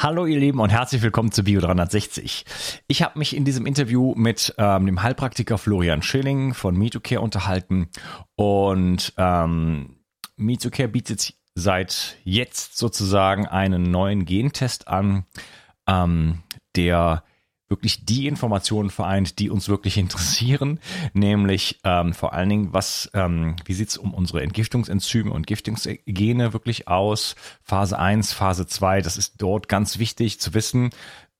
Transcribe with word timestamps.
Hallo 0.00 0.26
ihr 0.26 0.38
Lieben 0.38 0.60
und 0.60 0.70
herzlich 0.70 1.02
willkommen 1.02 1.32
zu 1.32 1.42
Bio 1.42 1.60
360. 1.60 2.44
Ich 2.86 3.02
habe 3.02 3.18
mich 3.18 3.34
in 3.34 3.44
diesem 3.44 3.66
Interview 3.66 4.14
mit 4.14 4.54
ähm, 4.56 4.86
dem 4.86 5.02
Heilpraktiker 5.02 5.58
Florian 5.58 6.02
Schilling 6.02 6.54
von 6.54 6.76
MeToCare 6.76 7.20
unterhalten 7.20 7.88
und 8.36 9.12
ähm, 9.16 9.96
MeToCare 10.36 10.88
bietet 10.88 11.34
seit 11.56 12.16
jetzt 12.22 12.78
sozusagen 12.78 13.48
einen 13.48 13.90
neuen 13.90 14.24
Gentest 14.24 14.86
an, 14.86 15.26
ähm, 15.88 16.44
der 16.76 17.24
wirklich 17.68 18.04
die 18.04 18.26
Informationen 18.26 18.90
vereint, 18.90 19.38
die 19.38 19.50
uns 19.50 19.68
wirklich 19.68 19.96
interessieren, 19.98 20.80
nämlich 21.12 21.80
ähm, 21.84 22.14
vor 22.14 22.32
allen 22.32 22.48
Dingen, 22.48 22.72
was, 22.72 23.10
ähm, 23.14 23.56
wie 23.64 23.74
sieht's 23.74 23.96
um 23.96 24.14
unsere 24.14 24.42
Entgiftungsenzyme 24.42 25.30
und 25.30 25.46
Giftungsgene 25.46 26.52
wirklich 26.52 26.88
aus? 26.88 27.36
Phase 27.62 27.98
1, 27.98 28.32
Phase 28.32 28.66
2, 28.66 29.02
das 29.02 29.18
ist 29.18 29.34
dort 29.38 29.68
ganz 29.68 29.98
wichtig 29.98 30.40
zu 30.40 30.54
wissen. 30.54 30.90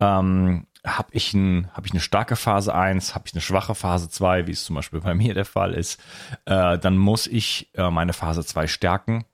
Ähm, 0.01 0.67
habe 0.87 1.09
ich, 1.13 1.35
ein, 1.35 1.69
hab 1.73 1.87
ich 1.87 1.93
eine 1.93 2.01
starke 2.01 2.37
Phase 2.37 2.75
1, 2.75 3.15
habe 3.15 3.25
ich 3.27 3.35
eine 3.35 3.41
schwache 3.41 3.75
Phase 3.75 4.09
2, 4.09 4.47
wie 4.47 4.53
es 4.53 4.65
zum 4.65 4.77
Beispiel 4.77 5.01
bei 5.01 5.15
mir 5.15 5.35
der 5.35 5.45
Fall 5.45 5.75
ist, 5.75 6.01
äh, 6.45 6.79
dann 6.79 6.97
muss 6.97 7.27
ich 7.27 7.71
äh, 7.75 7.91
meine 7.91 8.13
Phase 8.13 8.45
2 8.45 8.67
stärken 8.67 9.25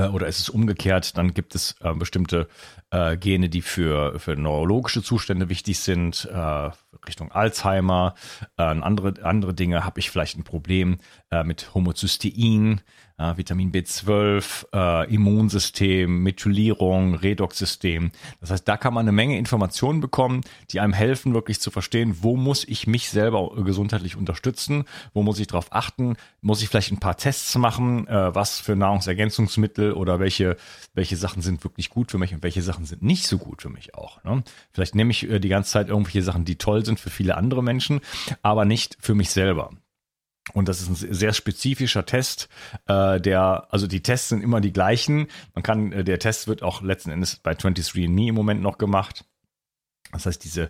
oder 0.00 0.26
ist 0.26 0.40
es 0.40 0.48
umgekehrt, 0.48 1.16
dann 1.16 1.34
gibt 1.34 1.54
es 1.54 1.76
äh, 1.80 1.92
bestimmte 1.94 2.48
äh, 2.90 3.16
Gene, 3.16 3.48
die 3.48 3.62
für, 3.62 4.18
für 4.18 4.36
neurologische 4.36 5.02
Zustände 5.02 5.48
wichtig 5.48 5.80
sind, 5.80 6.28
äh, 6.32 6.70
Richtung 7.06 7.32
Alzheimer, 7.32 8.14
äh, 8.56 8.62
andere, 8.62 9.14
andere 9.22 9.54
Dinge 9.54 9.84
habe 9.84 10.00
ich 10.00 10.10
vielleicht 10.10 10.38
ein 10.38 10.44
Problem 10.44 10.98
äh, 11.30 11.44
mit 11.44 11.74
Homozystein, 11.74 12.80
äh, 13.22 13.36
Vitamin 13.36 13.72
B12, 13.72 14.66
äh, 14.72 15.14
Immunsystem, 15.14 16.22
Methylierung, 16.22 17.14
Redoxsystem. 17.14 18.10
Das 18.40 18.50
heißt, 18.50 18.66
da 18.66 18.76
kann 18.76 18.94
man 18.94 19.04
eine 19.04 19.12
Menge 19.12 19.38
Informationen 19.38 20.00
bekommen, 20.00 20.42
die 20.70 20.80
einem 20.80 20.92
helfen, 20.92 21.34
wirklich 21.34 21.60
zu 21.60 21.70
verstehen, 21.70 22.18
wo 22.20 22.36
muss 22.36 22.64
ich 22.66 22.86
mich 22.86 23.10
selber 23.10 23.50
gesundheitlich 23.64 24.16
unterstützen, 24.16 24.84
wo 25.14 25.22
muss 25.22 25.38
ich 25.38 25.46
darauf 25.46 25.72
achten, 25.72 26.16
muss 26.40 26.62
ich 26.62 26.68
vielleicht 26.68 26.92
ein 26.92 27.00
paar 27.00 27.16
Tests 27.16 27.56
machen, 27.56 28.06
äh, 28.08 28.34
was 28.34 28.60
für 28.60 28.76
Nahrungsergänzungsmittel 28.76 29.92
oder 29.92 30.18
welche, 30.18 30.56
welche 30.94 31.16
Sachen 31.16 31.42
sind 31.42 31.64
wirklich 31.64 31.90
gut 31.90 32.10
für 32.10 32.18
mich 32.18 32.34
und 32.34 32.42
welche 32.42 32.62
Sachen 32.62 32.84
sind 32.84 33.02
nicht 33.02 33.26
so 33.26 33.38
gut 33.38 33.62
für 33.62 33.70
mich 33.70 33.94
auch. 33.94 34.22
Ne? 34.24 34.42
Vielleicht 34.72 34.94
nehme 34.94 35.10
ich 35.10 35.28
äh, 35.28 35.38
die 35.38 35.48
ganze 35.48 35.70
Zeit 35.70 35.88
irgendwelche 35.88 36.22
Sachen, 36.22 36.44
die 36.44 36.56
toll 36.56 36.84
sind 36.84 36.98
für 36.98 37.10
viele 37.10 37.36
andere 37.36 37.62
Menschen, 37.62 38.00
aber 38.42 38.64
nicht 38.64 38.96
für 39.00 39.14
mich 39.14 39.30
selber. 39.30 39.70
Und 40.54 40.68
das 40.68 40.80
ist 40.80 40.88
ein 40.88 41.14
sehr 41.14 41.32
spezifischer 41.32 42.04
Test, 42.04 42.48
äh, 42.86 43.20
der, 43.20 43.68
also 43.70 43.86
die 43.86 44.02
Tests 44.02 44.28
sind 44.28 44.42
immer 44.42 44.60
die 44.60 44.72
gleichen. 44.72 45.28
Man 45.54 45.62
kann, 45.62 45.92
äh, 45.92 46.04
der 46.04 46.18
Test 46.18 46.48
wird 46.48 46.62
auch 46.62 46.82
letzten 46.82 47.10
Endes 47.10 47.36
bei 47.36 47.52
23andMe 47.52 48.28
im 48.28 48.34
Moment 48.34 48.60
noch 48.60 48.76
gemacht. 48.76 49.24
Das 50.10 50.26
heißt, 50.26 50.42
diese, 50.42 50.68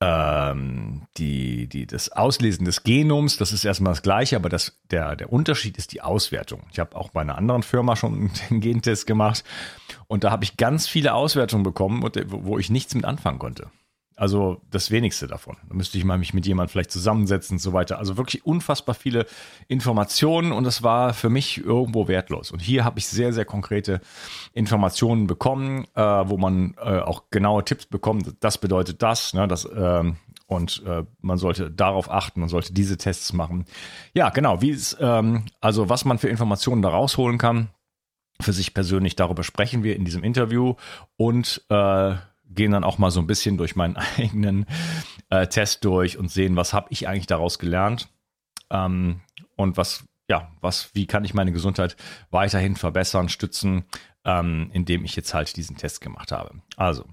ähm, 0.00 1.02
die, 1.18 1.68
die, 1.68 1.86
das 1.86 2.10
Auslesen 2.10 2.64
des 2.64 2.82
Genoms, 2.82 3.36
das 3.36 3.52
ist 3.52 3.64
erstmal 3.64 3.92
das 3.92 4.02
Gleiche, 4.02 4.34
aber 4.36 4.48
das, 4.48 4.80
der, 4.90 5.14
der 5.14 5.32
Unterschied 5.32 5.76
ist 5.76 5.92
die 5.92 6.00
Auswertung. 6.00 6.62
Ich 6.72 6.80
habe 6.80 6.96
auch 6.96 7.10
bei 7.10 7.20
einer 7.20 7.36
anderen 7.36 7.62
Firma 7.62 7.94
schon 7.96 8.30
einen 8.50 8.60
Gentest 8.60 9.06
gemacht 9.06 9.44
und 10.08 10.24
da 10.24 10.30
habe 10.30 10.42
ich 10.42 10.56
ganz 10.56 10.88
viele 10.88 11.14
Auswertungen 11.14 11.62
bekommen, 11.62 12.02
wo 12.02 12.58
ich 12.58 12.70
nichts 12.70 12.94
mit 12.94 13.04
anfangen 13.04 13.38
konnte. 13.38 13.70
Also 14.16 14.60
das 14.70 14.90
wenigste 14.90 15.26
davon. 15.26 15.56
Da 15.68 15.74
müsste 15.74 15.98
ich 15.98 16.04
mal 16.04 16.18
mich 16.18 16.34
mit 16.34 16.46
jemand 16.46 16.70
vielleicht 16.70 16.90
zusammensetzen 16.90 17.56
und 17.56 17.58
so 17.58 17.72
weiter. 17.72 17.98
Also 17.98 18.16
wirklich 18.16 18.44
unfassbar 18.44 18.94
viele 18.94 19.26
Informationen 19.68 20.52
und 20.52 20.64
das 20.64 20.82
war 20.82 21.14
für 21.14 21.30
mich 21.30 21.58
irgendwo 21.58 22.08
wertlos. 22.08 22.50
Und 22.50 22.60
hier 22.60 22.84
habe 22.84 22.98
ich 22.98 23.06
sehr, 23.06 23.32
sehr 23.32 23.44
konkrete 23.44 24.00
Informationen 24.52 25.26
bekommen, 25.26 25.86
äh, 25.94 26.00
wo 26.02 26.36
man 26.36 26.74
äh, 26.78 27.00
auch 27.00 27.24
genaue 27.30 27.64
Tipps 27.64 27.86
bekommt. 27.86 28.34
Das 28.40 28.58
bedeutet 28.58 29.02
das, 29.02 29.34
ne, 29.34 29.48
das 29.48 29.68
ähm, 29.74 30.16
und 30.46 30.82
äh, 30.86 31.04
man 31.20 31.38
sollte 31.38 31.70
darauf 31.70 32.10
achten, 32.10 32.40
man 32.40 32.48
sollte 32.48 32.72
diese 32.72 32.96
Tests 32.96 33.32
machen. 33.32 33.64
Ja, 34.12 34.28
genau. 34.28 34.60
Wie 34.60 34.70
es, 34.70 34.96
ähm, 35.00 35.44
also 35.60 35.88
was 35.88 36.04
man 36.04 36.18
für 36.18 36.28
Informationen 36.28 36.82
da 36.82 36.90
rausholen 36.90 37.38
kann 37.38 37.70
für 38.40 38.52
sich 38.52 38.74
persönlich, 38.74 39.16
darüber 39.16 39.44
sprechen 39.44 39.82
wir 39.82 39.96
in 39.96 40.04
diesem 40.04 40.24
Interview 40.24 40.74
und 41.16 41.64
äh, 41.68 42.14
gehen 42.54 42.72
dann 42.72 42.84
auch 42.84 42.98
mal 42.98 43.10
so 43.10 43.20
ein 43.20 43.26
bisschen 43.26 43.56
durch 43.56 43.76
meinen 43.76 43.96
eigenen 44.18 44.66
äh, 45.30 45.46
Test 45.46 45.84
durch 45.84 46.18
und 46.18 46.30
sehen, 46.30 46.56
was 46.56 46.72
habe 46.72 46.88
ich 46.90 47.08
eigentlich 47.08 47.26
daraus 47.26 47.58
gelernt 47.58 48.08
ähm, 48.70 49.20
und 49.56 49.76
was, 49.76 50.04
ja, 50.28 50.50
was, 50.60 50.94
wie 50.94 51.06
kann 51.06 51.24
ich 51.24 51.34
meine 51.34 51.52
Gesundheit 51.52 51.96
weiterhin 52.30 52.76
verbessern, 52.76 53.28
stützen, 53.28 53.84
ähm, 54.24 54.70
indem 54.72 55.04
ich 55.04 55.16
jetzt 55.16 55.34
halt 55.34 55.56
diesen 55.56 55.76
Test 55.76 56.00
gemacht 56.00 56.32
habe. 56.32 56.62
Also, 56.76 57.04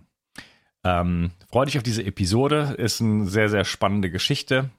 ähm, 0.83 1.31
freue 1.51 1.65
dich 1.65 1.77
auf 1.77 1.83
diese 1.83 2.03
Episode, 2.03 2.75
ist 2.77 3.01
eine 3.01 3.25
sehr, 3.25 3.49
sehr 3.49 3.65
spannende 3.65 4.09
Geschichte 4.09 4.69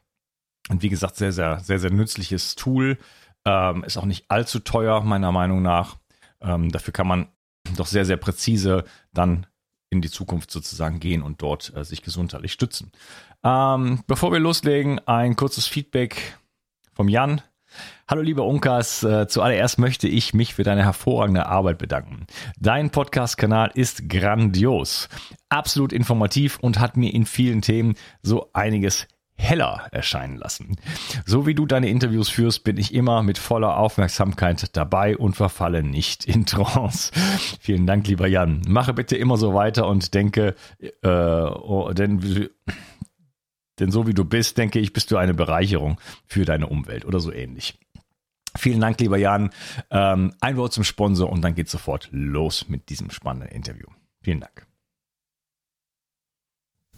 und 0.68 0.82
wie 0.82 0.88
gesagt, 0.88 1.16
sehr, 1.16 1.32
sehr, 1.32 1.60
sehr, 1.60 1.78
sehr 1.78 1.90
nützliches 1.90 2.54
Tool. 2.54 2.98
Ähm, 3.44 3.84
ist 3.84 3.96
auch 3.96 4.04
nicht 4.04 4.26
allzu 4.28 4.60
teuer, 4.60 5.00
meiner 5.02 5.32
Meinung 5.32 5.62
nach. 5.62 5.98
Ähm, 6.40 6.70
dafür 6.70 6.92
kann 6.92 7.06
man 7.06 7.28
doch 7.76 7.86
sehr, 7.86 8.04
sehr 8.04 8.16
präzise 8.16 8.84
dann 9.12 9.46
in 9.90 10.00
die 10.00 10.10
Zukunft 10.10 10.50
sozusagen 10.50 11.00
gehen 11.00 11.22
und 11.22 11.42
dort 11.42 11.72
äh, 11.76 11.84
sich 11.84 12.02
gesundheitlich 12.02 12.52
stützen. 12.52 12.92
Ähm, 13.44 14.02
bevor 14.06 14.32
wir 14.32 14.38
loslegen, 14.38 15.00
ein 15.06 15.36
kurzes 15.36 15.66
Feedback 15.66 16.38
vom 16.94 17.08
Jan. 17.08 17.42
Hallo 18.08 18.22
lieber 18.22 18.44
Unkas, 18.44 19.04
äh, 19.04 19.28
zuallererst 19.28 19.78
möchte 19.78 20.08
ich 20.08 20.34
mich 20.34 20.54
für 20.54 20.64
deine 20.64 20.82
hervorragende 20.82 21.46
Arbeit 21.46 21.78
bedanken. 21.78 22.26
Dein 22.58 22.90
Podcast-Kanal 22.90 23.70
ist 23.74 24.08
grandios, 24.08 25.08
absolut 25.48 25.92
informativ 25.92 26.58
und 26.58 26.80
hat 26.80 26.96
mir 26.96 27.14
in 27.14 27.26
vielen 27.26 27.62
Themen 27.62 27.94
so 28.22 28.50
einiges 28.52 29.06
heller 29.40 29.88
erscheinen 29.90 30.36
lassen. 30.36 30.76
So 31.24 31.46
wie 31.46 31.54
du 31.54 31.66
deine 31.66 31.88
Interviews 31.88 32.28
führst, 32.28 32.64
bin 32.64 32.76
ich 32.76 32.94
immer 32.94 33.22
mit 33.22 33.38
voller 33.38 33.76
Aufmerksamkeit 33.76 34.76
dabei 34.76 35.16
und 35.16 35.36
verfalle 35.36 35.82
nicht 35.82 36.26
in 36.26 36.46
Trance. 36.46 37.12
Vielen 37.60 37.86
Dank, 37.86 38.06
lieber 38.06 38.26
Jan. 38.26 38.62
Mache 38.68 38.94
bitte 38.94 39.16
immer 39.16 39.36
so 39.36 39.54
weiter 39.54 39.86
und 39.86 40.14
denke, 40.14 40.54
äh, 40.78 41.08
oh, 41.08 41.92
denn, 41.92 42.50
denn 43.78 43.90
so 43.90 44.06
wie 44.06 44.14
du 44.14 44.24
bist, 44.24 44.58
denke 44.58 44.78
ich, 44.78 44.92
bist 44.92 45.10
du 45.10 45.16
eine 45.16 45.34
Bereicherung 45.34 45.98
für 46.26 46.44
deine 46.44 46.66
Umwelt 46.66 47.04
oder 47.04 47.20
so 47.20 47.32
ähnlich. 47.32 47.78
Vielen 48.56 48.80
Dank, 48.80 49.00
lieber 49.00 49.16
Jan. 49.16 49.50
Ähm, 49.90 50.34
ein 50.40 50.56
Wort 50.56 50.72
zum 50.72 50.84
Sponsor 50.84 51.30
und 51.30 51.42
dann 51.42 51.54
geht 51.54 51.68
sofort 51.68 52.08
los 52.10 52.68
mit 52.68 52.88
diesem 52.90 53.10
spannenden 53.10 53.50
Interview. 53.50 53.86
Vielen 54.22 54.40
Dank. 54.40 54.69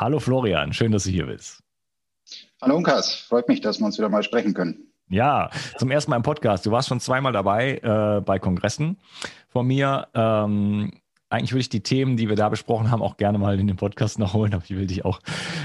Hallo 0.00 0.20
Florian, 0.20 0.72
schön, 0.72 0.92
dass 0.92 1.02
du 1.02 1.10
hier 1.10 1.26
bist. 1.26 1.60
Hallo 2.62 2.76
Unkas, 2.76 3.16
freut 3.16 3.48
mich, 3.48 3.60
dass 3.60 3.80
wir 3.80 3.86
uns 3.86 3.98
wieder 3.98 4.08
mal 4.08 4.22
sprechen 4.22 4.54
können. 4.54 4.92
Ja, 5.08 5.50
zum 5.76 5.90
ersten 5.90 6.12
Mal 6.12 6.18
im 6.18 6.22
Podcast. 6.22 6.64
Du 6.64 6.70
warst 6.70 6.88
schon 6.88 7.00
zweimal 7.00 7.32
dabei 7.32 7.78
äh, 7.78 8.20
bei 8.20 8.38
Kongressen 8.38 8.98
von 9.48 9.66
mir. 9.66 10.06
Ähm, 10.14 10.92
eigentlich 11.30 11.50
würde 11.50 11.62
ich 11.62 11.68
die 11.68 11.82
Themen, 11.82 12.16
die 12.16 12.28
wir 12.28 12.36
da 12.36 12.48
besprochen 12.48 12.92
haben, 12.92 13.02
auch 13.02 13.16
gerne 13.16 13.38
mal 13.38 13.58
in 13.58 13.66
den 13.66 13.74
Podcast 13.74 14.20
noch 14.20 14.34
holen, 14.34 14.54
aber 14.54 14.62
ich 14.62 14.70
will 14.70 14.86
dich 14.86 15.04
auch 15.04 15.18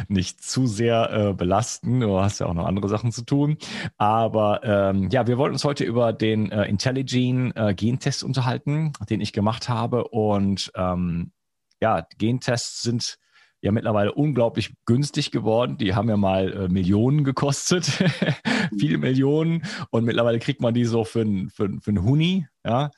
nicht 0.08 0.44
zu 0.44 0.66
sehr 0.66 1.12
äh, 1.12 1.34
belasten. 1.34 2.00
Du 2.00 2.20
hast 2.20 2.40
ja 2.40 2.48
auch 2.48 2.56
noch 2.56 2.66
andere 2.66 2.90
Sachen 2.90 3.12
zu 3.12 3.22
tun. 3.22 3.58
Aber 3.98 4.62
ähm, 4.64 5.10
ja, 5.12 5.28
wir 5.28 5.38
wollten 5.38 5.54
uns 5.54 5.64
heute 5.64 5.84
über 5.84 6.12
den 6.12 6.52
äh, 6.52 6.66
IntelliGene 6.66 7.56
äh, 7.56 7.76
Gentest 7.76 8.24
unterhalten, 8.24 8.94
den 9.12 9.22
ich 9.22 9.32
gemacht 9.32 9.70
habe. 9.70 10.06
Und 10.06 10.72
ähm, 10.74 11.34
ja, 11.80 12.08
Gentests 12.18 12.82
sind 12.82 13.20
ja 13.64 13.72
mittlerweile 13.72 14.12
unglaublich 14.12 14.76
günstig 14.86 15.32
geworden. 15.32 15.78
Die 15.78 15.96
haben 15.96 16.10
ja 16.10 16.18
mal 16.18 16.52
äh, 16.52 16.68
Millionen 16.68 17.24
gekostet, 17.24 17.86
viele 18.78 18.98
Millionen. 18.98 19.64
Und 19.90 20.04
mittlerweile 20.04 20.40
kriegt 20.40 20.60
man 20.60 20.74
die 20.74 20.84
so 20.84 21.06
für, 21.06 21.26
für, 21.48 21.70
für 21.82 21.90
einen 21.90 22.04
Huni, 22.04 22.46
ja, 22.66 22.92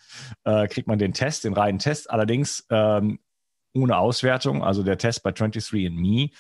äh, 0.44 0.68
kriegt 0.68 0.88
man 0.88 0.98
den 0.98 1.14
Test, 1.14 1.44
den 1.44 1.54
reinen 1.54 1.78
Test, 1.78 2.10
allerdings 2.10 2.66
ähm, 2.72 3.20
ohne 3.76 3.98
Auswertung. 3.98 4.64
Also 4.64 4.82
der 4.82 4.98
Test 4.98 5.22
bei 5.22 5.30
23andMe, 5.30 6.32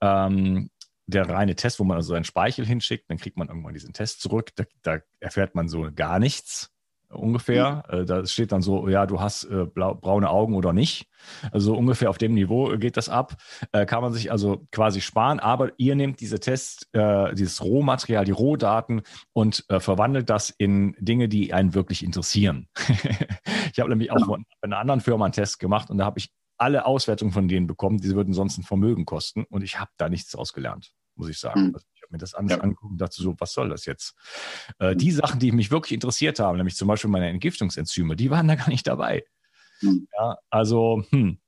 ähm, 0.00 0.70
der 1.06 1.28
reine 1.28 1.54
Test, 1.54 1.78
wo 1.78 1.84
man 1.84 1.98
also 1.98 2.14
seinen 2.14 2.24
Speichel 2.24 2.64
hinschickt, 2.64 3.10
dann 3.10 3.18
kriegt 3.18 3.36
man 3.36 3.48
irgendwann 3.48 3.74
diesen 3.74 3.92
Test 3.92 4.22
zurück. 4.22 4.52
Da, 4.56 4.64
da 4.80 5.00
erfährt 5.20 5.54
man 5.54 5.68
so 5.68 5.90
gar 5.94 6.18
nichts 6.18 6.73
ungefähr. 7.16 7.84
Mhm. 7.90 8.00
Äh, 8.00 8.04
da 8.04 8.26
steht 8.26 8.52
dann 8.52 8.62
so, 8.62 8.88
ja, 8.88 9.06
du 9.06 9.20
hast 9.20 9.44
äh, 9.44 9.66
blau, 9.66 9.94
braune 9.94 10.30
Augen 10.30 10.54
oder 10.54 10.72
nicht. 10.72 11.08
Also 11.52 11.74
ungefähr 11.74 12.10
auf 12.10 12.18
dem 12.18 12.34
Niveau 12.34 12.76
geht 12.76 12.96
das 12.96 13.08
ab. 13.08 13.36
Äh, 13.72 13.86
kann 13.86 14.02
man 14.02 14.12
sich 14.12 14.30
also 14.30 14.66
quasi 14.72 15.00
sparen, 15.00 15.40
aber 15.40 15.72
ihr 15.78 15.94
nehmt 15.94 16.20
diese 16.20 16.40
Tests, 16.40 16.88
äh, 16.92 17.34
dieses 17.34 17.62
Rohmaterial, 17.62 18.24
die 18.24 18.32
Rohdaten 18.32 19.02
und 19.32 19.64
äh, 19.68 19.80
verwandelt 19.80 20.30
das 20.30 20.50
in 20.50 20.96
Dinge, 20.98 21.28
die 21.28 21.52
einen 21.52 21.74
wirklich 21.74 22.04
interessieren. 22.04 22.68
ich 23.72 23.80
habe 23.80 23.90
nämlich 23.90 24.12
auch 24.12 24.24
von 24.24 24.44
einer 24.60 24.78
anderen 24.78 25.00
Firma 25.00 25.24
einen 25.24 25.32
Test 25.32 25.58
gemacht 25.60 25.90
und 25.90 25.98
da 25.98 26.04
habe 26.04 26.18
ich 26.18 26.30
alle 26.56 26.86
Auswertungen 26.86 27.32
von 27.32 27.48
denen 27.48 27.66
bekommen, 27.66 27.98
die 27.98 28.14
würden 28.14 28.32
sonst 28.32 28.58
ein 28.58 28.62
Vermögen 28.62 29.04
kosten 29.04 29.44
und 29.44 29.62
ich 29.62 29.80
habe 29.80 29.90
da 29.96 30.08
nichts 30.08 30.34
ausgelernt, 30.34 30.92
muss 31.16 31.28
ich 31.28 31.38
sagen. 31.38 31.68
Mhm. 31.68 31.74
Also 31.74 31.86
mir 32.14 32.18
das 32.18 32.34
alles 32.34 32.52
ja. 32.52 32.60
angeguckt 32.60 32.92
und 32.92 33.00
dachte 33.00 33.20
so, 33.20 33.34
was 33.38 33.52
soll 33.52 33.68
das 33.68 33.84
jetzt? 33.84 34.14
Äh, 34.78 34.96
die 34.96 35.10
Sachen, 35.10 35.40
die 35.40 35.52
mich 35.52 35.70
wirklich 35.70 35.92
interessiert 35.92 36.38
haben, 36.38 36.56
nämlich 36.56 36.76
zum 36.76 36.88
Beispiel 36.88 37.10
meine 37.10 37.28
Entgiftungsenzyme, 37.28 38.16
die 38.16 38.30
waren 38.30 38.48
da 38.48 38.54
gar 38.54 38.68
nicht 38.68 38.86
dabei. 38.86 39.24
Mhm. 39.82 40.08
Ja, 40.16 40.38
also, 40.50 41.04
hm, 41.10 41.38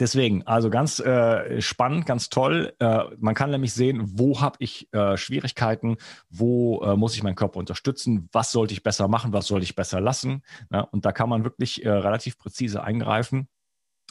Deswegen, 0.00 0.42
also 0.46 0.70
ganz 0.70 1.00
äh, 1.00 1.60
spannend, 1.60 2.06
ganz 2.06 2.30
toll. 2.30 2.72
Äh, 2.78 3.00
man 3.18 3.34
kann 3.34 3.50
nämlich 3.50 3.74
sehen, 3.74 4.00
wo 4.18 4.40
habe 4.40 4.56
ich 4.58 4.90
äh, 4.94 5.18
Schwierigkeiten, 5.18 5.98
wo 6.30 6.82
äh, 6.82 6.96
muss 6.96 7.14
ich 7.14 7.22
meinen 7.22 7.34
Körper 7.34 7.58
unterstützen, 7.58 8.30
was 8.32 8.52
sollte 8.52 8.72
ich 8.72 8.82
besser 8.82 9.06
machen, 9.06 9.34
was 9.34 9.46
sollte 9.46 9.64
ich 9.64 9.76
besser 9.76 10.00
lassen. 10.00 10.42
Ja, 10.72 10.80
und 10.80 11.04
da 11.04 11.12
kann 11.12 11.28
man 11.28 11.44
wirklich 11.44 11.84
äh, 11.84 11.90
relativ 11.90 12.38
präzise 12.38 12.82
eingreifen 12.82 13.48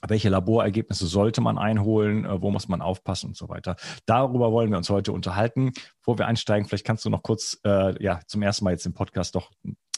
welche 0.07 0.29
Laborergebnisse 0.29 1.07
sollte 1.07 1.41
man 1.41 1.57
einholen, 1.57 2.25
äh, 2.25 2.41
wo 2.41 2.51
muss 2.51 2.67
man 2.67 2.81
aufpassen 2.81 3.27
und 3.27 3.37
so 3.37 3.49
weiter. 3.49 3.75
Darüber 4.05 4.51
wollen 4.51 4.71
wir 4.71 4.77
uns 4.77 4.89
heute 4.89 5.11
unterhalten. 5.11 5.71
Bevor 5.99 6.17
wir 6.17 6.27
einsteigen, 6.27 6.67
vielleicht 6.67 6.85
kannst 6.85 7.05
du 7.05 7.09
noch 7.09 7.23
kurz, 7.23 7.59
äh, 7.63 8.01
ja, 8.03 8.19
zum 8.27 8.41
ersten 8.41 8.65
Mal 8.65 8.71
jetzt 8.71 8.85
im 8.85 8.93
Podcast 8.93 9.35
doch 9.35 9.51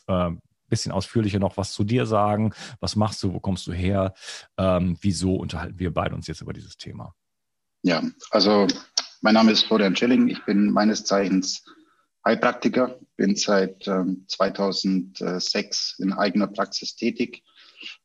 äh, 0.08 0.32
bisschen 0.70 0.92
ausführlicher 0.92 1.40
noch 1.40 1.58
was 1.58 1.72
zu 1.74 1.84
dir 1.84 2.08
sagen. 2.08 2.54
Was 2.80 2.96
machst 2.96 3.22
du? 3.22 3.34
Wo 3.34 3.40
kommst 3.40 3.68
du 3.68 3.74
her? 3.74 4.14
Ähm, 4.58 4.98
wieso 5.02 5.36
unterhalten 5.36 5.78
wir 5.78 5.94
beide 5.94 6.16
uns 6.16 6.26
jetzt 6.26 6.42
über 6.42 6.54
dieses 6.54 6.78
Thema? 6.78 7.14
Ja, 7.84 8.02
also 8.32 8.66
mein 9.22 9.36
Name 9.36 9.52
ist 9.52 9.66
Florian 9.66 9.96
Schilling. 9.96 10.30
Ich 10.30 10.44
bin 10.46 10.72
meines 10.72 11.04
Zeichens 11.04 11.64
Heilpraktiker, 12.26 12.98
bin 13.18 13.36
seit 13.36 13.88
ähm, 13.88 14.26
2006 14.28 16.00
in 16.00 16.14
eigener 16.14 16.48
Praxis 16.48 16.96
tätig 16.96 17.44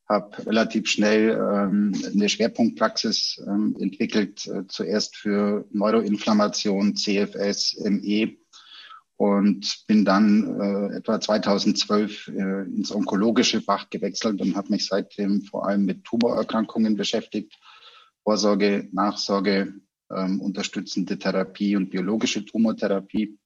habe 0.08 0.46
relativ 0.46 0.88
schnell 0.88 1.30
ähm, 1.30 1.92
eine 2.12 2.28
Schwerpunktpraxis 2.28 3.42
ähm, 3.46 3.76
entwickelt, 3.78 4.46
äh, 4.46 4.66
zuerst 4.66 5.16
für 5.16 5.66
Neuroinflammation, 5.70 6.96
CFS, 6.96 7.78
ME 7.84 8.36
und 9.16 9.84
bin 9.86 10.04
dann 10.04 10.60
äh, 10.60 10.96
etwa 10.96 11.20
2012 11.20 12.28
äh, 12.28 12.62
ins 12.62 12.92
onkologische 12.92 13.60
Fach 13.60 13.90
gewechselt 13.90 14.40
und 14.40 14.56
habe 14.56 14.70
mich 14.70 14.86
seitdem 14.86 15.42
vor 15.42 15.68
allem 15.68 15.84
mit 15.84 16.04
Tumorerkrankungen 16.04 16.96
beschäftigt, 16.96 17.58
Vorsorge, 18.22 18.88
Nachsorge, 18.92 19.74
ähm, 20.14 20.40
unterstützende 20.40 21.18
Therapie 21.18 21.76
und 21.76 21.90
biologische 21.90 22.44
Tumortherapie. 22.44 23.38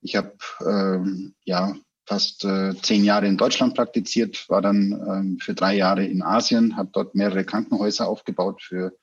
Ich 0.00 0.16
habe 0.16 0.32
ähm, 0.66 1.34
ja 1.44 1.76
fast 2.10 2.44
äh, 2.44 2.74
zehn 2.82 3.04
Jahre 3.04 3.28
in 3.28 3.36
Deutschland 3.36 3.76
praktiziert, 3.76 4.48
war 4.48 4.60
dann 4.60 4.90
ähm, 5.08 5.38
für 5.40 5.54
drei 5.54 5.76
Jahre 5.76 6.04
in 6.04 6.22
Asien, 6.22 6.76
habe 6.76 6.90
dort 6.92 7.14
mehrere 7.14 7.44
Krankenhäuser 7.44 8.08
aufgebaut 8.08 8.62
für 8.62 8.96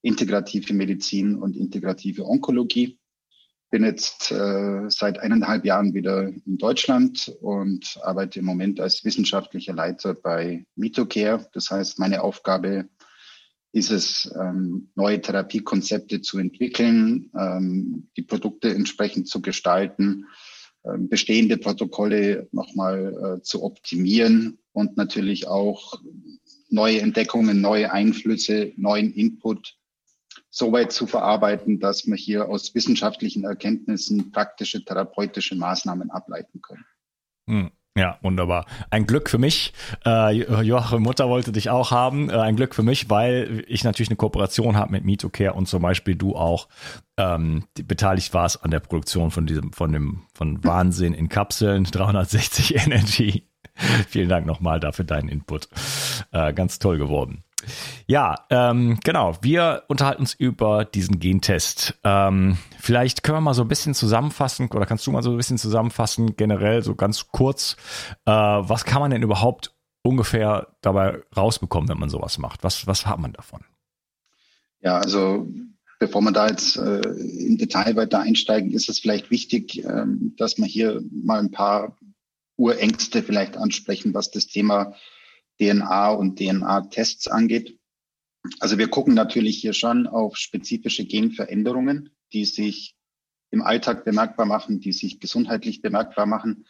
integrative 0.00 0.72
Medizin 0.72 1.34
und 1.36 1.54
integrative 1.54 2.24
Onkologie. 2.24 2.98
Bin 3.70 3.84
jetzt 3.84 4.32
äh, 4.32 4.88
seit 4.88 5.18
eineinhalb 5.18 5.66
Jahren 5.66 5.92
wieder 5.92 6.28
in 6.28 6.56
Deutschland 6.56 7.30
und 7.42 7.98
arbeite 8.02 8.38
im 8.38 8.46
Moment 8.46 8.80
als 8.80 9.04
wissenschaftlicher 9.04 9.74
Leiter 9.74 10.14
bei 10.14 10.64
Mitocare. 10.76 11.46
Das 11.52 11.70
heißt, 11.70 11.98
meine 11.98 12.22
Aufgabe 12.22 12.88
ist 13.72 13.90
es, 13.90 14.34
ähm, 14.34 14.88
neue 14.94 15.20
Therapiekonzepte 15.20 16.22
zu 16.22 16.38
entwickeln, 16.38 17.30
ähm, 17.38 18.08
die 18.16 18.22
Produkte 18.22 18.70
entsprechend 18.70 19.28
zu 19.28 19.42
gestalten, 19.42 20.24
bestehende 20.98 21.56
Protokolle 21.56 22.48
nochmal 22.52 23.38
äh, 23.38 23.42
zu 23.42 23.62
optimieren 23.62 24.58
und 24.72 24.96
natürlich 24.96 25.46
auch 25.46 26.00
neue 26.68 27.00
Entdeckungen, 27.00 27.60
neue 27.60 27.92
Einflüsse, 27.92 28.72
neuen 28.76 29.12
Input 29.12 29.76
so 30.50 30.72
weit 30.72 30.92
zu 30.92 31.06
verarbeiten, 31.06 31.80
dass 31.80 32.06
wir 32.06 32.16
hier 32.16 32.48
aus 32.48 32.74
wissenschaftlichen 32.74 33.44
Erkenntnissen 33.44 34.32
praktische 34.32 34.84
therapeutische 34.84 35.54
Maßnahmen 35.54 36.10
ableiten 36.10 36.62
können. 36.62 36.84
Hm. 37.46 37.70
Ja, 37.96 38.18
wunderbar. 38.20 38.66
Ein 38.90 39.06
Glück 39.06 39.30
für 39.30 39.38
mich. 39.38 39.72
Äh, 40.04 40.32
Joachim 40.62 41.02
Mutter 41.02 41.30
wollte 41.30 41.50
dich 41.50 41.70
auch 41.70 41.92
haben. 41.92 42.28
Äh, 42.28 42.34
ein 42.34 42.54
Glück 42.54 42.74
für 42.74 42.82
mich, 42.82 43.08
weil 43.08 43.64
ich 43.68 43.84
natürlich 43.84 44.10
eine 44.10 44.16
Kooperation 44.16 44.76
habe 44.76 44.92
mit 44.92 45.04
MitoCare 45.06 45.54
und 45.54 45.66
zum 45.66 45.80
Beispiel 45.80 46.14
du 46.14 46.36
auch 46.36 46.68
ähm, 47.16 47.64
beteiligt 47.74 48.34
warst 48.34 48.62
an 48.62 48.70
der 48.70 48.80
Produktion 48.80 49.30
von 49.30 49.46
diesem, 49.46 49.72
von 49.72 49.92
dem, 49.92 50.24
von 50.34 50.62
Wahnsinn 50.62 51.14
in 51.14 51.30
Kapseln 51.30 51.84
360 51.90 52.86
Energy. 52.86 53.48
Vielen 54.08 54.28
Dank 54.28 54.46
nochmal 54.46 54.78
dafür 54.78 55.06
deinen 55.06 55.30
Input. 55.30 55.68
Äh, 56.32 56.52
ganz 56.52 56.78
toll 56.78 56.98
geworden. 56.98 57.44
Ja, 58.06 58.46
ähm, 58.50 58.98
genau. 59.02 59.36
Wir 59.40 59.84
unterhalten 59.88 60.22
uns 60.22 60.34
über 60.34 60.84
diesen 60.84 61.18
Gentest. 61.18 61.94
Ähm, 62.04 62.58
vielleicht 62.78 63.22
können 63.22 63.38
wir 63.38 63.40
mal 63.40 63.54
so 63.54 63.62
ein 63.62 63.68
bisschen 63.68 63.94
zusammenfassen 63.94 64.68
oder 64.70 64.86
kannst 64.86 65.06
du 65.06 65.10
mal 65.10 65.22
so 65.22 65.30
ein 65.30 65.36
bisschen 65.36 65.58
zusammenfassen, 65.58 66.36
generell 66.36 66.82
so 66.82 66.94
ganz 66.94 67.28
kurz, 67.28 67.76
äh, 68.26 68.30
was 68.30 68.84
kann 68.84 69.00
man 69.00 69.10
denn 69.10 69.22
überhaupt 69.22 69.74
ungefähr 70.02 70.68
dabei 70.82 71.18
rausbekommen, 71.36 71.88
wenn 71.88 71.98
man 71.98 72.10
sowas 72.10 72.38
macht? 72.38 72.62
Was, 72.62 72.86
was 72.86 73.06
hat 73.06 73.18
man 73.18 73.32
davon? 73.32 73.64
Ja, 74.80 74.98
also 74.98 75.48
bevor 75.98 76.20
wir 76.20 76.32
da 76.32 76.48
jetzt 76.48 76.76
äh, 76.76 77.00
im 77.00 77.58
Detail 77.58 77.96
weiter 77.96 78.20
einsteigen, 78.20 78.70
ist 78.70 78.88
es 78.88 79.00
vielleicht 79.00 79.30
wichtig, 79.30 79.84
ähm, 79.84 80.34
dass 80.36 80.58
wir 80.58 80.66
hier 80.66 81.02
mal 81.10 81.40
ein 81.40 81.50
paar 81.50 81.96
Urängste 82.56 83.22
vielleicht 83.22 83.56
ansprechen, 83.56 84.14
was 84.14 84.30
das 84.30 84.46
Thema 84.46 84.94
DNA 85.60 86.10
und 86.10 86.38
DNA-Tests 86.38 87.28
angeht. 87.28 87.78
Also 88.60 88.78
wir 88.78 88.88
gucken 88.88 89.14
natürlich 89.14 89.58
hier 89.58 89.72
schon 89.72 90.06
auf 90.06 90.36
spezifische 90.36 91.04
Genveränderungen, 91.04 92.10
die 92.32 92.44
sich 92.44 92.94
im 93.50 93.62
Alltag 93.62 94.04
bemerkbar 94.04 94.46
machen, 94.46 94.80
die 94.80 94.92
sich 94.92 95.20
gesundheitlich 95.20 95.82
bemerkbar 95.82 96.26
machen. 96.26 96.66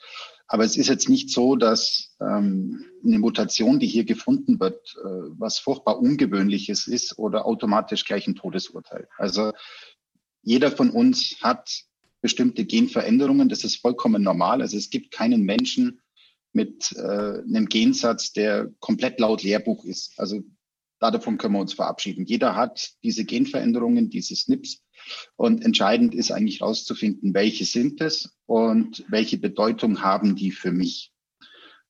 Aber 0.48 0.64
es 0.64 0.76
ist 0.76 0.88
jetzt 0.88 1.08
nicht 1.08 1.30
so, 1.30 1.56
dass 1.56 2.14
ähm, 2.20 2.84
eine 3.04 3.18
Mutation, 3.18 3.80
die 3.80 3.88
hier 3.88 4.04
gefunden 4.04 4.60
wird, 4.60 4.96
äh, 4.96 5.08
was 5.38 5.58
furchtbar 5.58 5.98
Ungewöhnliches 5.98 6.86
ist 6.86 7.18
oder 7.18 7.46
automatisch 7.46 8.04
gleich 8.04 8.26
ein 8.28 8.36
Todesurteil. 8.36 9.08
Also 9.16 9.52
jeder 10.42 10.70
von 10.70 10.90
uns 10.90 11.36
hat 11.42 11.84
bestimmte 12.20 12.64
Genveränderungen. 12.64 13.48
Das 13.48 13.64
ist 13.64 13.76
vollkommen 13.76 14.22
normal. 14.22 14.62
Also 14.62 14.76
es 14.76 14.90
gibt 14.90 15.10
keinen 15.10 15.42
Menschen 15.42 16.00
mit 16.56 16.92
äh, 16.96 17.00
einem 17.00 17.66
Gensatz, 17.68 18.32
der 18.32 18.72
komplett 18.80 19.20
laut 19.20 19.42
Lehrbuch 19.42 19.84
ist. 19.84 20.18
Also 20.18 20.42
davon 20.98 21.36
können 21.36 21.54
wir 21.54 21.60
uns 21.60 21.74
verabschieden. 21.74 22.24
Jeder 22.24 22.56
hat 22.56 22.94
diese 23.04 23.24
Genveränderungen, 23.24 24.08
diese 24.08 24.34
SNPs. 24.34 24.82
Und 25.36 25.64
entscheidend 25.64 26.14
ist 26.14 26.32
eigentlich 26.32 26.60
herauszufinden, 26.60 27.34
welche 27.34 27.66
sind 27.66 28.00
es 28.00 28.36
und 28.46 29.04
welche 29.08 29.36
Bedeutung 29.36 30.02
haben 30.02 30.34
die 30.34 30.50
für 30.50 30.72
mich. 30.72 31.12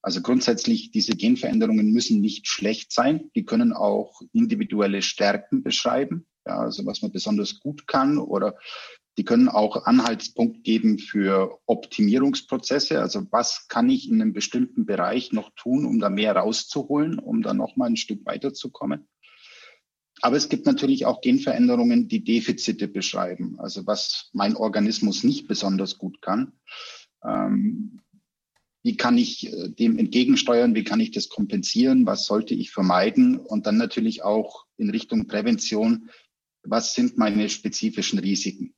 Also 0.03 0.21
grundsätzlich, 0.21 0.91
diese 0.91 1.17
Genveränderungen 1.17 1.93
müssen 1.93 2.21
nicht 2.21 2.49
schlecht 2.49 2.93
sein. 2.93 3.31
Die 3.35 3.45
können 3.45 3.73
auch 3.73 4.21
individuelle 4.33 5.01
Stärken 5.01 5.63
beschreiben. 5.63 6.27
Ja, 6.45 6.59
also 6.59 6.87
was 6.87 7.03
man 7.03 7.13
besonders 7.13 7.61
gut 7.61 7.87
kann 7.87 8.19
oder 8.19 8.57
die 9.19 9.25
können 9.25 9.49
auch 9.49 9.87
Anhaltspunkt 9.87 10.63
geben 10.63 10.99
für 10.99 11.59
Optimierungsprozesse. 11.67 13.01
Also 13.01 13.27
was 13.31 13.67
kann 13.69 13.89
ich 13.89 14.09
in 14.09 14.21
einem 14.21 14.33
bestimmten 14.33 14.85
Bereich 14.85 15.33
noch 15.33 15.51
tun, 15.57 15.87
um 15.87 15.99
da 15.99 16.11
mehr 16.11 16.37
rauszuholen, 16.37 17.19
um 17.19 17.43
da 17.43 17.55
noch 17.55 17.77
mal 17.77 17.87
ein 17.87 17.97
Stück 17.97 18.27
weiterzukommen. 18.27 19.09
Aber 20.23 20.37
es 20.37 20.49
gibt 20.49 20.67
natürlich 20.67 21.07
auch 21.07 21.21
Genveränderungen, 21.21 22.09
die 22.09 22.25
Defizite 22.25 22.89
beschreiben. 22.89 23.59
Also 23.59 23.87
was 23.87 24.31
mein 24.33 24.57
Organismus 24.57 25.25
nicht 25.25 25.47
besonders 25.47 25.99
gut 25.99 26.21
kann. 26.23 26.53
Ähm, 27.25 28.01
wie 28.83 28.97
kann 28.97 29.19
ich 29.19 29.53
äh, 29.53 29.69
dem 29.69 29.99
entgegensteuern? 29.99 30.75
Wie 30.75 30.85
kann 30.85 31.01
ich 31.01 31.11
das 31.11 31.29
kompensieren? 31.29 32.07
Was 32.07 32.25
sollte 32.25 32.55
ich 32.55 32.71
vermeiden? 32.71 33.37
Und 33.37 33.67
dann 33.67 33.77
natürlich 33.77 34.23
auch 34.23 34.67
in 34.77 34.91
Richtung 34.91 35.27
Prävention. 35.27 36.11
Was 36.63 36.95
sind 36.95 37.19
meine 37.19 37.49
spezifischen 37.49 38.19
Risiken? 38.19 38.75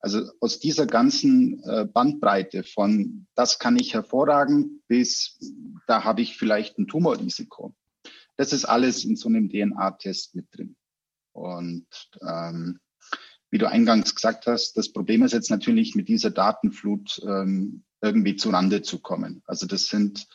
Also 0.00 0.30
aus 0.40 0.60
dieser 0.60 0.86
ganzen 0.86 1.62
äh, 1.64 1.84
Bandbreite 1.84 2.62
von 2.62 3.26
das 3.34 3.58
kann 3.58 3.76
ich 3.76 3.94
hervorragen 3.94 4.82
bis 4.86 5.38
da 5.86 6.04
habe 6.04 6.20
ich 6.22 6.36
vielleicht 6.36 6.78
ein 6.78 6.86
Tumorrisiko. 6.86 7.74
Das 8.36 8.52
ist 8.52 8.64
alles 8.64 9.04
in 9.04 9.16
so 9.16 9.28
einem 9.28 9.48
DNA-Test 9.48 10.36
mit 10.36 10.46
drin. 10.52 10.76
Und 11.32 11.86
ähm, 12.22 12.78
wie 13.50 13.58
du 13.58 13.68
eingangs 13.68 14.14
gesagt 14.14 14.46
hast, 14.46 14.76
das 14.76 14.92
Problem 14.92 15.22
ist 15.22 15.32
jetzt 15.32 15.50
natürlich 15.50 15.94
mit 15.94 16.08
dieser 16.08 16.30
Datenflut 16.30 17.20
ähm, 17.26 17.84
irgendwie 18.00 18.36
zurande 18.36 18.82
zu 18.82 19.00
kommen. 19.00 19.42
Also 19.46 19.66
das 19.66 19.86
sind, 19.86 20.28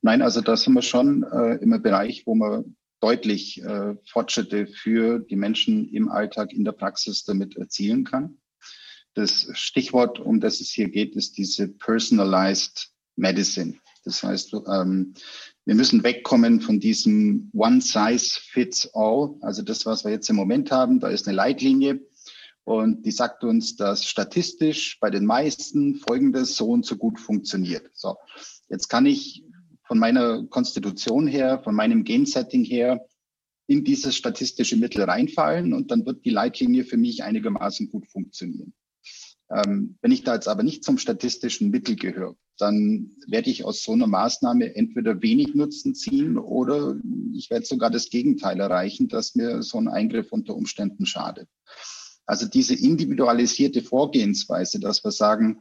Nein, 0.00 0.20
also 0.20 0.40
da 0.40 0.56
sind 0.56 0.74
wir 0.74 0.82
schon 0.82 1.22
äh, 1.22 1.54
im 1.62 1.80
Bereich, 1.80 2.26
wo 2.26 2.34
man 2.34 2.76
deutlich 3.00 3.62
äh, 3.62 3.94
Fortschritte 4.10 4.66
für 4.66 5.20
die 5.20 5.36
Menschen 5.36 5.88
im 5.88 6.08
Alltag, 6.08 6.52
in 6.52 6.64
der 6.64 6.72
Praxis 6.72 7.24
damit 7.24 7.56
erzielen 7.56 8.04
kann. 8.04 8.38
Das 9.14 9.48
Stichwort, 9.52 10.18
um 10.18 10.40
das 10.40 10.60
es 10.60 10.70
hier 10.70 10.88
geht, 10.88 11.14
ist 11.14 11.38
diese 11.38 11.68
Personalized 11.68 12.90
Medicine. 13.16 13.74
Das 14.04 14.22
heißt, 14.22 14.54
ähm, 14.68 15.14
wir 15.64 15.74
müssen 15.74 16.02
wegkommen 16.02 16.60
von 16.60 16.80
diesem 16.80 17.50
One 17.54 17.80
Size 17.80 18.40
Fits 18.40 18.90
All. 18.94 19.36
Also 19.40 19.62
das, 19.62 19.86
was 19.86 20.04
wir 20.04 20.10
jetzt 20.10 20.28
im 20.28 20.36
Moment 20.36 20.70
haben, 20.70 21.00
da 21.00 21.08
ist 21.08 21.28
eine 21.28 21.36
Leitlinie 21.36 22.00
und 22.64 23.04
die 23.06 23.10
sagt 23.10 23.44
uns, 23.44 23.76
dass 23.76 24.04
statistisch 24.04 24.98
bei 25.00 25.10
den 25.10 25.24
meisten 25.24 25.96
Folgendes 25.96 26.56
so 26.56 26.68
und 26.70 26.86
so 26.86 26.96
gut 26.96 27.18
funktioniert. 27.18 27.90
So, 27.94 28.16
jetzt 28.68 28.88
kann 28.88 29.06
ich 29.06 29.44
von 29.84 29.98
meiner 29.98 30.44
Konstitution 30.46 31.26
her, 31.26 31.60
von 31.62 31.74
meinem 31.74 32.04
Gensetting 32.04 32.64
her 32.64 33.04
in 33.66 33.84
dieses 33.84 34.16
statistische 34.16 34.76
Mittel 34.76 35.02
reinfallen 35.04 35.72
und 35.72 35.90
dann 35.90 36.06
wird 36.06 36.24
die 36.24 36.30
Leitlinie 36.30 36.84
für 36.84 36.96
mich 36.96 37.22
einigermaßen 37.22 37.90
gut 37.90 38.08
funktionieren. 38.08 38.74
Ähm, 39.52 39.96
wenn 40.00 40.12
ich 40.12 40.24
da 40.24 40.34
jetzt 40.34 40.48
aber 40.48 40.62
nicht 40.62 40.82
zum 40.84 40.98
statistischen 40.98 41.70
Mittel 41.70 41.96
gehöre, 41.96 42.36
dann 42.58 43.10
werde 43.26 43.50
ich 43.50 43.64
aus 43.64 43.82
so 43.82 43.92
einer 43.92 44.06
Maßnahme 44.06 44.74
entweder 44.74 45.20
wenig 45.20 45.54
Nutzen 45.54 45.94
ziehen 45.94 46.38
oder 46.38 46.96
ich 47.34 47.50
werde 47.50 47.66
sogar 47.66 47.90
das 47.90 48.08
Gegenteil 48.08 48.60
erreichen, 48.60 49.08
dass 49.08 49.34
mir 49.34 49.62
so 49.62 49.78
ein 49.78 49.88
Eingriff 49.88 50.32
unter 50.32 50.54
Umständen 50.54 51.06
schadet. 51.06 51.48
Also 52.24 52.46
diese 52.46 52.74
individualisierte 52.74 53.82
Vorgehensweise, 53.82 54.80
dass 54.80 55.04
wir 55.04 55.10
sagen, 55.10 55.60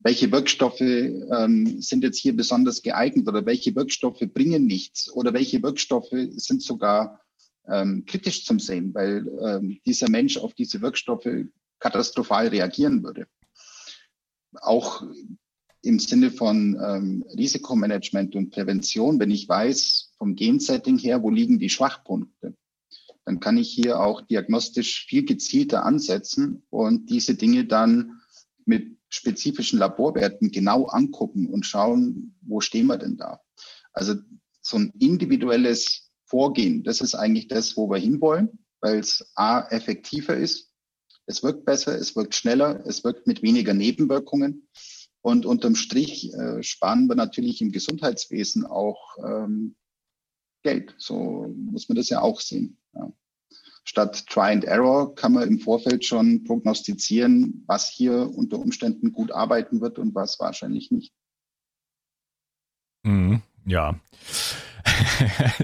welche 0.00 0.32
Wirkstoffe 0.32 0.80
ähm, 0.80 1.80
sind 1.80 2.02
jetzt 2.04 2.18
hier 2.18 2.36
besonders 2.36 2.82
geeignet 2.82 3.28
oder 3.28 3.44
welche 3.46 3.74
Wirkstoffe 3.74 4.22
bringen 4.32 4.66
nichts 4.66 5.12
oder 5.12 5.32
welche 5.32 5.62
Wirkstoffe 5.62 6.14
sind 6.36 6.62
sogar 6.62 7.20
ähm, 7.68 8.04
kritisch 8.06 8.44
zum 8.44 8.58
Sehen, 8.58 8.94
weil 8.94 9.28
ähm, 9.44 9.80
dieser 9.84 10.08
Mensch 10.08 10.38
auf 10.38 10.54
diese 10.54 10.80
Wirkstoffe 10.80 11.28
katastrophal 11.78 12.48
reagieren 12.48 13.02
würde. 13.02 13.26
Auch 14.60 15.04
im 15.82 15.98
Sinne 15.98 16.30
von 16.30 16.78
ähm, 16.82 17.24
Risikomanagement 17.36 18.34
und 18.34 18.50
Prävention, 18.50 19.20
wenn 19.20 19.30
ich 19.30 19.48
weiß 19.48 20.14
vom 20.18 20.34
Gensetting 20.34 20.98
her, 20.98 21.22
wo 21.22 21.30
liegen 21.30 21.58
die 21.58 21.70
Schwachpunkte, 21.70 22.56
dann 23.24 23.40
kann 23.40 23.58
ich 23.58 23.70
hier 23.70 24.00
auch 24.00 24.22
diagnostisch 24.22 25.06
viel 25.06 25.24
gezielter 25.24 25.84
ansetzen 25.84 26.62
und 26.70 27.10
diese 27.10 27.34
Dinge 27.34 27.66
dann 27.66 28.20
mit 28.64 28.98
spezifischen 29.08 29.78
Laborwerten 29.78 30.50
genau 30.50 30.86
angucken 30.86 31.46
und 31.46 31.64
schauen, 31.64 32.34
wo 32.42 32.60
stehen 32.60 32.86
wir 32.86 32.98
denn 32.98 33.16
da. 33.16 33.40
Also 33.92 34.14
so 34.60 34.78
ein 34.78 34.92
individuelles 34.98 36.10
Vorgehen, 36.24 36.84
das 36.84 37.00
ist 37.00 37.14
eigentlich 37.14 37.48
das, 37.48 37.76
wo 37.76 37.90
wir 37.90 37.98
hinwollen, 37.98 38.58
weil 38.80 38.98
es 38.98 39.30
A 39.34 39.66
effektiver 39.68 40.36
ist, 40.36 40.67
es 41.28 41.42
wirkt 41.42 41.64
besser, 41.64 41.94
es 41.94 42.16
wirkt 42.16 42.34
schneller, 42.34 42.82
es 42.86 43.04
wirkt 43.04 43.26
mit 43.26 43.42
weniger 43.42 43.74
Nebenwirkungen 43.74 44.66
und 45.20 45.44
unterm 45.46 45.74
Strich 45.74 46.32
äh, 46.32 46.62
sparen 46.62 47.06
wir 47.06 47.14
natürlich 47.16 47.60
im 47.60 47.70
Gesundheitswesen 47.70 48.64
auch 48.64 49.16
ähm, 49.22 49.76
Geld. 50.62 50.94
So 50.98 51.54
muss 51.54 51.88
man 51.88 51.96
das 51.96 52.08
ja 52.08 52.22
auch 52.22 52.40
sehen. 52.40 52.78
Ja. 52.94 53.12
Statt 53.84 54.26
Try 54.26 54.52
and 54.52 54.64
Error 54.64 55.14
kann 55.14 55.32
man 55.32 55.48
im 55.48 55.60
Vorfeld 55.60 56.04
schon 56.04 56.44
prognostizieren, 56.44 57.62
was 57.66 57.88
hier 57.88 58.30
unter 58.34 58.58
Umständen 58.58 59.12
gut 59.12 59.30
arbeiten 59.30 59.80
wird 59.80 59.98
und 59.98 60.14
was 60.14 60.40
wahrscheinlich 60.40 60.90
nicht. 60.90 61.12
Mhm, 63.02 63.42
ja. 63.66 64.00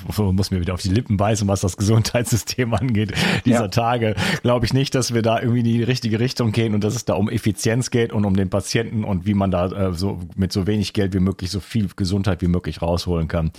muss 0.18 0.50
mir 0.50 0.60
wieder 0.60 0.74
auf 0.74 0.82
die 0.82 0.88
Lippen 0.88 1.16
beißen, 1.16 1.48
was 1.48 1.60
das 1.60 1.76
Gesundheitssystem 1.76 2.74
angeht, 2.82 3.12
dieser 3.44 3.62
ja. 3.62 3.68
Tage, 3.68 4.14
glaube 4.42 4.66
ich 4.66 4.72
nicht, 4.72 4.94
dass 4.94 5.14
wir 5.14 5.22
da 5.22 5.40
irgendwie 5.40 5.60
in 5.60 5.64
die 5.64 5.82
richtige 5.82 6.20
Richtung 6.20 6.52
gehen 6.52 6.74
und 6.74 6.84
dass 6.84 6.94
es 6.94 7.04
da 7.04 7.14
um 7.14 7.28
Effizienz 7.28 7.90
geht 7.90 8.12
und 8.12 8.24
um 8.24 8.36
den 8.36 8.50
Patienten 8.50 9.04
und 9.04 9.26
wie 9.26 9.34
man 9.34 9.50
da 9.50 9.66
äh, 9.66 9.92
so 9.92 10.20
mit 10.36 10.52
so 10.52 10.66
wenig 10.66 10.92
Geld 10.92 11.14
wie 11.14 11.20
möglich 11.20 11.50
so 11.50 11.60
viel 11.60 11.88
Gesundheit 11.94 12.42
wie 12.42 12.48
möglich 12.48 12.82
rausholen 12.82 13.28
kann. 13.28 13.52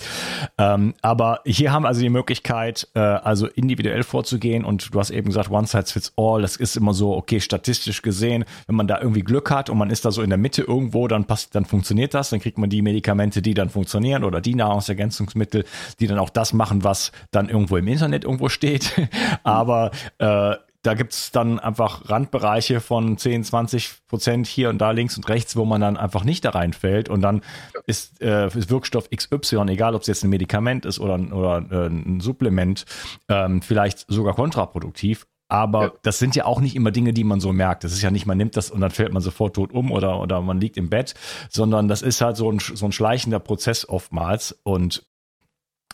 Ähm, 0.57 0.93
aber 1.01 1.41
hier 1.45 1.71
haben 1.71 1.83
wir 1.83 1.89
also 1.89 2.01
die 2.01 2.09
Möglichkeit, 2.09 2.87
äh, 2.95 2.99
also 2.99 3.47
individuell 3.47 4.03
vorzugehen 4.03 4.65
und 4.65 4.93
du 4.93 4.99
hast 4.99 5.09
eben 5.09 5.27
gesagt, 5.27 5.49
one 5.49 5.67
size 5.67 5.85
fits 5.85 6.13
all, 6.17 6.41
das 6.41 6.55
ist 6.55 6.75
immer 6.75 6.93
so, 6.93 7.15
okay, 7.15 7.39
statistisch 7.39 8.01
gesehen, 8.01 8.45
wenn 8.67 8.75
man 8.75 8.87
da 8.87 8.99
irgendwie 8.99 9.21
Glück 9.21 9.51
hat 9.51 9.69
und 9.69 9.77
man 9.77 9.89
ist 9.89 10.05
da 10.05 10.11
so 10.11 10.21
in 10.21 10.29
der 10.29 10.37
Mitte 10.37 10.63
irgendwo, 10.63 11.07
dann 11.07 11.25
passt, 11.25 11.55
dann 11.55 11.65
funktioniert 11.65 12.13
das, 12.13 12.29
dann 12.29 12.39
kriegt 12.39 12.57
man 12.57 12.69
die 12.69 12.81
Medikamente, 12.81 13.41
die 13.41 13.53
dann 13.53 13.69
funktionieren 13.69 14.23
oder 14.23 14.41
die 14.41 14.55
Nahrungsergänzungsmittel, 14.55 15.65
die 15.99 16.07
dann 16.07 16.19
auch 16.23 16.29
das 16.29 16.53
machen, 16.53 16.83
was 16.83 17.11
dann 17.31 17.49
irgendwo 17.49 17.77
im 17.77 17.87
Internet 17.87 18.23
irgendwo 18.23 18.49
steht. 18.49 18.93
Aber 19.43 19.91
äh, 20.17 20.55
da 20.83 20.95
gibt's 20.95 21.31
dann 21.31 21.59
einfach 21.59 22.09
Randbereiche 22.09 22.81
von 22.81 23.17
10, 23.17 23.45
20 23.45 24.05
Prozent 24.07 24.47
hier 24.47 24.69
und 24.69 24.79
da 24.79 24.91
links 24.91 25.15
und 25.15 25.27
rechts, 25.29 25.55
wo 25.55 25.63
man 25.63 25.79
dann 25.79 25.95
einfach 25.95 26.25
nicht 26.25 26.43
da 26.43 26.49
reinfällt. 26.51 27.07
Und 27.07 27.21
dann 27.21 27.41
ist, 27.87 28.21
äh, 28.21 28.47
ist 28.47 28.69
Wirkstoff 28.69 29.09
XY, 29.09 29.63
egal 29.69 29.95
ob 29.95 30.01
es 30.01 30.07
jetzt 30.07 30.23
ein 30.23 30.29
Medikament 30.29 30.85
ist 30.85 30.99
oder, 30.99 31.15
oder 31.33 31.65
äh, 31.71 31.87
ein 31.87 32.19
Supplement, 32.19 32.85
ähm, 33.29 33.61
vielleicht 33.61 34.05
sogar 34.09 34.35
kontraproduktiv. 34.35 35.25
Aber 35.47 35.83
ja. 35.83 35.93
das 36.01 36.19
sind 36.19 36.35
ja 36.35 36.45
auch 36.45 36.59
nicht 36.59 36.75
immer 36.75 36.91
Dinge, 36.91 37.13
die 37.13 37.23
man 37.23 37.39
so 37.39 37.53
merkt. 37.53 37.83
Das 37.85 37.93
ist 37.93 38.01
ja 38.01 38.11
nicht, 38.11 38.25
man 38.25 38.37
nimmt 38.37 38.57
das 38.57 38.69
und 38.69 38.81
dann 38.81 38.91
fällt 38.91 39.13
man 39.13 39.21
sofort 39.21 39.55
tot 39.55 39.71
um 39.71 39.91
oder, 39.91 40.19
oder 40.19 40.41
man 40.41 40.59
liegt 40.59 40.77
im 40.77 40.89
Bett, 40.89 41.13
sondern 41.49 41.87
das 41.87 42.01
ist 42.01 42.19
halt 42.21 42.35
so 42.35 42.51
ein, 42.51 42.59
so 42.59 42.85
ein 42.85 42.91
schleichender 42.91 43.39
Prozess 43.39 43.87
oftmals. 43.87 44.59
Und 44.63 45.05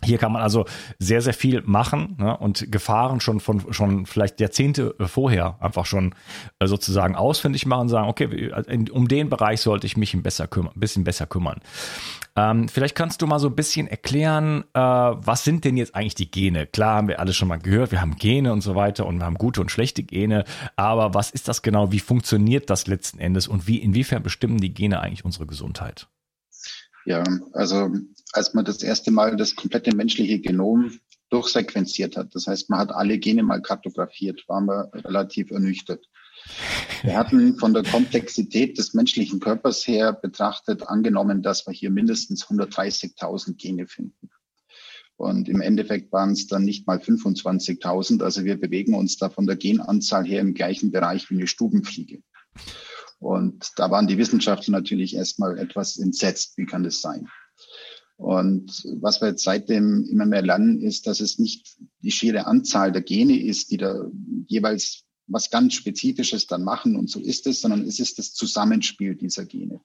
hier 0.04 0.18
kann 0.18 0.32
man 0.32 0.42
also 0.42 0.66
sehr, 0.98 1.22
sehr 1.22 1.34
viel 1.34 1.62
machen 1.66 2.16
ne, 2.20 2.38
und 2.38 2.72
Gefahren 2.72 3.20
schon 3.20 3.40
von 3.40 3.74
schon 3.74 4.06
vielleicht 4.06 4.40
Jahrzehnte 4.40 4.96
vorher 5.00 5.58
einfach 5.60 5.86
schon 5.86 6.16
äh, 6.60 6.68
sozusagen 6.68 7.16
ausfindig 7.16 7.66
machen, 7.66 7.90
sagen, 7.90 8.08
okay, 8.08 8.52
um 8.92 9.08
den 9.08 9.30
Bereich 9.30 9.62
sollte 9.62 9.88
ich 9.88 9.98
mich 9.98 10.14
ein, 10.14 10.24
besser 10.24 10.48
kümmern, 10.48 10.74
ein 10.76 10.80
bisschen 10.80 11.04
besser 11.04 11.26
kümmern. 11.26 11.60
Ähm, 12.36 12.70
vielleicht 12.70 12.96
kannst 12.96 13.22
du 13.22 13.28
mal 13.28 13.40
so 13.40 13.48
ein 13.48 13.56
bisschen 13.56 13.88
erklären, 13.88 14.64
äh, 14.74 14.80
was 14.80 15.44
sind 15.44 15.66
denn 15.66 15.78
jetzt 15.78 15.96
eigentlich 15.96 16.16
die 16.16 16.32
Gene? 16.32 16.68
Klar 16.68 16.98
haben 16.98 17.08
wir 17.08 17.20
alle 17.20 17.34
schon 17.34 17.48
mal 17.48 17.60
gehört, 17.60 17.92
wir 17.92 18.02
haben 18.02 18.16
Gene 18.16 18.54
und 18.54 18.62
so 18.62 18.76
weiter 18.76 19.06
und 19.06 19.18
wir 19.18 19.26
haben 19.26 19.36
gute 19.36 19.60
und 19.62 19.72
schlechte 19.72 20.04
Gene, 20.04 20.46
aber 20.76 21.14
was 21.14 21.32
ist 21.32 21.48
das 21.48 21.62
genau? 21.62 21.92
Wie 21.92 22.00
funktioniert 22.00 22.70
das 22.70 22.88
letzten 22.88 23.20
Endes 23.20 23.48
und 23.48 23.68
wie 23.68 23.78
inwiefern 23.78 24.24
bestimmen 24.24 24.58
die 24.58 24.74
Gene 24.74 25.02
eigentlich 25.02 25.26
unsere 25.26 25.46
Gesundheit? 25.46 26.08
Ja, 27.06 27.24
also 27.54 27.90
als 28.34 28.54
man 28.54 28.66
das 28.66 28.84
erste 28.84 29.12
Mal 29.12 29.36
das 29.36 29.56
komplette 29.56 29.96
menschliche 29.96 30.40
Genom 30.40 31.00
durchsequenziert 31.30 32.18
hat, 32.18 32.34
das 32.34 32.48
heißt, 32.48 32.70
man 32.70 32.80
hat 32.80 32.92
alle 32.92 33.20
Gene 33.20 33.44
mal 33.44 33.62
kartografiert, 33.62 34.44
waren 34.48 34.66
wir 34.66 34.90
relativ 34.94 35.52
ernüchtert. 35.52 36.06
Wir 37.04 37.18
hatten 37.18 37.58
von 37.58 37.74
der 37.74 37.84
Komplexität 37.84 38.78
des 38.78 38.94
menschlichen 38.94 39.40
Körpers 39.40 39.88
her 39.88 40.14
betrachtet 40.14 40.88
angenommen, 40.88 41.42
dass 41.42 41.68
wir 41.68 41.74
hier 41.74 41.92
mindestens 41.92 42.46
130.000 42.46 43.58
Gene 43.58 43.88
finden. 43.88 44.30
Und 45.18 45.50
im 45.50 45.60
Endeffekt 45.60 46.14
waren 46.14 46.32
es 46.32 46.48
dann 46.48 46.64
nicht 46.64 46.88
mal 46.88 46.98
25.000. 46.98 48.24
Also 48.24 48.46
wir 48.46 48.58
bewegen 48.58 48.96
uns 48.96 49.18
da 49.18 49.30
von 49.30 49.46
der 49.46 49.58
Genanzahl 49.58 50.26
her 50.26 50.40
im 50.40 50.54
gleichen 50.54 50.92
Bereich 50.92 51.30
wie 51.30 51.36
eine 51.36 51.48
Stubenfliege. 51.48 52.24
Und 53.20 53.72
da 53.76 53.92
waren 53.92 54.08
die 54.08 54.18
Wissenschaftler 54.18 54.72
natürlich 54.72 55.16
erstmal 55.16 55.58
etwas 55.60 55.98
entsetzt. 55.98 56.58
Wie 56.58 56.66
kann 56.66 56.84
das 56.84 57.02
sein? 57.02 57.28
Und 58.20 58.84
was 59.00 59.22
wir 59.22 59.30
jetzt 59.30 59.46
seitdem 59.46 60.04
immer 60.04 60.26
mehr 60.26 60.42
lernen, 60.42 60.82
ist, 60.82 61.08
dass 61.08 61.22
es 61.22 61.40
nicht 61.40 61.78
die 62.02 62.12
schiere 62.12 62.48
Anzahl 62.48 62.92
der 62.92 63.02
Gene 63.02 63.42
ist, 63.42 63.72
die 63.72 63.78
da 63.78 64.12
jeweils 64.46 65.06
was 65.28 65.50
ganz 65.50 65.76
Spezifisches 65.76 66.46
dann 66.46 66.66
machen 66.66 66.98
und 66.98 67.10
so 67.10 67.22
ist 67.22 67.48
es, 67.48 67.62
sondern 67.62 67.88
es 67.88 67.98
ist 68.02 68.20
das 68.20 68.34
Zusammenspiel 68.34 69.16
dieser 69.16 69.46
Gene. 69.46 69.80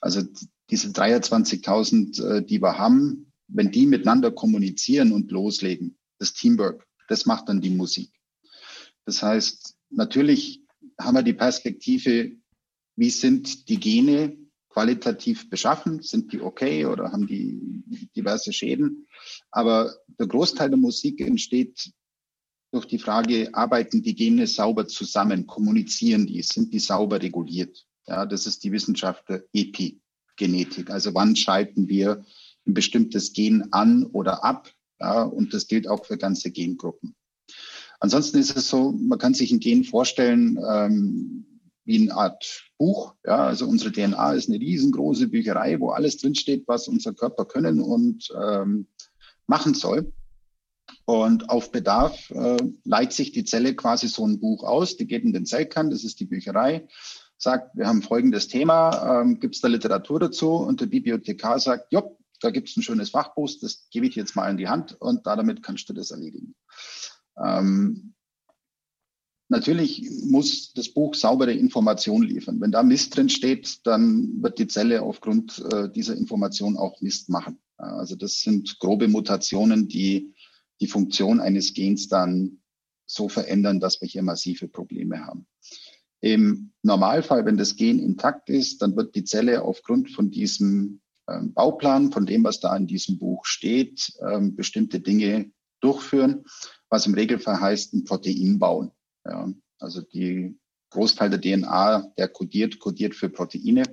Also 0.00 0.22
diese 0.70 0.88
23.000, 0.88 2.24
äh, 2.24 2.42
die 2.42 2.62
wir 2.62 2.78
haben, 2.78 3.30
wenn 3.48 3.70
die 3.70 3.84
miteinander 3.84 4.30
kommunizieren 4.30 5.12
und 5.12 5.30
loslegen, 5.30 5.98
das 6.18 6.32
Teamwork, 6.32 6.86
das 7.08 7.26
macht 7.26 7.50
dann 7.50 7.60
die 7.60 7.68
Musik. 7.68 8.12
Das 9.04 9.22
heißt, 9.22 9.76
natürlich 9.90 10.62
haben 10.98 11.16
wir 11.16 11.22
die 11.22 11.34
Perspektive, 11.34 12.32
wie 12.96 13.10
sind 13.10 13.68
die 13.68 13.78
Gene 13.78 14.38
qualitativ 14.70 15.50
beschaffen? 15.50 16.00
Sind 16.00 16.32
die 16.32 16.40
okay 16.40 16.86
oder 16.86 17.12
haben 17.12 17.26
die 17.26 17.82
diverse 18.16 18.52
Schäden? 18.52 19.06
Aber 19.50 19.94
der 20.18 20.26
Großteil 20.26 20.70
der 20.70 20.78
Musik 20.78 21.20
entsteht 21.20 21.92
durch 22.72 22.86
die 22.86 22.98
Frage, 22.98 23.50
arbeiten 23.52 24.02
die 24.02 24.14
Gene 24.14 24.46
sauber 24.46 24.86
zusammen, 24.86 25.46
kommunizieren 25.46 26.26
die, 26.26 26.42
sind 26.42 26.72
die 26.72 26.78
sauber 26.78 27.20
reguliert? 27.20 27.84
Ja, 28.06 28.26
das 28.26 28.46
ist 28.46 28.64
die 28.64 28.72
Wissenschaft 28.72 29.28
der 29.28 29.44
Epigenetik. 29.52 30.90
Also 30.90 31.14
wann 31.14 31.36
schalten 31.36 31.88
wir 31.88 32.24
ein 32.66 32.74
bestimmtes 32.74 33.32
Gen 33.32 33.72
an 33.72 34.06
oder 34.06 34.44
ab? 34.44 34.72
Ja, 35.00 35.22
und 35.22 35.52
das 35.52 35.66
gilt 35.66 35.88
auch 35.88 36.04
für 36.06 36.16
ganze 36.16 36.50
Gengruppen. 36.50 37.16
Ansonsten 37.98 38.38
ist 38.38 38.56
es 38.56 38.68
so, 38.68 38.92
man 38.92 39.18
kann 39.18 39.34
sich 39.34 39.50
ein 39.50 39.60
Gen 39.60 39.84
vorstellen 39.84 40.58
ähm, 40.66 41.46
wie 41.84 42.00
eine 42.00 42.14
Art 42.14 42.70
Buch. 42.78 43.14
Ja, 43.24 43.46
also 43.46 43.66
unsere 43.66 43.92
DNA 43.92 44.32
ist 44.34 44.48
eine 44.48 44.58
riesengroße 44.58 45.28
Bücherei, 45.28 45.80
wo 45.80 45.90
alles 45.90 46.18
drinsteht, 46.18 46.64
was 46.66 46.88
unser 46.88 47.14
Körper 47.14 47.44
können 47.44 47.80
und 47.80 48.28
ähm, 48.40 48.86
machen 49.46 49.74
soll. 49.74 50.12
Und 51.04 51.50
auf 51.50 51.72
Bedarf 51.72 52.30
äh, 52.30 52.58
leiht 52.84 53.12
sich 53.12 53.32
die 53.32 53.44
Zelle 53.44 53.74
quasi 53.74 54.08
so 54.08 54.26
ein 54.26 54.40
Buch 54.40 54.64
aus. 54.64 54.96
Die 54.96 55.06
geht 55.06 55.24
in 55.24 55.32
den 55.32 55.46
Zellkern, 55.46 55.90
das 55.90 56.04
ist 56.04 56.20
die 56.20 56.26
Bücherei, 56.26 56.86
sagt, 57.36 57.76
wir 57.76 57.86
haben 57.86 58.02
folgendes 58.02 58.48
Thema, 58.48 59.20
ähm, 59.20 59.40
gibt 59.40 59.56
es 59.56 59.60
da 59.60 59.68
Literatur 59.68 60.20
dazu? 60.20 60.52
Und 60.52 60.80
der 60.80 60.86
Bibliothekar 60.86 61.58
sagt, 61.58 61.92
ja, 61.92 62.02
da 62.40 62.50
gibt 62.50 62.68
es 62.68 62.76
ein 62.76 62.82
schönes 62.82 63.10
Fachbuch, 63.10 63.50
das 63.60 63.88
gebe 63.90 64.06
ich 64.06 64.14
jetzt 64.14 64.36
mal 64.36 64.50
in 64.50 64.56
die 64.56 64.68
Hand 64.68 65.00
und 65.00 65.26
damit 65.26 65.62
kannst 65.62 65.88
du 65.88 65.92
das 65.92 66.10
erledigen. 66.10 66.54
Ähm, 67.42 68.14
natürlich 69.50 70.08
muss 70.24 70.72
das 70.72 70.88
Buch 70.88 71.14
saubere 71.14 71.52
Informationen 71.52 72.26
liefern. 72.26 72.60
Wenn 72.60 72.72
da 72.72 72.82
Mist 72.82 73.16
drin 73.16 73.28
steht, 73.28 73.86
dann 73.86 74.42
wird 74.42 74.58
die 74.58 74.68
Zelle 74.68 75.02
aufgrund 75.02 75.62
äh, 75.72 75.90
dieser 75.90 76.16
Information 76.16 76.76
auch 76.76 77.00
Mist 77.00 77.28
machen. 77.28 77.58
Also 77.76 78.14
das 78.16 78.40
sind 78.40 78.78
grobe 78.78 79.08
Mutationen, 79.08 79.88
die 79.88 80.34
die 80.80 80.86
Funktion 80.86 81.40
eines 81.40 81.74
Gens 81.74 82.08
dann 82.08 82.60
so 83.06 83.28
verändern, 83.28 83.80
dass 83.80 84.00
wir 84.00 84.08
hier 84.08 84.22
massive 84.22 84.68
Probleme 84.68 85.26
haben. 85.26 85.46
Im 86.20 86.72
Normalfall, 86.82 87.44
wenn 87.44 87.56
das 87.56 87.76
Gen 87.76 87.98
intakt 87.98 88.50
ist, 88.50 88.82
dann 88.82 88.96
wird 88.96 89.14
die 89.14 89.24
Zelle 89.24 89.62
aufgrund 89.62 90.10
von 90.10 90.30
diesem 90.30 91.00
ähm, 91.28 91.52
Bauplan, 91.54 92.12
von 92.12 92.26
dem, 92.26 92.44
was 92.44 92.60
da 92.60 92.76
in 92.76 92.86
diesem 92.86 93.18
Buch 93.18 93.46
steht, 93.46 94.12
ähm, 94.30 94.54
bestimmte 94.54 95.00
Dinge 95.00 95.50
durchführen, 95.80 96.44
was 96.88 97.06
im 97.06 97.14
Regelfall 97.14 97.60
heißt, 97.60 97.94
ein 97.94 98.04
Protein 98.04 98.58
bauen. 98.58 98.92
Ja, 99.30 99.48
also 99.78 100.02
die 100.02 100.58
Großteil 100.90 101.30
der 101.30 101.40
DNA, 101.40 102.12
der 102.18 102.28
kodiert, 102.28 102.80
kodiert 102.80 103.14
für 103.14 103.28
Proteine. 103.28 103.84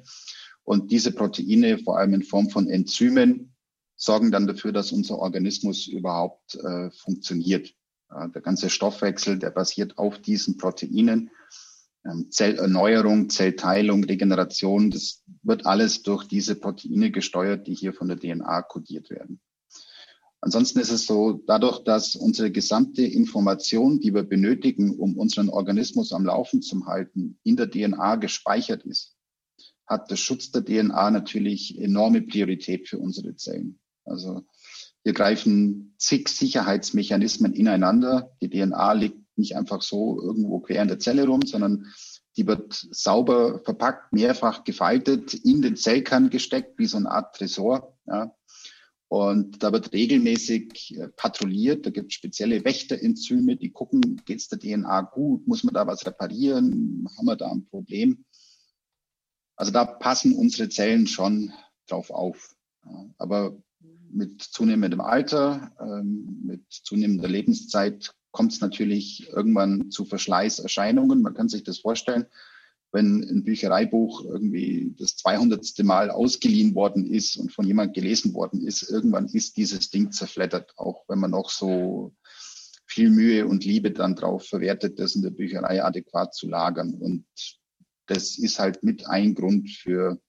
Und 0.64 0.92
diese 0.92 1.12
Proteine, 1.12 1.78
vor 1.78 1.98
allem 1.98 2.16
in 2.16 2.24
Form 2.24 2.50
von 2.50 2.68
Enzymen, 2.68 3.54
sorgen 3.96 4.32
dann 4.32 4.48
dafür, 4.48 4.72
dass 4.72 4.92
unser 4.92 5.20
Organismus 5.20 5.88
überhaupt 5.88 6.56
äh, 6.56 6.90
funktioniert. 6.92 7.74
Ja, 8.10 8.28
der 8.28 8.42
ganze 8.42 8.70
Stoffwechsel, 8.70 9.38
der 9.38 9.52
basiert 9.52 9.98
auf 9.98 10.20
diesen 10.20 10.58
Proteinen. 10.58 11.30
Ähm, 12.04 12.32
Zellerneuerung, 12.32 13.30
Zellteilung, 13.30 14.04
Regeneration, 14.04 14.90
das 14.90 15.24
wird 15.44 15.66
alles 15.66 16.02
durch 16.02 16.24
diese 16.26 16.56
Proteine 16.56 17.12
gesteuert, 17.12 17.68
die 17.68 17.76
hier 17.76 17.94
von 17.94 18.08
der 18.08 18.18
DNA 18.18 18.64
kodiert 18.64 19.10
werden. 19.12 19.40
Ansonsten 20.42 20.80
ist 20.80 20.92
es 20.92 21.06
so, 21.06 21.42
dadurch, 21.48 21.84
dass 21.84 22.16
unsere 22.16 22.52
gesamte 22.52 23.04
Information, 23.04 24.00
die 24.00 24.14
wir 24.14 24.24
benötigen, 24.24 24.98
um 24.98 25.18
unseren 25.18 25.50
Organismus 25.50 26.14
am 26.14 26.26
Laufen 26.26 26.62
zu 26.62 26.86
halten, 26.86 27.40
in 27.44 27.56
der 27.56 27.70
DNA 27.70 28.18
gespeichert 28.18 28.84
ist, 28.84 29.16
hat 29.88 30.12
der 30.12 30.16
Schutz 30.16 30.52
der 30.52 30.64
DNA 30.64 31.12
natürlich 31.12 31.80
enorme 31.80 32.22
Priorität 32.22 32.88
für 32.88 33.00
unsere 33.00 33.36
Zellen. 33.36 33.80
Also 34.06 34.44
hier 35.04 35.14
greifen 35.14 35.96
zig 35.98 36.28
Sicherheitsmechanismen 36.28 37.54
ineinander. 37.54 38.36
Die 38.42 38.50
DNA 38.50 38.94
liegt 38.94 39.38
nicht 39.38 39.56
einfach 39.56 39.82
so 39.82 40.22
irgendwo 40.22 40.60
quer 40.60 40.82
in 40.82 40.88
der 40.88 41.00
Zelle 41.00 41.26
rum, 41.26 41.42
sondern 41.44 41.88
die 42.36 42.46
wird 42.46 42.74
sauber 42.92 43.60
verpackt, 43.64 44.14
mehrfach 44.14 44.64
gefaltet, 44.64 45.34
in 45.34 45.62
den 45.62 45.76
Zellkern 45.76 46.30
gesteckt, 46.30 46.78
wie 46.78 46.86
so 46.86 46.98
eine 46.98 47.10
Art 47.10 47.36
Tresor. 47.36 47.98
Ja. 48.06 48.36
Und 49.10 49.64
da 49.64 49.72
wird 49.72 49.94
regelmäßig 49.94 50.98
äh, 50.98 51.08
patrouilliert. 51.10 51.86
Da 51.86 51.92
gibt 51.92 52.12
es 52.12 52.16
spezielle 52.16 52.66
Wächterenzyme, 52.66 53.56
die 53.56 53.72
gucken, 53.72 54.22
geht 54.26 54.40
es 54.40 54.50
der 54.50 54.60
DNA 54.60 55.02
gut? 55.02 55.48
Muss 55.48 55.64
man 55.64 55.74
da 55.74 55.88
was 55.88 56.06
reparieren? 56.06 57.08
Haben 57.18 57.26
wir 57.26 57.38
da 57.38 57.50
ein 57.50 57.66
Problem? 57.68 58.26
Also 59.56 59.72
da 59.72 59.86
passen 59.86 60.36
unsere 60.36 60.70
Zellen 60.70 61.08
schon 61.08 61.54
drauf 61.88 62.10
auf. 62.12 62.56
Aber 63.18 63.58
mit 64.10 64.42
zunehmendem 64.42 65.02
Alter, 65.02 65.72
ähm, 65.80 66.42
mit 66.44 66.64
zunehmender 66.70 67.28
Lebenszeit 67.28 68.14
kommt 68.32 68.54
es 68.54 68.62
natürlich 68.62 69.30
irgendwann 69.30 69.90
zu 69.90 70.06
Verschleißerscheinungen. 70.06 71.22
Man 71.22 71.34
kann 71.34 71.50
sich 71.50 71.64
das 71.64 71.80
vorstellen, 71.80 72.26
wenn 72.98 73.22
ein 73.22 73.44
Büchereibuch 73.44 74.26
irgendwie 74.26 74.96
das 74.98 75.16
200. 75.18 75.78
Mal 75.84 76.10
ausgeliehen 76.10 76.74
worden 76.74 77.06
ist 77.06 77.38
und 77.38 77.54
von 77.54 77.68
jemand 77.68 77.94
gelesen 77.94 78.34
worden 78.34 78.66
ist, 78.66 78.90
irgendwann 78.90 79.28
ist 79.28 79.56
dieses 79.56 79.92
Ding 79.92 80.12
zerfleddert, 80.12 80.74
auch 80.78 81.04
wenn 81.08 81.20
man 81.20 81.30
noch 81.30 81.52
so 81.52 82.16
viel 82.88 83.12
Mühe 83.12 83.46
und 83.46 83.64
Liebe 83.64 83.92
dann 83.92 84.16
drauf 84.16 84.48
verwertet, 84.48 84.98
das 84.98 85.14
in 85.14 85.22
der 85.22 85.30
Bücherei 85.30 85.84
adäquat 85.84 86.34
zu 86.34 86.48
lagern. 86.48 86.96
Und 86.96 87.26
das 88.08 88.40
ist 88.40 88.58
halt 88.58 88.82
mit 88.82 89.06
ein 89.06 89.36
Grund 89.36 89.70
für 89.70 90.20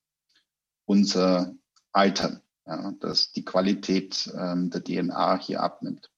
unser 0.85 1.55
Altern, 1.93 2.43
ja, 2.67 2.93
dass 3.01 3.33
die 3.33 3.47
Qualität 3.47 4.31
ähm, 4.37 4.69
der 4.69 4.85
DNA 4.85 5.41
hier 5.41 5.63
abnimmt. 5.63 6.11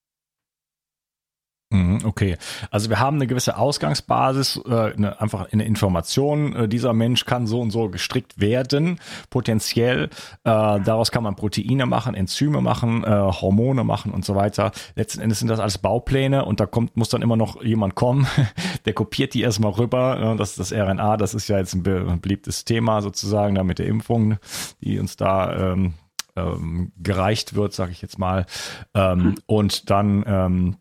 Mhm, 1.73 2.01
okay, 2.05 2.37
also 2.73 2.91
wir 2.91 2.99
haben 2.99 3.17
eine 3.17 3.29
gewisse 3.29 3.57
Ausgangsbasis, 3.57 4.61
äh, 4.67 4.93
eine, 4.93 5.21
einfach 5.21 5.53
eine 5.53 5.65
Information, 5.65 6.57
äh, 6.57 6.69
dieser 6.69 6.93
Mensch 6.93 7.27
kann 7.27 7.47
so 7.47 7.61
und 7.61 7.71
so 7.71 7.89
gestrickt 7.89 8.41
werden, 8.41 8.99
potenziell. 9.31 10.05
Äh, 10.05 10.09
daraus 10.43 11.13
kann 11.13 11.23
man 11.23 11.37
Proteine 11.37 11.87
machen, 11.87 12.17
Enzyme 12.17 12.61
machen, 12.61 13.05
Hormone 13.05 13.85
machen 13.85 14.11
und 14.11 14.25
so 14.25 14.35
weiter. 14.35 14.73
Letzten 14.97 15.21
Endes 15.21 15.39
sind 15.39 15.49
das 15.49 15.61
alles 15.61 15.79
Baupläne 15.79 16.45
und 16.45 16.59
da 16.59 16.67
kommt, 16.67 16.97
muss 16.97 17.09
dann 17.09 17.23
immer 17.23 17.37
noch 17.37 17.63
jemand 17.63 17.95
kommen, 17.95 18.27
der 18.85 18.93
kopiert 18.93 19.35
die 19.35 19.43
erstmal 19.43 19.73
rüber. 19.73 20.35
das, 20.37 20.57
das 20.57 20.73
RNA, 20.73 21.17
das 21.19 21.35
ist 21.35 21.49
ja 21.49 21.59
jetzt 21.59 21.75
ein, 21.75 21.83
beliebtes 22.21 22.65
Thema 22.65 23.01
sozusagen, 23.01 23.55
da 23.55 23.63
mit 23.63 23.79
der 23.79 23.87
Impfung, 23.87 24.39
die 24.81 24.99
uns 24.99 25.17
da 25.17 25.73
ähm, 25.73 25.95
ähm, 26.37 26.93
gereicht 26.99 27.55
wird, 27.55 27.73
sage 27.73 27.93
ich 27.93 28.03
jetzt 28.03 28.19
mal. 28.19 28.47
Ähm, 28.95 29.37
und 29.47 29.91
dann 29.91 30.25
ähm, 30.27 30.77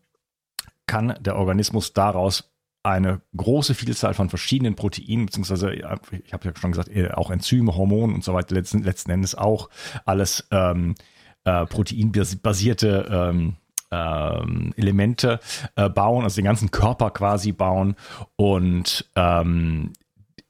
kann 0.89 1.13
der 1.19 1.35
Organismus 1.35 1.93
daraus 1.93 2.51
eine 2.81 3.21
große 3.37 3.75
Vielzahl 3.75 4.15
von 4.15 4.29
verschiedenen 4.29 4.75
Proteinen, 4.75 5.27
beziehungsweise, 5.27 5.71
ich 5.71 5.83
habe 5.83 6.47
ja 6.47 6.51
schon 6.55 6.71
gesagt, 6.71 6.89
äh, 6.89 7.11
auch 7.11 7.29
Enzyme, 7.29 7.75
Hormone 7.75 8.13
und 8.13 8.23
so 8.23 8.33
weiter, 8.33 8.55
letzten, 8.55 8.81
letzten 8.83 9.11
Endes 9.11 9.35
auch 9.35 9.69
alles 10.05 10.47
ähm, 10.49 10.95
äh, 11.43 11.65
proteinbasierte 11.67 13.07
ähm, 13.11 13.57
ähm, 13.91 14.73
Elemente 14.77 15.39
äh, 15.75 15.89
bauen, 15.89 16.23
also 16.23 16.37
den 16.37 16.45
ganzen 16.45 16.71
Körper 16.71 17.11
quasi 17.11 17.51
bauen 17.51 17.95
und 18.35 19.07
ähm, 19.15 19.93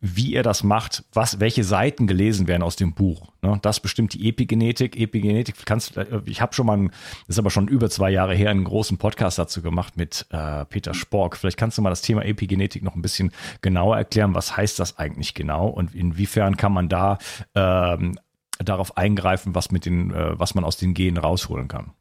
wie 0.01 0.33
er 0.33 0.43
das 0.43 0.63
macht, 0.63 1.03
was, 1.11 1.39
welche 1.41 1.63
Seiten 1.63 2.07
gelesen 2.07 2.47
werden 2.47 2.63
aus 2.63 2.77
dem 2.77 2.93
Buch. 2.93 3.33
Ne? 3.41 3.59
Das 3.61 3.81
bestimmt 3.81 4.13
die 4.13 4.29
Epigenetik. 4.29 4.97
Epigenetik 4.97 5.55
kannst 5.65 5.97
äh, 5.97 6.21
ich 6.25 6.41
habe 6.41 6.53
schon 6.53 6.65
mal, 6.65 6.77
ein, 6.77 6.89
das 7.27 7.35
ist 7.35 7.39
aber 7.39 7.49
schon 7.49 7.67
über 7.67 7.89
zwei 7.89 8.09
Jahre 8.09 8.33
her, 8.33 8.49
einen 8.49 8.63
großen 8.63 8.97
Podcast 8.97 9.37
dazu 9.37 9.61
gemacht 9.61 9.97
mit 9.97 10.25
äh, 10.29 10.63
Peter 10.65 10.93
Spork. 10.93 11.35
Vielleicht 11.35 11.57
kannst 11.57 11.77
du 11.77 11.81
mal 11.81 11.89
das 11.89 12.01
Thema 12.01 12.23
Epigenetik 12.23 12.81
noch 12.81 12.95
ein 12.95 13.01
bisschen 13.01 13.31
genauer 13.61 13.97
erklären. 13.97 14.35
Was 14.35 14.55
heißt 14.55 14.79
das 14.79 14.97
eigentlich 14.97 15.33
genau 15.33 15.67
und 15.67 15.93
inwiefern 15.93 16.55
kann 16.55 16.71
man 16.71 16.87
da 16.87 17.17
ähm, 17.55 18.17
darauf 18.59 18.95
eingreifen, 18.97 19.53
was 19.53 19.71
mit 19.71 19.85
den, 19.85 20.11
äh, 20.11 20.39
was 20.39 20.55
man 20.55 20.63
aus 20.63 20.77
den 20.77 20.93
Genen 20.93 21.17
rausholen 21.17 21.67
kann? 21.67 21.91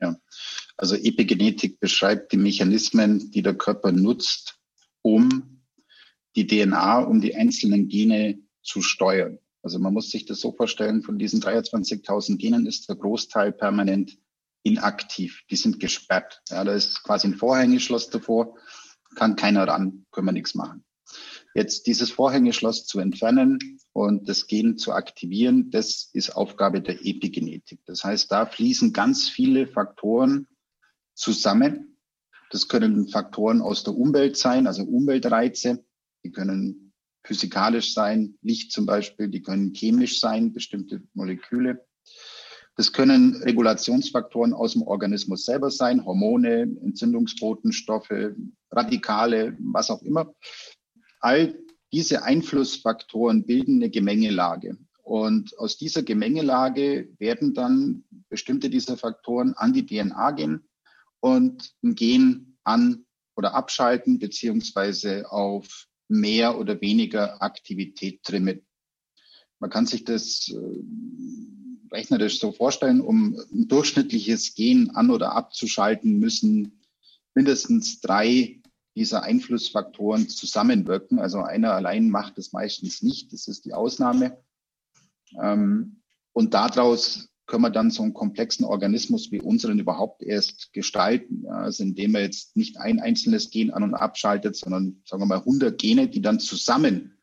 Ja, 0.00 0.16
also 0.78 0.96
Epigenetik 0.96 1.78
beschreibt 1.78 2.32
die 2.32 2.36
Mechanismen, 2.38 3.30
die 3.30 3.42
der 3.42 3.54
Körper 3.54 3.92
nutzt, 3.92 4.58
um 5.02 5.53
die 6.36 6.46
DNA, 6.46 7.00
um 7.00 7.20
die 7.20 7.34
einzelnen 7.34 7.88
Gene 7.88 8.40
zu 8.62 8.82
steuern. 8.82 9.38
Also 9.62 9.78
man 9.78 9.94
muss 9.94 10.10
sich 10.10 10.26
das 10.26 10.40
so 10.40 10.52
vorstellen, 10.52 11.02
von 11.02 11.18
diesen 11.18 11.40
23.000 11.40 12.36
Genen 12.36 12.66
ist 12.66 12.88
der 12.88 12.96
Großteil 12.96 13.52
permanent 13.52 14.18
inaktiv. 14.62 15.42
Die 15.50 15.56
sind 15.56 15.80
gesperrt. 15.80 16.42
Ja, 16.50 16.64
da 16.64 16.74
ist 16.74 17.02
quasi 17.02 17.28
ein 17.28 17.34
Vorhängeschloss 17.34 18.10
davor, 18.10 18.56
kann 19.14 19.36
keiner 19.36 19.66
ran, 19.66 20.04
können 20.10 20.26
wir 20.26 20.32
nichts 20.32 20.54
machen. 20.54 20.84
Jetzt 21.54 21.86
dieses 21.86 22.10
Vorhängeschloss 22.10 22.86
zu 22.86 22.98
entfernen 22.98 23.58
und 23.92 24.28
das 24.28 24.48
Gen 24.48 24.76
zu 24.76 24.92
aktivieren, 24.92 25.70
das 25.70 26.10
ist 26.12 26.30
Aufgabe 26.30 26.82
der 26.82 27.06
Epigenetik. 27.06 27.80
Das 27.86 28.02
heißt, 28.02 28.32
da 28.32 28.44
fließen 28.44 28.92
ganz 28.92 29.28
viele 29.28 29.68
Faktoren 29.68 30.48
zusammen. 31.14 31.96
Das 32.50 32.68
können 32.68 33.08
Faktoren 33.08 33.62
aus 33.62 33.84
der 33.84 33.94
Umwelt 33.94 34.36
sein, 34.36 34.66
also 34.66 34.82
Umweltreize 34.82 35.84
die 36.24 36.32
können 36.32 36.92
physikalisch 37.24 37.94
sein, 37.94 38.36
Licht 38.42 38.72
zum 38.72 38.86
Beispiel, 38.86 39.28
die 39.28 39.42
können 39.42 39.74
chemisch 39.74 40.20
sein, 40.20 40.52
bestimmte 40.52 41.02
Moleküle. 41.14 41.86
Das 42.76 42.92
können 42.92 43.36
Regulationsfaktoren 43.36 44.52
aus 44.52 44.72
dem 44.72 44.82
Organismus 44.82 45.44
selber 45.44 45.70
sein, 45.70 46.04
Hormone, 46.04 46.62
Entzündungsbotenstoffe, 46.62 48.34
Radikale, 48.70 49.56
was 49.60 49.90
auch 49.90 50.02
immer. 50.02 50.34
All 51.20 51.56
diese 51.92 52.24
Einflussfaktoren 52.24 53.46
bilden 53.46 53.76
eine 53.76 53.90
Gemengelage. 53.90 54.76
Und 55.04 55.56
aus 55.58 55.76
dieser 55.76 56.02
Gemengelage 56.02 57.08
werden 57.18 57.54
dann 57.54 58.04
bestimmte 58.28 58.70
dieser 58.70 58.96
Faktoren 58.96 59.54
an 59.54 59.72
die 59.72 59.86
DNA 59.86 60.32
gehen 60.32 60.66
und 61.20 61.74
ein 61.82 61.94
Gen 61.94 62.56
an 62.64 63.04
oder 63.36 63.54
abschalten, 63.54 64.18
beziehungsweise 64.18 65.30
auf 65.30 65.86
mehr 66.08 66.58
oder 66.58 66.80
weniger 66.80 67.42
Aktivität 67.42 68.22
trimmen. 68.22 68.66
Man 69.58 69.70
kann 69.70 69.86
sich 69.86 70.04
das 70.04 70.48
äh, 70.48 71.94
rechnerisch 71.94 72.38
so 72.40 72.52
vorstellen, 72.52 73.00
um 73.00 73.36
ein 73.52 73.68
durchschnittliches 73.68 74.54
Gen 74.54 74.90
an- 74.90 75.10
oder 75.10 75.32
abzuschalten, 75.32 76.18
müssen 76.18 76.80
mindestens 77.34 78.00
drei 78.00 78.60
dieser 78.96 79.22
Einflussfaktoren 79.22 80.28
zusammenwirken. 80.28 81.18
Also 81.18 81.42
einer 81.42 81.72
allein 81.72 82.10
macht 82.10 82.38
es 82.38 82.52
meistens 82.52 83.02
nicht, 83.02 83.32
das 83.32 83.48
ist 83.48 83.64
die 83.64 83.74
Ausnahme. 83.74 84.38
Ähm, 85.40 86.00
und 86.32 86.54
daraus 86.54 87.28
können 87.46 87.62
wir 87.62 87.70
dann 87.70 87.90
so 87.90 88.02
einen 88.02 88.14
komplexen 88.14 88.64
Organismus 88.64 89.30
wie 89.30 89.40
unseren 89.40 89.78
überhaupt 89.78 90.22
erst 90.22 90.72
gestalten. 90.72 91.42
Ja, 91.44 91.58
also 91.58 91.82
indem 91.82 92.12
man 92.12 92.22
jetzt 92.22 92.56
nicht 92.56 92.78
ein 92.78 93.00
einzelnes 93.00 93.50
Gen 93.50 93.70
an- 93.70 93.82
und 93.82 93.94
abschaltet, 93.94 94.56
sondern 94.56 95.02
sagen 95.04 95.22
wir 95.22 95.26
mal 95.26 95.40
100 95.40 95.78
Gene, 95.78 96.08
die 96.08 96.22
dann 96.22 96.40
zusammen 96.40 97.18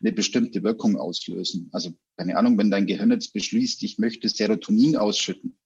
eine 0.00 0.12
bestimmte 0.12 0.62
Wirkung 0.62 0.96
auslösen. 0.96 1.68
Also 1.72 1.92
keine 2.16 2.36
Ahnung, 2.36 2.58
wenn 2.58 2.70
dein 2.70 2.86
Gehirn 2.86 3.10
jetzt 3.10 3.32
beschließt, 3.32 3.82
ich 3.82 3.98
möchte 3.98 4.28
Serotonin 4.28 4.96
ausschütten, 4.96 5.56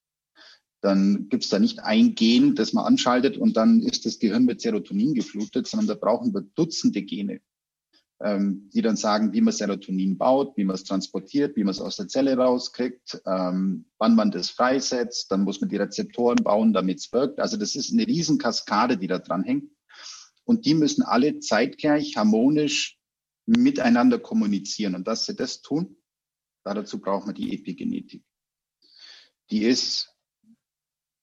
dann 0.81 1.29
gibt 1.29 1.45
es 1.45 1.51
da 1.51 1.59
nicht 1.59 1.81
ein 1.81 2.15
Gen, 2.15 2.55
das 2.55 2.73
man 2.73 2.85
anschaltet 2.85 3.37
und 3.37 3.57
dann 3.57 3.81
ist 3.81 4.05
das 4.07 4.19
Gehirn 4.19 4.45
mit 4.45 4.61
Serotonin 4.61 5.15
geflutet, 5.15 5.67
sondern 5.67 5.89
da 5.89 5.95
brauchen 5.95 6.35
wir 6.35 6.43
Dutzende 6.43 7.03
Gene 7.03 7.41
ähm, 8.23 8.71
die 8.73 8.83
dann 8.83 8.97
sagen, 8.97 9.33
wie 9.33 9.41
man 9.41 9.53
Serotonin 9.53 10.17
baut, 10.17 10.57
wie 10.57 10.65
man 10.65 10.75
es 10.75 10.85
transportiert, 10.85 11.57
wie 11.57 11.65
man 11.65 11.73
es 11.73 11.81
aus 11.81 11.97
der 11.97 12.09
Zelle 12.09 12.37
rauskriegt, 12.37 13.21
ähm, 13.27 13.87
wann 13.99 14.15
man 14.15 14.31
das 14.31 14.51
freisetzt. 14.51 15.31
Dann 15.31 15.43
muss 15.43 15.61
man 15.61 15.71
die 15.71 15.77
Rezeptoren 15.77 16.43
bauen, 16.43 16.73
damit 16.73 17.01
es 17.01 17.13
wirkt. 17.13 17.41
Also 17.41 17.57
das 17.57 17.75
ist 17.75 17.93
eine 17.93 18.07
riesen 18.07 18.39
Kaskade, 18.39 18.97
die 18.97 19.09
da 19.09 19.19
dran 19.19 19.43
hängt. 19.43 19.71
Und 20.45 20.67
die 20.67 20.75
müssen 20.75 21.03
alle 21.03 21.41
zeitgleich 21.41 22.17
harmonisch 22.17 22.99
miteinander 23.47 24.19
kommunizieren. 24.19 24.95
Und 24.95 25.09
dass 25.09 25.27
sie 25.27 25.35
das 25.35 25.63
tun, 25.63 25.97
dazu 26.63 27.01
braucht 27.01 27.27
man 27.27 27.35
die 27.35 27.55
Epigenetik. 27.55 28.25
Die 29.51 29.65
ist 29.65 30.15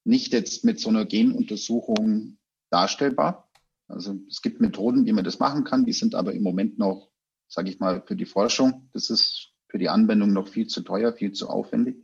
nicht 0.04 0.32
jetzt 0.32 0.64
mit 0.64 0.80
so 0.80 0.88
einer 0.88 1.04
Genuntersuchung 1.04 2.38
darstellbar. 2.70 3.48
Also 3.88 4.18
es 4.28 4.42
gibt 4.42 4.60
Methoden, 4.60 5.06
wie 5.06 5.12
man 5.12 5.24
das 5.24 5.38
machen 5.38 5.64
kann, 5.64 5.84
die 5.84 5.92
sind 5.92 6.14
aber 6.14 6.32
im 6.32 6.42
Moment 6.42 6.78
noch, 6.78 7.10
sage 7.48 7.70
ich 7.70 7.78
mal, 7.78 8.02
für 8.06 8.16
die 8.16 8.26
Forschung. 8.26 8.88
Das 8.92 9.10
ist 9.10 9.52
für 9.68 9.78
die 9.78 9.88
Anwendung 9.88 10.32
noch 10.32 10.48
viel 10.48 10.66
zu 10.66 10.82
teuer, 10.82 11.12
viel 11.12 11.32
zu 11.32 11.48
aufwendig. 11.48 11.96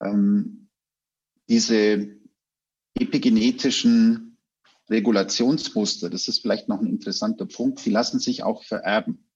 Ähm, 0.00 0.68
diese 1.48 2.16
epigenetischen 2.94 4.38
Regulationsmuster, 4.90 6.10
das 6.10 6.28
ist 6.28 6.40
vielleicht 6.40 6.68
noch 6.68 6.80
ein 6.80 6.86
interessanter 6.86 7.46
Punkt, 7.46 7.84
die 7.84 7.90
lassen 7.90 8.18
sich 8.20 8.42
auch 8.42 8.64
vererben. 8.64 9.28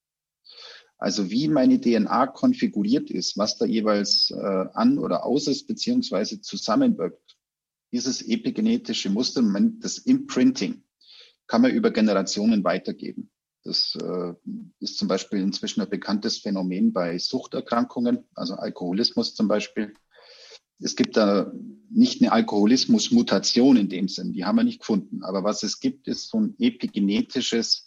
Also 0.98 1.30
wie 1.30 1.48
meine 1.48 1.80
DNA 1.80 2.28
konfiguriert 2.28 3.10
ist, 3.10 3.36
was 3.36 3.58
da 3.58 3.64
jeweils 3.64 4.30
äh, 4.30 4.36
an 4.36 4.98
oder 4.98 5.24
aus 5.24 5.48
ist, 5.48 5.66
beziehungsweise 5.66 6.40
zusammenwirkt. 6.40 7.36
Dieses 7.90 8.22
epigenetische 8.22 9.10
Muster, 9.10 9.42
das 9.80 9.98
Imprinting, 9.98 10.84
kann 11.46 11.62
man 11.62 11.72
über 11.72 11.90
Generationen 11.90 12.64
weitergeben. 12.64 13.30
Das 13.64 13.96
äh, 14.02 14.32
ist 14.80 14.98
zum 14.98 15.08
Beispiel 15.08 15.40
inzwischen 15.40 15.82
ein 15.82 15.90
bekanntes 15.90 16.38
Phänomen 16.38 16.92
bei 16.92 17.18
Suchterkrankungen, 17.18 18.24
also 18.34 18.54
Alkoholismus 18.54 19.34
zum 19.34 19.48
Beispiel. 19.48 19.94
Es 20.80 20.96
gibt 20.96 21.16
da 21.16 21.52
nicht 21.90 22.20
eine 22.20 22.32
Alkoholismus-Mutation 22.32 23.76
in 23.76 23.88
dem 23.88 24.08
Sinn, 24.08 24.32
die 24.32 24.44
haben 24.44 24.56
wir 24.56 24.64
nicht 24.64 24.80
gefunden. 24.80 25.22
Aber 25.22 25.44
was 25.44 25.62
es 25.62 25.78
gibt, 25.78 26.08
ist 26.08 26.28
so 26.28 26.40
ein 26.40 26.56
epigenetisches 26.58 27.86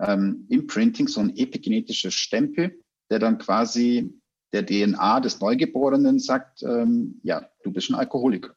ähm, 0.00 0.46
Imprinting, 0.48 1.06
so 1.06 1.20
ein 1.20 1.36
epigenetischer 1.36 2.10
Stempel, 2.10 2.82
der 3.10 3.20
dann 3.20 3.38
quasi 3.38 4.12
der 4.52 4.66
DNA 4.66 5.20
des 5.20 5.40
Neugeborenen 5.40 6.18
sagt, 6.18 6.62
ähm, 6.62 7.20
ja, 7.22 7.48
du 7.62 7.72
bist 7.72 7.90
ein 7.90 7.94
Alkoholiker. 7.94 8.56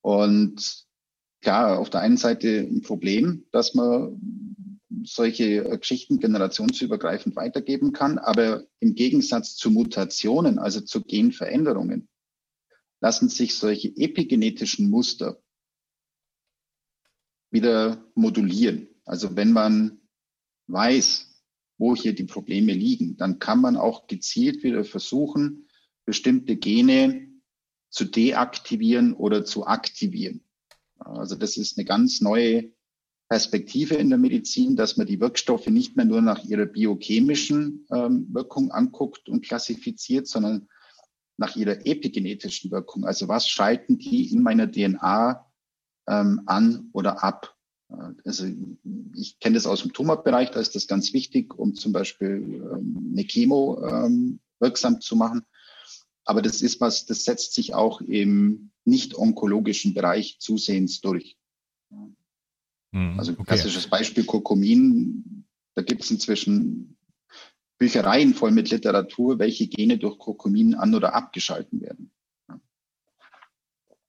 Und 0.00 0.85
klar, 1.42 1.78
auf 1.78 1.90
der 1.90 2.00
einen 2.00 2.16
Seite 2.16 2.60
ein 2.60 2.82
Problem, 2.82 3.46
dass 3.52 3.74
man 3.74 4.20
solche 5.04 5.62
Geschichten 5.78 6.18
generationsübergreifend 6.18 7.36
weitergeben 7.36 7.92
kann, 7.92 8.18
aber 8.18 8.64
im 8.80 8.94
Gegensatz 8.94 9.54
zu 9.54 9.70
Mutationen, 9.70 10.58
also 10.58 10.80
zu 10.80 11.02
Genveränderungen, 11.02 12.08
lassen 13.00 13.28
sich 13.28 13.54
solche 13.54 13.88
epigenetischen 13.96 14.90
Muster 14.90 15.40
wieder 17.50 18.04
modulieren. 18.14 18.88
Also 19.04 19.36
wenn 19.36 19.52
man 19.52 20.00
weiß, 20.66 21.42
wo 21.78 21.94
hier 21.94 22.14
die 22.14 22.24
Probleme 22.24 22.72
liegen, 22.72 23.16
dann 23.16 23.38
kann 23.38 23.60
man 23.60 23.76
auch 23.76 24.06
gezielt 24.06 24.62
wieder 24.62 24.84
versuchen, 24.84 25.68
bestimmte 26.04 26.56
Gene 26.56 27.28
zu 27.90 28.04
deaktivieren 28.04 29.14
oder 29.14 29.44
zu 29.44 29.66
aktivieren. 29.66 30.45
Also 31.06 31.34
das 31.34 31.56
ist 31.56 31.78
eine 31.78 31.84
ganz 31.84 32.20
neue 32.20 32.72
Perspektive 33.28 33.96
in 33.96 34.08
der 34.08 34.18
Medizin, 34.18 34.76
dass 34.76 34.96
man 34.96 35.06
die 35.06 35.20
Wirkstoffe 35.20 35.66
nicht 35.66 35.96
mehr 35.96 36.04
nur 36.04 36.22
nach 36.22 36.44
ihrer 36.44 36.66
biochemischen 36.66 37.86
ähm, 37.92 38.28
Wirkung 38.32 38.70
anguckt 38.70 39.28
und 39.28 39.44
klassifiziert, 39.44 40.28
sondern 40.28 40.68
nach 41.36 41.56
ihrer 41.56 41.84
epigenetischen 41.84 42.70
Wirkung. 42.70 43.04
Also 43.04 43.28
was 43.28 43.48
schalten 43.48 43.98
die 43.98 44.32
in 44.32 44.42
meiner 44.42 44.70
DNA 44.70 45.44
ähm, 46.08 46.42
an 46.46 46.88
oder 46.92 47.22
ab? 47.22 47.56
Also 48.24 48.46
ich 49.14 49.38
kenne 49.38 49.54
das 49.54 49.66
aus 49.66 49.82
dem 49.82 49.92
Tumorbereich, 49.92 50.50
da 50.50 50.60
ist 50.60 50.74
das 50.74 50.88
ganz 50.88 51.12
wichtig, 51.12 51.56
um 51.56 51.74
zum 51.74 51.92
Beispiel 51.92 52.42
ähm, 52.72 53.10
eine 53.12 53.24
Chemo 53.24 53.84
ähm, 53.86 54.40
wirksam 54.58 55.00
zu 55.00 55.14
machen. 55.14 55.44
Aber 56.24 56.42
das 56.42 56.62
ist 56.62 56.80
was, 56.80 57.06
das 57.06 57.24
setzt 57.24 57.54
sich 57.54 57.74
auch 57.74 58.00
im 58.00 58.70
nicht-onkologischen 58.86 59.94
Bereich 59.94 60.38
zusehends 60.38 61.00
durch. 61.00 61.36
Mhm, 62.92 63.18
also 63.18 63.34
klassisches 63.34 63.86
okay. 63.86 63.90
Beispiel 63.90 64.24
Kurkumin, 64.24 65.44
da 65.74 65.82
gibt 65.82 66.04
es 66.04 66.10
inzwischen 66.10 66.96
Büchereien 67.78 68.32
voll 68.34 68.52
mit 68.52 68.70
Literatur, 68.70 69.38
welche 69.38 69.66
Gene 69.66 69.98
durch 69.98 70.18
Kurkumin 70.18 70.74
an- 70.74 70.94
oder 70.94 71.14
abgeschalten 71.14 71.80
werden. 71.80 72.10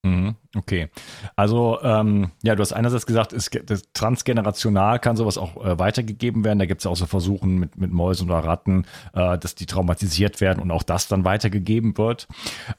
Mhm, 0.07 0.35
okay. 0.55 0.89
Also, 1.35 1.79
ähm, 1.83 2.31
ja, 2.41 2.55
du 2.55 2.61
hast 2.61 2.71
einerseits 2.71 3.05
gesagt, 3.05 3.33
ist, 3.33 3.51
transgenerational 3.93 4.99
kann 4.99 5.17
sowas 5.17 5.37
auch 5.37 5.57
äh, 5.63 5.77
weitergegeben 5.79 6.45
werden. 6.45 6.59
Da 6.59 6.65
gibt 6.65 6.81
es 6.81 6.85
ja 6.85 6.91
auch 6.91 6.95
so 6.95 7.05
Versuchen 7.05 7.57
mit, 7.57 7.77
mit 7.77 7.91
Mäusen 7.91 8.29
oder 8.29 8.39
Ratten, 8.39 8.85
äh, 9.13 9.37
dass 9.37 9.55
die 9.55 9.65
traumatisiert 9.65 10.39
werden 10.39 10.61
und 10.61 10.71
auch 10.71 10.83
das 10.83 11.07
dann 11.07 11.25
weitergegeben 11.25 11.97
wird. 11.97 12.27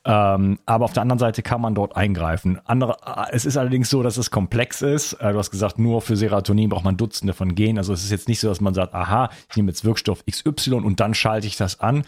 Ähm, 0.05 0.59
aber 0.65 0.87
auf 0.87 0.93
der 0.93 1.03
anderen 1.03 1.19
Seite 1.19 1.43
kann 1.43 1.61
man 1.61 1.75
dort 1.75 1.97
eingreifen. 1.97 2.61
Andere, 2.65 2.97
äh, 3.05 3.27
es 3.33 3.45
ist 3.45 3.57
allerdings 3.57 3.91
so, 3.91 4.03
dass 4.03 4.17
es 4.17 4.31
komplex 4.31 4.81
ist. 4.81 5.15
Äh, 5.15 5.33
du 5.33 5.39
hast 5.39 5.51
gesagt, 5.51 5.79
nur 5.79 6.01
für 6.01 6.17
Serotonin 6.17 6.71
braucht 6.71 6.85
man 6.85 6.97
Dutzende 6.97 7.35
von 7.35 7.55
Genen. 7.55 7.79
Also 7.79 7.93
es 7.93 8.05
ist 8.05 8.11
jetzt 8.11 8.29
nicht 8.29 8.41
so, 8.41 8.49
dass 8.49 8.61
man 8.61 8.73
sagt, 8.73 8.95
aha, 8.95 9.29
ich 9.51 9.57
nehme 9.57 9.69
jetzt 9.69 9.85
Wirkstoff 9.85 10.25
XY 10.25 10.75
und 10.75 11.01
dann 11.01 11.15
schalte 11.15 11.47
ich 11.47 11.57
das 11.57 11.81
an. 11.81 12.05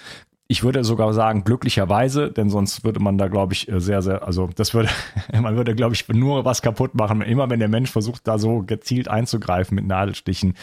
Ich 0.50 0.64
würde 0.64 0.82
sogar 0.82 1.14
sagen, 1.14 1.44
glücklicherweise, 1.44 2.32
denn 2.32 2.50
sonst 2.50 2.82
würde 2.82 2.98
man 2.98 3.16
da, 3.16 3.28
glaube 3.28 3.52
ich, 3.52 3.68
äh, 3.70 3.80
sehr, 3.80 4.02
sehr, 4.02 4.26
also 4.26 4.50
das 4.52 4.74
würde, 4.74 4.88
man 5.32 5.54
würde, 5.54 5.76
glaube 5.76 5.94
ich, 5.94 6.08
nur 6.08 6.44
was 6.44 6.60
kaputt 6.60 6.96
machen. 6.96 7.22
Immer 7.22 7.48
wenn 7.50 7.60
der 7.60 7.68
Mensch 7.68 7.88
versucht, 7.88 8.26
da 8.26 8.36
so 8.36 8.64
gezielt 8.64 9.06
einzugreifen 9.06 9.76
mit 9.76 9.86
Nadelstichen, 9.86 10.54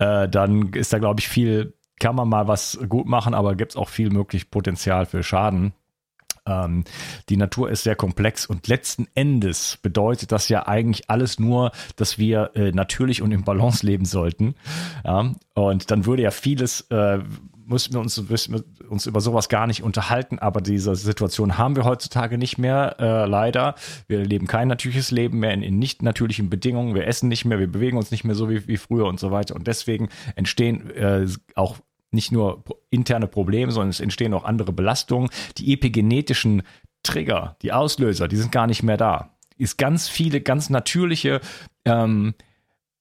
äh, 0.00 0.28
dann 0.28 0.72
ist 0.72 0.92
da, 0.92 0.98
glaube 0.98 1.20
ich, 1.20 1.28
viel, 1.28 1.74
kann 2.00 2.16
man 2.16 2.28
mal 2.28 2.48
was 2.48 2.80
gut 2.88 3.06
machen, 3.06 3.32
aber 3.32 3.54
gibt 3.54 3.70
es 3.70 3.76
auch 3.76 3.88
viel 3.88 4.10
möglich 4.10 4.50
Potenzial 4.50 5.06
für 5.06 5.22
Schaden. 5.22 5.74
Ähm, 6.44 6.82
die 7.28 7.36
Natur 7.36 7.70
ist 7.70 7.84
sehr 7.84 7.94
komplex 7.94 8.46
und 8.46 8.66
letzten 8.66 9.06
Endes 9.14 9.78
bedeutet 9.80 10.32
das 10.32 10.48
ja 10.48 10.66
eigentlich 10.66 11.08
alles 11.08 11.38
nur, 11.38 11.70
dass 11.94 12.18
wir 12.18 12.50
äh, 12.54 12.72
natürlich 12.72 13.22
und 13.22 13.30
im 13.30 13.44
Balance 13.44 13.86
leben 13.86 14.06
sollten. 14.06 14.56
Ja? 15.04 15.32
Und 15.54 15.90
dann 15.92 16.04
würde 16.04 16.22
ja 16.22 16.32
vieles 16.32 16.80
äh, 16.90 17.20
müssen 17.70 17.94
wir 17.94 18.00
uns, 18.00 18.20
müssen 18.28 18.54
wir 18.54 18.90
uns 18.90 19.06
über 19.06 19.20
sowas 19.20 19.48
gar 19.48 19.66
nicht 19.66 19.82
unterhalten, 19.82 20.38
aber 20.38 20.60
diese 20.60 20.94
Situation 20.96 21.56
haben 21.56 21.76
wir 21.76 21.84
heutzutage 21.84 22.36
nicht 22.36 22.58
mehr, 22.58 22.96
äh, 22.98 23.26
leider. 23.26 23.76
Wir 24.08 24.24
leben 24.24 24.46
kein 24.46 24.68
natürliches 24.68 25.10
Leben 25.10 25.38
mehr 25.38 25.54
in, 25.54 25.62
in, 25.62 25.78
nicht 25.78 26.02
natürlichen 26.02 26.50
Bedingungen, 26.50 26.94
wir 26.94 27.06
essen 27.06 27.28
nicht 27.28 27.44
mehr, 27.44 27.58
wir 27.58 27.70
bewegen 27.70 27.96
uns 27.96 28.10
nicht 28.10 28.24
mehr 28.24 28.34
so 28.34 28.50
wie, 28.50 28.66
wie 28.66 28.76
früher 28.76 29.06
und 29.06 29.20
so 29.20 29.30
weiter. 29.30 29.54
Und 29.54 29.66
deswegen 29.66 30.08
entstehen 30.34 30.90
äh, 30.90 31.26
auch 31.54 31.78
nicht 32.10 32.32
nur 32.32 32.64
interne 32.90 33.28
Probleme, 33.28 33.70
sondern 33.70 33.90
es 33.90 34.00
entstehen 34.00 34.34
auch 34.34 34.44
andere 34.44 34.72
Belastungen. 34.72 35.30
Die 35.58 35.72
epigenetischen 35.72 36.62
Trigger, 37.02 37.56
die 37.62 37.72
Auslöser, 37.72 38.28
die 38.28 38.36
sind 38.36 38.52
gar 38.52 38.66
nicht 38.66 38.82
mehr 38.82 38.96
da. 38.96 39.36
Ist 39.56 39.78
ganz 39.78 40.08
viele, 40.08 40.40
ganz 40.40 40.70
natürliche 40.70 41.40
ähm, 41.84 42.34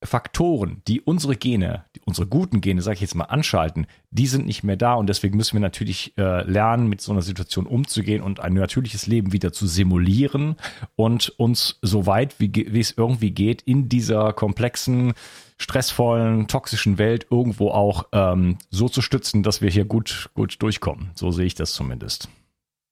Faktoren, 0.02 0.82
die 0.88 1.02
unsere 1.02 1.36
Gene, 1.36 1.84
unsere 2.06 2.26
guten 2.26 2.62
Gene, 2.62 2.82
sage 2.82 2.96
ich 2.96 3.02
jetzt 3.02 3.16
mal, 3.16 3.26
anschalten, 3.26 3.86
die 4.12 4.28
sind 4.28 4.46
nicht 4.46 4.64
mehr 4.64 4.78
da 4.78 4.94
und 4.94 5.08
deswegen 5.08 5.36
müssen 5.36 5.54
wir 5.54 5.60
natürlich 5.60 6.18
äh, 6.18 6.44
lernen, 6.50 6.88
mit 6.88 7.02
so 7.02 7.12
einer 7.12 7.22
Situation 7.22 7.68
umzugehen 7.68 8.22
und 8.24 8.40
ein 8.40 8.54
natürliches 8.54 9.08
Leben 9.08 9.34
wieder 9.34 9.52
zu 9.52 9.68
simulieren 9.68 10.56
und 10.96 11.30
uns 11.38 11.80
so 11.82 12.06
weit 12.06 12.40
wie, 12.40 12.52
wie 12.54 12.80
es 12.80 12.94
irgendwie 12.96 13.32
geht 13.32 13.62
in 13.64 13.90
dieser 13.90 14.32
komplexen, 14.32 15.14
stressvollen, 15.58 16.48
toxischen 16.48 16.98
Welt 16.98 17.28
irgendwo 17.30 17.70
auch 17.70 18.06
ähm, 18.14 18.58
so 18.70 18.88
zu 18.88 19.02
stützen, 19.02 19.44
dass 19.44 19.62
wir 19.62 19.70
hier 19.70 19.84
gut, 19.84 20.30
gut 20.34 20.62
durchkommen. 20.62 21.12
So 21.16 21.32
sehe 21.32 21.46
ich 21.46 21.56
das 21.56 21.74
zumindest. 21.74 22.30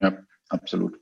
Ja, 0.02 0.12
absolut. 0.50 1.00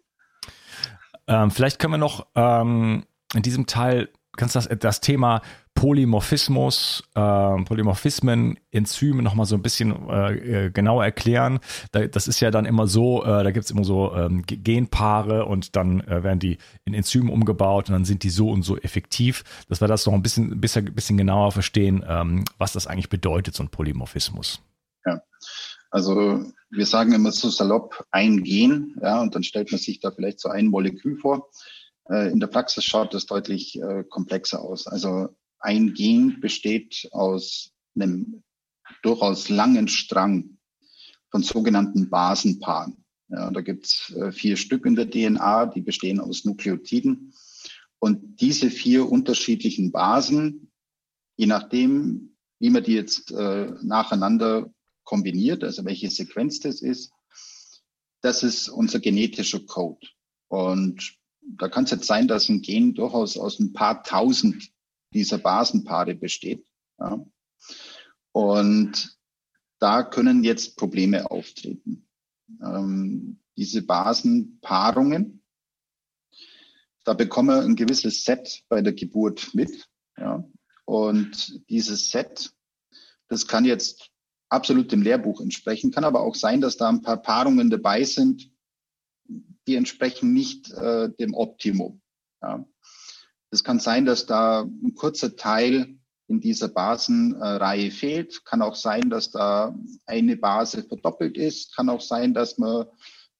Ähm, 1.28 1.50
vielleicht 1.50 1.80
können 1.80 1.94
wir 1.94 1.98
noch 1.98 2.28
ähm, 2.36 3.06
in 3.34 3.42
diesem 3.42 3.66
Teil 3.66 4.10
kannst 4.38 4.56
das, 4.56 4.70
das 4.80 5.02
Thema 5.02 5.42
Polymorphismus, 5.76 7.04
äh, 7.16 7.20
Polymorphismen, 7.20 8.58
Enzyme 8.72 9.22
nochmal 9.22 9.46
so 9.46 9.56
ein 9.56 9.62
bisschen 9.62 10.10
äh, 10.10 10.72
genauer 10.74 11.04
erklären. 11.04 11.60
Da, 11.92 12.08
das 12.08 12.28
ist 12.28 12.40
ja 12.40 12.50
dann 12.50 12.66
immer 12.66 12.88
so, 12.88 13.24
äh, 13.24 13.44
da 13.44 13.52
gibt's 13.52 13.72
immer 13.72 13.84
so 13.84 14.14
ähm, 14.16 14.44
Genpaare 14.46 15.46
und 15.46 15.76
dann 15.76 16.02
äh, 16.02 16.24
werden 16.24 16.40
die 16.40 16.58
in 16.86 16.94
Enzymen 16.94 17.30
umgebaut 17.30 17.90
und 17.90 17.94
dann 17.94 18.06
sind 18.06 18.24
die 18.24 18.30
so 18.30 18.50
und 18.50 18.64
so 18.64 18.78
effektiv, 18.78 19.44
dass 19.68 19.82
wir 19.82 19.88
das 19.88 20.06
noch 20.06 20.14
ein 20.14 20.24
bisschen, 20.24 20.62
bisschen, 20.62 20.94
bisschen 20.94 21.18
genauer 21.18 21.52
verstehen, 21.52 22.04
ähm, 22.08 22.46
was 22.58 22.72
das 22.72 22.88
eigentlich 22.88 23.10
bedeutet, 23.10 23.54
so 23.54 23.64
ein 23.64 23.70
Polymorphismus. 23.70 24.62
Ja, 25.06 25.22
also 25.92 26.44
wir 26.70 26.86
sagen 26.86 27.14
immer 27.14 27.32
so 27.32 27.50
salopp 27.50 28.06
ein 28.12 28.44
Gen, 28.44 28.96
ja, 29.02 29.22
und 29.22 29.36
dann 29.36 29.44
stellt 29.44 29.72
man 29.72 29.80
sich 29.80 30.00
da 30.00 30.12
vielleicht 30.12 30.40
so 30.40 30.50
ein 30.50 30.68
Molekül 30.68 31.18
vor. 31.18 31.50
Äh, 32.10 32.32
in 32.32 32.40
der 32.40 32.48
Praxis 32.48 32.84
schaut 32.84 33.14
das 33.14 33.26
deutlich 33.26 33.80
äh, 33.82 34.04
komplexer 34.04 34.62
aus. 34.62 34.88
Also 34.88 35.30
ein 35.60 35.94
Gen 35.94 36.40
besteht 36.40 37.08
aus 37.12 37.72
einem 37.96 38.44
durchaus 39.02 39.50
langen 39.50 39.88
Strang 39.88 40.58
von 41.32 41.44
sogenannten 41.44 42.10
Basenpaaren. 42.10 43.04
Ja, 43.30 43.50
da 43.50 43.62
gibt 43.62 43.86
es 43.86 44.14
äh, 44.16 44.32
vier 44.32 44.56
Stück 44.56 44.86
in 44.86 44.96
der 44.96 45.10
DNA, 45.10 45.68
die 45.68 45.82
bestehen 45.82 46.20
aus 46.20 46.46
Nukleotiden. 46.46 47.34
Und 48.00 48.40
diese 48.40 48.70
vier 48.70 49.10
unterschiedlichen 49.10 49.92
Basen, 49.92 50.72
je 51.38 51.48
nachdem, 51.48 52.38
wie 52.60 52.70
man 52.70 52.84
die 52.84 52.94
jetzt 52.94 53.32
äh, 53.32 53.72
nacheinander 53.82 54.72
kombiniert, 55.04 55.64
also 55.64 55.84
welche 55.86 56.12
Sequenz 56.12 56.60
das 56.60 56.82
ist, 56.82 57.12
das 58.22 58.44
ist 58.44 58.70
unser 58.70 59.00
genetischer 59.00 59.60
Code. 59.60 60.08
Und 60.48 61.18
da 61.48 61.70
kann 61.70 61.86
es 61.86 61.92
jetzt 61.92 62.08
sein, 62.08 62.28
dass 62.28 62.50
ein 62.50 62.62
Gen 62.62 62.94
durchaus 62.94 63.38
aus 63.38 63.60
ein 63.60 63.74
paar 63.74 64.04
tausend 64.04 64.72
dieser 65.14 65.38
Basenpaare 65.38 66.16
besteht. 66.16 66.66
Ja. 67.00 67.26
Und 68.32 69.18
da 69.80 70.04
können 70.04 70.44
jetzt 70.44 70.78
Probleme 70.78 71.30
auftreten. 71.30 72.08
Ähm, 72.62 73.40
diese 73.58 73.82
Basenpaarungen, 73.82 75.44
da 77.04 77.14
bekommen 77.14 77.50
wir 77.50 77.64
ein 77.64 77.76
gewisses 77.76 78.24
Set 78.24 78.64
bei 78.68 78.82
der 78.82 78.94
Geburt 78.94 79.54
mit. 79.54 79.88
Ja. 80.18 80.44
Und 80.86 81.62
dieses 81.70 82.10
Set, 82.10 82.52
das 83.28 83.48
kann 83.48 83.66
jetzt 83.66 84.12
absolut 84.50 84.92
dem 84.92 85.02
Lehrbuch 85.02 85.42
entsprechen, 85.42 85.92
kann 85.92 86.04
aber 86.04 86.22
auch 86.22 86.36
sein, 86.36 86.62
dass 86.62 86.78
da 86.78 86.90
ein 86.90 87.02
paar 87.02 87.22
Paarungen 87.22 87.70
dabei 87.70 88.04
sind, 88.04 88.52
die 89.28 89.76
entsprechen 89.76 90.34
nicht 90.34 90.72
äh, 90.72 91.10
dem 91.20 91.34
Optimum. 91.34 92.02
Ja. 92.42 92.66
Es 93.52 93.64
kann 93.64 93.80
sein, 93.80 94.06
dass 94.06 94.26
da 94.26 94.62
ein 94.62 94.96
kurzer 94.96 95.36
Teil 95.36 95.98
in 96.28 96.42
dieser 96.42 96.68
Basenreihe 96.68 97.92
fehlt. 97.92 98.44
Kann 98.46 98.62
auch 98.62 98.76
sein, 98.76 99.10
dass 99.10 99.32
da 99.32 99.76
eine 100.06 100.38
Base 100.38 100.84
verdoppelt 100.84 101.38
ist. 101.38 101.76
Kann 101.76 101.90
auch 101.90 102.02
sein, 102.02 102.34
dass 102.34 102.58
man 102.58 102.88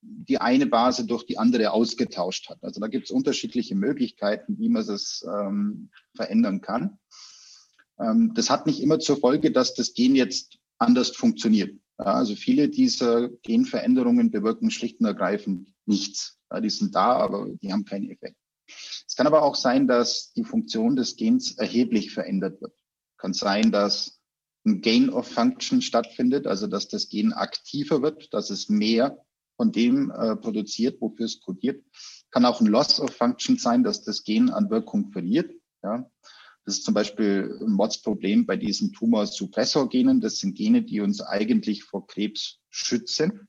die 0.02 0.40
eine 0.40 0.68
Base 0.68 1.06
durch 1.06 1.26
die 1.26 1.38
andere 1.40 1.72
ausgetauscht 1.72 2.50
hat. 2.50 2.64
Also 2.64 2.80
da 2.80 2.88
gibt 2.88 3.06
es 3.06 3.12
unterschiedliche 3.12 3.76
Möglichkeiten, 3.76 4.58
wie 4.60 4.70
man 4.70 4.86
das 4.86 5.26
ähm, 5.28 5.90
verändern 6.16 6.62
kann. 6.62 7.00
Ähm, 8.00 8.34
das 8.36 8.50
hat 8.50 8.68
nicht 8.68 8.82
immer 8.82 9.00
zur 9.00 9.18
Folge, 9.18 9.52
dass 9.52 9.74
das 9.74 9.94
Gen 9.94 10.16
jetzt 10.16 10.60
anders 10.78 11.10
funktioniert. 11.10 11.76
Ja, 11.98 12.06
also 12.06 12.36
viele 12.36 12.70
dieser 12.70 13.30
Genveränderungen 13.30 14.32
bewirken 14.32 14.70
schlicht 14.70 15.00
und 15.00 15.06
ergreifend 15.06 15.70
nichts. 15.86 16.40
Ja, 16.52 16.60
die 16.60 16.70
sind 16.70 16.94
da, 16.96 17.14
aber 17.14 17.50
die 17.62 17.72
haben 17.72 17.86
keinen 17.86 18.10
Effekt. 18.10 18.38
Es 19.08 19.16
kann 19.16 19.28
aber 19.28 19.44
auch 19.44 19.56
sein, 19.56 19.88
dass 19.88 20.34
die 20.34 20.44
Funktion 20.44 20.96
des 20.96 21.16
Gens 21.16 21.58
erheblich 21.58 22.12
verändert 22.12 22.62
wird. 22.62 22.74
Kann 23.18 23.34
sein, 23.34 23.72
dass 23.72 24.20
ein 24.66 24.82
Gain 24.82 25.10
of 25.10 25.28
Function 25.28 25.82
stattfindet, 25.82 26.48
also 26.48 26.68
dass 26.68 26.88
das 26.88 27.08
Gen 27.10 27.34
aktiver 27.34 28.02
wird, 28.02 28.34
dass 28.34 28.50
es 28.50 28.68
mehr 28.68 29.18
von 29.56 29.72
dem 29.72 30.12
äh, 30.12 30.36
produziert, 30.36 31.00
wofür 31.02 31.26
es 31.26 31.40
kodiert. 31.40 31.84
Kann 32.32 32.46
auch 32.46 32.60
ein 32.60 32.68
Loss 32.68 33.00
of 33.00 33.16
Function 33.16 33.58
sein, 33.58 33.84
dass 33.84 34.04
das 34.04 34.24
Gen 34.24 34.50
an 34.50 34.70
Wirkung 34.70 35.12
verliert. 35.12 35.52
Ja. 35.84 36.10
Das 36.66 36.78
ist 36.78 36.84
zum 36.84 36.96
Beispiel 36.96 37.60
ein 37.62 37.74
Mordsproblem 37.74 38.48
bei 38.48 38.58
diesen 38.58 38.92
Tumorsuppressor-Genen. 38.92 40.20
Das 40.20 40.40
sind 40.40 40.56
Gene, 40.56 40.82
die 40.82 41.00
uns 41.00 41.22
eigentlich 41.22 41.84
vor 41.84 42.08
Krebs 42.08 42.60
schützen. 42.72 43.48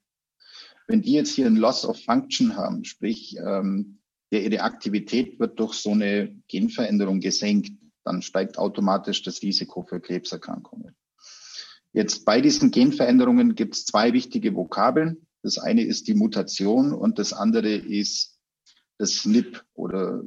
Wenn 0.86 1.00
die 1.00 1.12
jetzt 1.12 1.34
hier 1.34 1.46
ein 1.46 1.56
Loss 1.56 1.86
of 1.86 1.98
Function 2.04 2.56
haben, 2.56 2.84
sprich, 2.84 3.36
ähm, 3.38 3.98
ihre 4.30 4.60
Aktivität 4.60 5.40
wird 5.40 5.58
durch 5.58 5.74
so 5.74 5.92
eine 5.92 6.36
Genveränderung 6.48 7.20
gesenkt, 7.20 7.72
dann 8.04 8.20
steigt 8.22 8.58
automatisch 8.58 9.22
das 9.22 9.42
Risiko 9.42 9.82
für 9.82 10.00
Krebserkrankungen. 10.00 10.94
Jetzt 11.92 12.26
bei 12.26 12.42
diesen 12.42 12.70
Genveränderungen 12.70 13.54
gibt 13.54 13.74
es 13.74 13.86
zwei 13.86 14.12
wichtige 14.12 14.54
Vokabeln. 14.54 15.26
Das 15.42 15.58
eine 15.58 15.82
ist 15.82 16.06
die 16.06 16.14
Mutation 16.14 16.92
und 16.92 17.18
das 17.18 17.32
andere 17.32 17.74
ist 17.74 18.38
das 18.98 19.12
SNP 19.12 19.62
oder 19.74 20.22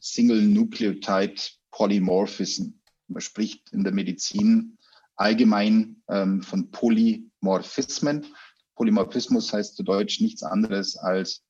Single 0.00 0.42
Nucleotide 0.42 1.34
Polymorphism. 1.72 2.74
Man 3.08 3.20
spricht 3.20 3.72
in 3.72 3.82
der 3.82 3.92
Medizin 3.92 4.78
allgemein 5.16 6.02
ähm, 6.08 6.42
von 6.42 6.70
Polymorphismen. 6.70 8.26
Polymorphismus 8.76 9.52
heißt 9.52 9.76
zu 9.76 9.82
Deutsch 9.82 10.20
nichts 10.20 10.42
anderes 10.42 10.96
als, 10.96 11.42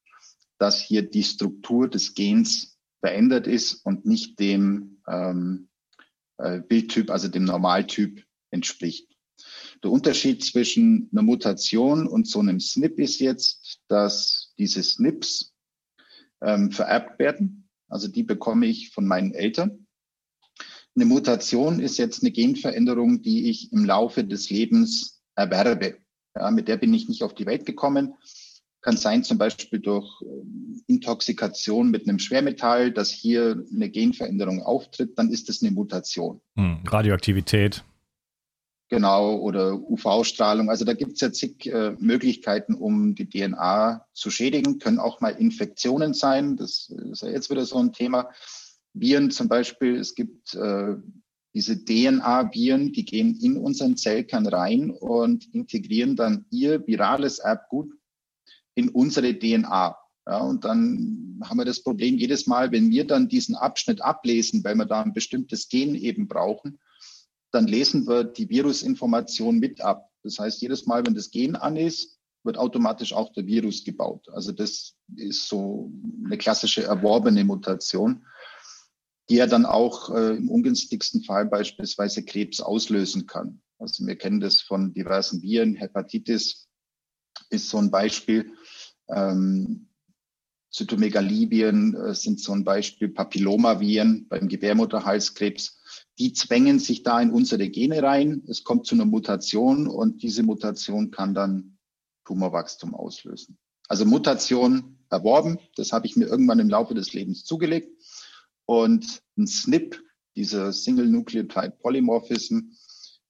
dass 0.59 0.81
hier 0.81 1.03
die 1.03 1.25
Struktur 1.25 1.89
des 1.89 2.15
Gens 2.15 2.79
verändert 3.01 3.47
ist 3.47 3.85
und 3.85 4.07
nicht 4.07 4.39
dem 4.39 5.03
ähm, 5.09 5.69
äh, 6.39 6.61
Bildtyp, 6.61 7.11
also 7.11 7.29
dem 7.29 7.45
Normaltyp 7.45 8.25
entspricht. 8.51 9.09
Der 9.83 9.91
Unterschied 9.91 10.45
zwischen 10.45 11.09
einer 11.13 11.23
Mutation 11.23 12.07
und 12.07 12.29
so 12.29 12.39
einem 12.39 12.61
SNP 12.61 13.03
ist 13.03 13.21
jetzt, 13.21 13.81
dass 13.89 14.53
diese 14.57 14.83
SNPs 14.83 15.53
ähm, 16.41 16.71
vererbt 16.71 17.19
werden. 17.19 17.69
Also 17.89 18.09
die 18.09 18.23
bekomme 18.23 18.67
ich 18.67 18.91
von 18.91 19.07
meinen 19.07 19.35
Eltern. 19.35 19.82
Eine 20.95 21.07
Mutation 21.07 21.81
ist 21.81 21.99
jetzt 21.99 22.23
eine 22.23 22.31
Genveränderung, 22.31 23.23
die 23.23 23.49
ich 23.49 23.73
im 23.73 23.85
Laufe 23.85 24.25
des 24.25 24.51
Lebens 24.51 25.23
erwerbe. 25.35 25.97
Ja, 26.37 26.51
mit 26.51 26.69
der 26.69 26.77
bin 26.77 26.93
ich 26.93 27.09
nicht 27.09 27.23
auf 27.23 27.35
die 27.35 27.47
Welt 27.47 27.65
gekommen. 27.67 28.15
Kann 28.83 28.97
sein 28.97 29.23
zum 29.23 29.39
Beispiel 29.39 29.79
durch 29.79 30.09
ähm, 30.23 30.83
Intoxikation 30.89 31.91
mit 31.91 32.09
einem 32.09 32.19
Schwermetall, 32.19 32.91
dass 32.91 33.11
hier 33.11 33.65
eine 33.73 33.89
Genveränderung 33.89 34.61
auftritt, 34.61 35.17
dann 35.19 35.31
ist 35.31 35.49
es 35.49 35.63
eine 35.63 35.71
Mutation. 35.71 36.41
Hm, 36.57 36.81
Radioaktivität. 36.87 37.85
Genau, 38.93 39.37
oder 39.37 39.81
UV-Strahlung. 39.89 40.69
Also 40.69 40.85
da 40.85 40.93
gibt 40.93 41.15
es 41.15 41.21
ja 41.23 41.33
zig 41.33 41.65
äh, 41.65 41.93
Möglichkeiten, 41.99 42.75
um 42.75 43.15
die 43.15 43.27
DNA 43.27 44.05
zu 44.13 44.31
schädigen. 44.31 44.81
Können 44.81 44.99
auch 44.99 45.23
mal 45.23 45.31
Infektionen 45.31 46.13
sein. 46.13 46.57
Das 46.59 46.93
ist 47.11 47.23
ja 47.23 47.31
jetzt 47.31 47.49
wieder 47.49 47.65
so 47.65 47.79
ein 47.79 47.95
Thema. 47.95 48.29
Viren 48.95 49.31
zum 49.31 49.49
Beispiel, 49.49 49.97
es 49.97 50.15
gibt 50.15 50.55
äh, 50.55 50.97
diese 51.55 51.85
DNA-Viren, 51.85 52.93
die 52.93 53.05
gehen 53.05 53.39
in 53.41 53.57
unseren 53.57 53.97
Zellkern 53.97 54.47
rein 54.47 54.91
und 54.91 55.53
integrieren 55.55 56.17
dann 56.17 56.47
ihr 56.51 56.87
virales 56.87 57.39
Erbgut 57.39 57.93
in 58.75 58.89
unsere 58.89 59.39
DNA. 59.39 59.97
Ja, 60.27 60.39
und 60.39 60.65
dann 60.65 61.41
haben 61.45 61.59
wir 61.59 61.65
das 61.65 61.83
Problem 61.83 62.17
jedes 62.17 62.47
Mal, 62.47 62.71
wenn 62.71 62.91
wir 62.91 63.07
dann 63.07 63.29
diesen 63.29 63.57
Abschnitt 63.57 64.01
ablesen, 64.01 64.63
weil 64.63 64.77
wir 64.77 64.87
da 64.87 65.03
ein 65.03 65.13
bestimmtes 65.13 65.69
Gen 65.69 65.95
eben 65.95 66.29
brauchen, 66.29 66.79
dann 67.51 67.67
lesen 67.67 68.07
wir 68.07 68.25
die 68.25 68.49
Virusinformation 68.49 69.59
mit 69.59 69.81
ab. 69.81 70.09
Das 70.23 70.39
heißt, 70.39 70.63
jedes 70.63 70.87
Mal, 70.87 71.05
wenn 71.05 71.15
das 71.15 71.31
Gen 71.31 71.57
an 71.57 71.77
ist, 71.77 72.19
wird 72.45 72.57
automatisch 72.57 73.13
auch 73.13 73.33
der 73.33 73.47
Virus 73.47 73.85
gebaut. 73.85 74.29
Also 74.33 74.53
das 74.53 74.95
ist 75.17 75.49
so 75.49 75.93
eine 76.25 76.39
klassische 76.39 76.85
erworbene 76.85 77.45
Mutation, 77.45 78.25
die 79.33 79.39
ja 79.39 79.47
dann 79.47 79.65
auch 79.65 80.11
äh, 80.11 80.37
im 80.37 80.51
ungünstigsten 80.51 81.25
Fall 81.25 81.47
beispielsweise 81.47 82.23
Krebs 82.23 82.61
auslösen 82.61 83.27
kann. 83.27 83.63
Also 83.79 84.07
wir 84.07 84.17
kennen 84.17 84.41
das 84.41 84.61
von 84.61 84.93
diversen 84.93 85.41
Viren. 85.41 85.75
Hepatitis 85.75 86.69
ist 87.49 87.71
so 87.71 87.79
ein 87.79 87.91
Beispiel. 87.91 88.53
Ähm, 89.09 89.89
Zytomegalieviren 90.71 91.95
äh, 91.95 92.15
sind 92.15 92.41
so 92.41 92.53
ein 92.53 92.63
Beispiel. 92.63 93.09
Papillomaviren 93.09 94.29
beim 94.29 94.49
Gebärmutterhalskrebs 94.49 95.81
die 96.19 96.35
zwängen 96.35 96.79
sich 96.79 97.03
da 97.03 97.19
in 97.19 97.31
unsere 97.31 97.71
Gene 97.71 98.03
rein. 98.03 98.43
Es 98.47 98.65
kommt 98.65 98.87
zu 98.87 98.95
einer 98.95 99.07
Mutation 99.07 99.87
und 99.87 100.23
diese 100.23 100.43
Mutation 100.43 101.11
kann 101.11 101.35
dann 101.35 101.79
Tumorwachstum 102.27 102.95
auslösen. 102.95 103.57
Also 103.89 104.05
Mutation 104.05 104.99
erworben, 105.09 105.59
das 105.77 105.93
habe 105.93 106.07
ich 106.07 106.17
mir 106.17 106.27
irgendwann 106.27 106.59
im 106.59 106.69
Laufe 106.69 106.93
des 106.93 107.15
Lebens 107.15 107.45
zugelegt. 107.45 107.89
Und 108.73 109.23
ein 109.37 109.47
SNP, 109.47 109.99
dieser 110.35 110.73
Single 110.73 111.07
Nucleotide 111.07 111.73
Polymorphism, 111.83 112.71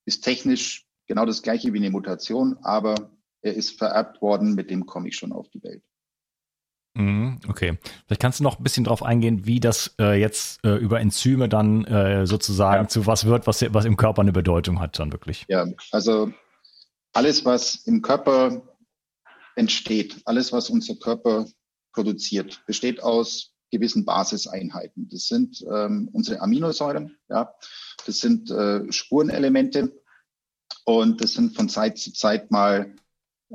ist 0.05 0.22
technisch 0.22 0.87
genau 1.09 1.26
das 1.26 1.42
gleiche 1.42 1.72
wie 1.72 1.78
eine 1.78 1.90
Mutation, 1.90 2.59
aber 2.62 3.11
er 3.40 3.55
ist 3.55 3.76
vererbt 3.76 4.22
worden, 4.22 4.55
mit 4.55 4.70
dem 4.70 4.87
komme 4.87 5.09
ich 5.09 5.16
schon 5.16 5.33
auf 5.33 5.48
die 5.48 5.61
Welt. 5.64 5.83
Mhm, 6.94 7.40
okay. 7.48 7.76
Vielleicht 8.07 8.22
kannst 8.22 8.38
du 8.38 8.44
noch 8.44 8.59
ein 8.59 8.62
bisschen 8.62 8.85
drauf 8.85 9.02
eingehen, 9.02 9.44
wie 9.44 9.59
das 9.59 9.96
äh, 9.98 10.14
jetzt 10.20 10.64
äh, 10.64 10.76
über 10.76 11.00
Enzyme 11.00 11.48
dann 11.48 11.87
äh, 11.87 12.24
sozusagen 12.24 12.85
ja. 12.85 12.88
zu 12.88 13.07
was 13.07 13.24
wird, 13.24 13.48
was, 13.48 13.62
was 13.74 13.85
im 13.85 13.96
Körper 13.96 14.22
eine 14.22 14.33
Bedeutung 14.33 14.78
hat 14.78 14.96
dann 15.00 15.11
wirklich. 15.11 15.44
Ja, 15.48 15.66
also 15.90 16.33
alles, 17.14 17.44
was 17.44 17.85
im 17.87 18.00
Körper 18.00 18.62
entsteht, 19.57 20.22
alles, 20.24 20.52
was 20.52 20.70
unser 20.70 20.94
Körper 20.94 21.46
produziert, 21.92 22.62
besteht 22.64 23.02
aus 23.02 23.52
gewissen 23.73 24.05
Basiseinheiten. 24.05 25.09
Das 25.11 25.27
sind 25.27 25.65
ähm, 25.69 26.09
unsere 26.13 26.41
Aminosäuren, 26.41 27.17
ja, 27.29 27.53
das 28.07 28.21
sind 28.21 28.51
äh, 28.51 28.91
Spurenelemente 28.93 30.01
und 30.85 31.21
das 31.21 31.33
sind 31.33 31.57
von 31.57 31.69
Zeit 31.69 31.99
zu 31.99 32.13
Zeit 32.13 32.53
mal 32.53 32.95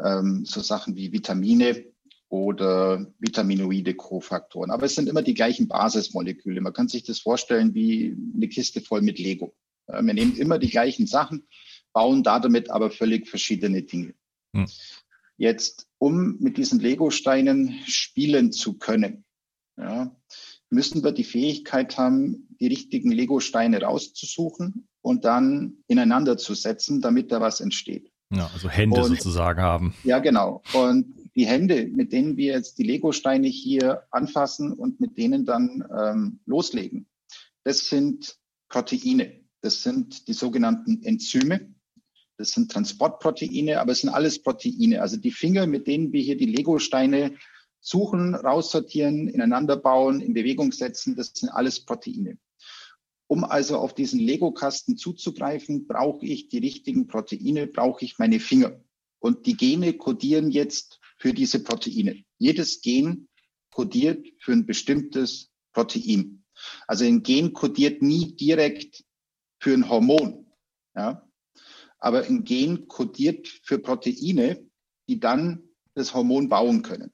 ähm, 0.04 0.44
so 0.46 0.60
Sachen 0.60 0.98
wie 0.98 1.14
Vitamine, 1.14 1.86
oder 2.30 3.06
vitaminoide 3.20 3.94
Kofaktoren. 3.94 4.72
Aber 4.72 4.86
es 4.86 4.96
sind 4.96 5.08
immer 5.08 5.22
die 5.22 5.34
gleichen 5.34 5.68
Basismoleküle. 5.68 6.62
Man 6.62 6.74
kann 6.74 6.88
sich 6.88 7.04
das 7.04 7.20
vorstellen 7.20 7.74
wie 7.74 8.16
eine 8.36 8.50
Kiste 8.50 8.82
voll 8.82 9.02
mit 9.02 9.20
Lego. 9.20 9.56
Wir 9.88 10.14
nehmen 10.14 10.36
immer 10.36 10.60
die 10.60 10.70
gleichen 10.70 11.08
Sachen, 11.08 11.48
bauen 11.94 12.24
da 12.24 12.40
damit 12.40 12.70
aber 12.70 12.92
völlig 12.92 13.30
verschiedene 13.30 13.84
Dinge. 13.84 14.14
Hm. 14.54 14.66
Jetzt, 15.38 15.88
um 15.98 16.38
mit 16.40 16.58
diesen 16.58 16.80
Lego-Steinen 16.80 17.80
spielen 17.86 18.52
zu 18.52 18.78
können, 18.78 19.24
ja, 19.78 20.16
müssen 20.70 21.04
wir 21.04 21.12
die 21.12 21.24
Fähigkeit 21.24 21.98
haben, 21.98 22.48
die 22.60 22.68
richtigen 22.68 23.12
Lego-Steine 23.12 23.82
rauszusuchen 23.82 24.88
und 25.02 25.26
dann 25.26 25.78
ineinander 25.88 26.38
zu 26.38 26.54
setzen, 26.54 27.02
damit 27.02 27.32
da 27.32 27.40
was 27.40 27.62
entsteht. 27.62 28.12
Ja, 28.30 28.50
also 28.54 28.70
Hände 28.70 29.02
und, 29.02 29.10
sozusagen 29.10 29.62
haben. 29.62 29.94
Ja, 30.04 30.20
genau. 30.20 30.62
Und 30.74 31.13
die 31.36 31.46
Hände, 31.46 31.88
mit 31.88 32.12
denen 32.12 32.36
wir 32.36 32.54
jetzt 32.54 32.78
die 32.78 32.84
Lego-Steine 32.84 33.48
hier 33.48 34.04
anfassen 34.12 34.74
und 34.74 35.00
mit 35.00 35.18
denen 35.18 35.46
dann 35.46 35.88
ähm, 35.98 36.40
loslegen, 36.46 37.08
das 37.63 37.88
sind 37.88 38.38
Proteine. 38.70 39.42
Das 39.62 39.84
sind 39.84 40.28
die 40.28 40.34
sogenannten 40.34 41.04
Enzyme. 41.04 41.74
Das 42.38 42.52
sind 42.52 42.72
Transportproteine, 42.72 43.80
aber 43.80 43.94
es 43.94 44.02
sind 44.02 44.10
alles 44.10 44.42
Proteine. 44.42 45.02
Also 45.02 45.18
die 45.18 45.32
Finger, 45.32 45.66
mit 45.68 45.88
denen 45.88 46.12
wir 46.12 46.22
hier 46.22 46.38
die 46.38 46.46
Lego-Steine 46.46 47.36
suchen, 47.80 48.36
raussortieren, 48.36 49.28
ineinander 49.28 49.78
bauen, 49.78 50.22
in 50.22 50.34
Bewegung 50.34 50.72
setzen, 50.72 51.16
das 51.16 51.32
sind 51.34 51.50
alles 51.50 51.86
Proteine. 51.86 52.38
Um 53.28 53.44
also 53.44 53.78
auf 53.78 53.94
diesen 53.94 54.20
Lego-Kasten 54.20 54.98
zuzugreifen, 54.98 55.86
brauche 55.86 56.26
ich 56.26 56.48
die 56.48 56.60
richtigen 56.60 57.08
Proteine, 57.08 57.68
brauche 57.68 58.06
ich 58.06 58.18
meine 58.20 58.40
Finger. 58.40 58.80
Und 59.20 59.46
die 59.46 59.58
Gene 59.58 59.94
kodieren 59.94 60.50
jetzt 60.50 61.00
für 61.18 61.34
diese 61.34 61.63
Proteine. 61.63 62.24
Jedes 62.38 62.82
Gen 62.82 63.28
kodiert 63.72 64.26
für 64.40 64.54
ein 64.54 64.66
bestimmtes 64.66 65.52
Protein. 65.74 66.44
Also 66.88 67.06
ein 67.06 67.24
Gen 67.24 67.54
kodiert 67.54 68.02
nie 68.02 68.36
direkt 68.36 69.04
für 69.60 69.74
ein 69.74 69.90
Hormon. 69.90 70.48
Ja? 70.96 71.28
Aber 72.00 72.23
ein 72.23 72.44
Gen 72.44 72.88
kodiert 72.88 73.48
für 73.63 73.80
Proteine, 73.80 74.65
die 75.10 75.19
dann 75.19 75.69
das 75.96 76.13
Hormon 76.13 76.48
bauen 76.48 76.82
können. 76.82 77.12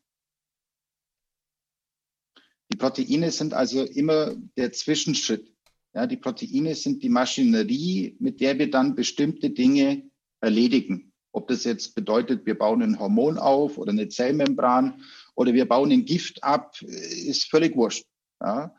Die 2.73 2.77
Proteine 2.77 3.29
sind 3.29 3.53
also 3.53 3.83
immer 3.83 4.33
der 4.57 4.71
Zwischenschritt. 4.71 5.53
Ja, 5.93 6.07
die 6.07 6.17
Proteine 6.17 6.73
sind 6.73 7.03
die 7.03 7.09
Maschinerie, 7.09 8.17
mit 8.19 8.41
der 8.41 8.57
wir 8.57 8.71
dann 8.71 8.95
bestimmte 8.95 9.51
Dinge 9.51 10.09
erledigen. 10.41 11.13
Ob 11.31 11.47
das 11.49 11.65
jetzt 11.65 11.93
bedeutet, 11.93 12.47
wir 12.47 12.57
bauen 12.57 12.81
ein 12.81 12.99
Hormon 12.99 13.37
auf 13.37 13.77
oder 13.77 13.91
eine 13.91 14.07
Zellmembran 14.07 15.03
oder 15.35 15.53
wir 15.53 15.67
bauen 15.67 15.91
ein 15.91 16.05
Gift 16.05 16.43
ab, 16.43 16.81
ist 16.81 17.43
völlig 17.43 17.75
wurscht. 17.75 18.07
Ja. 18.41 18.75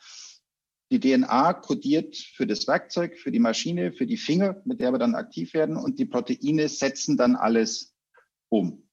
Die 0.91 0.99
DNA 0.99 1.53
kodiert 1.53 2.17
für 2.17 2.49
das 2.49 2.67
Werkzeug, 2.67 3.17
für 3.17 3.31
die 3.31 3.39
Maschine, 3.39 3.93
für 3.93 4.09
die 4.09 4.17
Finger, 4.17 4.61
mit 4.65 4.81
der 4.81 4.91
wir 4.91 4.99
dann 4.99 5.15
aktiv 5.15 5.55
werden 5.55 5.77
und 5.77 6.01
die 6.01 6.07
Proteine 6.07 6.69
setzen 6.69 7.17
dann 7.17 7.37
alles 7.37 7.95
um. 8.49 8.89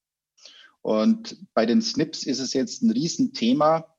Und 0.84 1.44
bei 1.56 1.66
den 1.66 1.82
SNPs 1.82 2.22
ist 2.28 2.40
es 2.40 2.54
jetzt 2.54 2.84
ein 2.84 2.92
Riesenthema, 2.92 3.91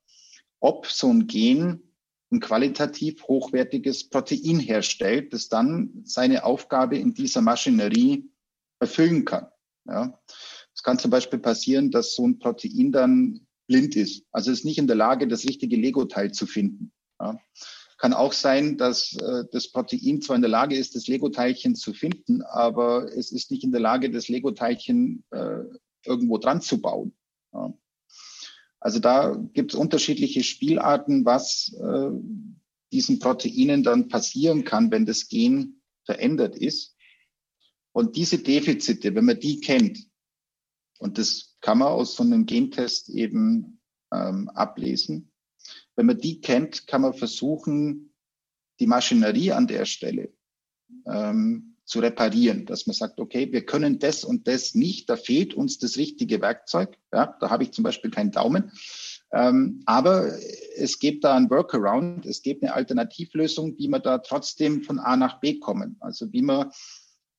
ob 0.63 0.87
so 0.87 1.09
ein 1.09 1.27
Gen 1.27 1.83
ein 2.31 2.41
qualitativ 2.41 3.23
hochwertiges 3.25 4.09
Protein 4.09 4.59
herstellt, 4.59 5.35
das 5.35 5.49
dann 5.49 6.03
seine 6.05 6.45
Aufgabe 6.45 6.97
in 6.97 7.13
dieser 7.13 7.43
Maschinerie 7.43 8.31
erfüllen 8.81 9.27
kann. 9.27 9.49
Ja. 9.87 10.19
Es 10.75 10.83
kann 10.83 10.99
zum 10.99 11.11
Beispiel 11.11 11.39
passieren, 11.39 11.91
dass 11.91 12.15
so 12.15 12.27
ein 12.27 12.39
Protein 12.39 12.91
dann 12.91 13.47
blind 13.67 13.97
ist. 13.97 14.25
Also 14.33 14.51
ist 14.51 14.65
nicht 14.65 14.79
in 14.79 14.87
der 14.87 14.97
Lage, 14.97 15.29
das 15.29 15.45
richtige 15.45 15.77
Lego-Teil 15.77 16.33
zu 16.33 16.47
finden. 16.47 16.93
Ja. 17.21 17.39
Kann 17.99 18.15
auch 18.15 18.33
sein, 18.33 18.79
dass 18.79 19.15
äh, 19.17 19.45
das 19.53 19.71
Protein 19.71 20.23
zwar 20.23 20.37
in 20.37 20.43
der 20.43 20.51
Lage 20.51 20.77
ist, 20.77 20.97
das 20.97 21.07
Lego-Teilchen 21.07 21.77
zu 21.77 21.93
finden, 21.93 22.43
aber 22.43 23.13
es 23.15 23.31
ist 23.31 23.51
nicht 23.51 23.63
in 23.63 23.73
der 23.73 23.81
Lage, 23.81 24.11
das 24.11 24.29
Lego-Teilchen 24.29 25.23
äh, 25.31 25.61
irgendwo 26.05 26.39
dran 26.39 26.63
zu 26.63 26.81
bauen. 26.81 27.15
Also 28.83 28.99
da 28.99 29.37
gibt 29.53 29.73
es 29.73 29.79
unterschiedliche 29.79 30.43
Spielarten, 30.43 31.25
was 31.25 31.73
äh, 31.81 32.11
diesen 32.93 33.21
Proteinen 33.21 33.85
dann 33.85 34.09
passieren 34.09 34.65
kann, 34.65 34.91
wenn 34.91 35.07
das 35.07 35.29
Gen 35.29 35.81
verändert 36.05 36.57
ist. 36.57 36.97
Und 37.93 38.17
diese 38.17 38.39
Defizite, 38.39 39.15
wenn 39.15 39.25
man 39.25 39.39
die 39.39 39.61
kennt, 39.61 40.11
und 40.99 41.17
das 41.17 41.57
kann 41.61 41.79
man 41.79 41.89
aus 41.89 42.17
so 42.17 42.25
einem 42.25 42.45
Gentest 42.45 43.09
eben 43.09 43.81
ähm, 44.13 44.49
ablesen, 44.49 45.31
wenn 45.95 46.07
man 46.07 46.19
die 46.19 46.41
kennt, 46.41 46.89
kann 46.89 47.03
man 47.03 47.15
versuchen, 47.15 48.13
die 48.81 48.89
Maschinerie 48.89 49.53
an 49.53 49.69
der 49.69 49.85
Stelle 49.85 50.33
ähm, 51.07 51.72
zu 51.85 51.99
reparieren, 51.99 52.65
dass 52.67 52.87
man 52.87 52.95
sagt, 52.95 53.19
okay, 53.21 53.53
wir 53.53 53.67
können 53.67 53.99
das 53.99 54.25
und 54.25 54.47
das 54.47 54.75
nicht, 54.75 55.11
da 55.11 55.17
fehlt 55.17 55.55
uns 55.55 55.79
das 55.79 55.97
richtige 55.97 56.41
Werkzeug. 56.41 56.97
Ja, 57.13 57.37
da 57.41 57.51
habe 57.51 57.65
ich 57.65 57.73
zum 57.73 57.85
Beispiel 57.85 58.11
keinen 58.11 58.31
Daumen. 58.31 58.73
Ähm, 59.33 59.83
aber 59.87 60.31
es 60.77 60.99
gibt 60.99 61.25
da 61.25 61.35
ein 61.35 61.51
Workaround, 61.51 62.27
es 62.27 62.43
gibt 62.43 62.63
eine 62.63 62.75
Alternativlösung, 62.75 63.77
wie 63.79 63.89
wir 63.89 63.99
da 63.99 64.19
trotzdem 64.19 64.83
von 64.83 64.99
A 64.99 65.17
nach 65.17 65.41
B 65.41 65.59
kommen. 65.59 65.97
Also 66.01 66.33
wie 66.33 66.43
wir 66.43 66.71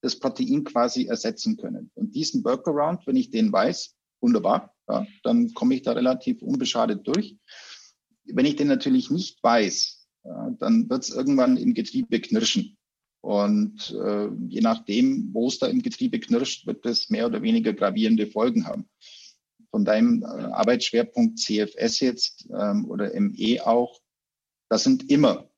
das 0.02 0.20
Protein 0.20 0.64
quasi 0.66 1.06
ersetzen 1.06 1.56
können. 1.56 1.90
Und 1.94 2.14
diesen 2.14 2.44
Workaround, 2.44 3.08
wenn 3.08 3.16
ich 3.16 3.32
den 3.32 3.52
weiß, 3.52 3.96
wunderbar, 4.20 4.74
ja, 4.90 5.06
dann 5.24 5.54
komme 5.54 5.76
ich 5.76 5.84
da 5.84 5.94
relativ 5.94 6.42
unbeschadet 6.42 7.08
durch. 7.08 7.38
Wenn 8.26 8.46
ich 8.46 8.56
den 8.56 8.68
natürlich 8.68 9.10
nicht 9.10 9.42
weiß, 9.42 10.08
ja, 10.26 10.50
dann 10.60 10.90
wird 10.90 11.04
es 11.04 11.10
irgendwann 11.10 11.58
im 11.58 11.74
Getriebe 11.74 12.20
knirschen. 12.20 12.78
Und 13.24 13.96
äh, 13.98 14.28
je 14.50 14.60
nachdem, 14.60 15.34
wo 15.34 15.48
es 15.48 15.58
da 15.58 15.68
im 15.68 15.82
Getriebe 15.82 16.20
knirscht, 16.20 16.68
wird 16.68 16.84
das 16.84 17.10
mehr 17.10 17.26
oder 17.26 17.42
weniger 17.42 17.72
gravierende 17.72 18.28
Folgen 18.28 18.66
haben. 18.68 18.90
Von 19.72 19.86
deinem 19.86 20.24
äh, 20.24 20.26
Arbeitsschwerpunkt 20.26 21.40
CFS 21.40 22.02
jetzt 22.02 22.50
ähm, 22.54 22.84
oder 22.90 23.18
ME 23.18 23.66
auch, 23.66 24.02
das 24.68 24.84
sind 24.84 25.10
immer 25.10 25.50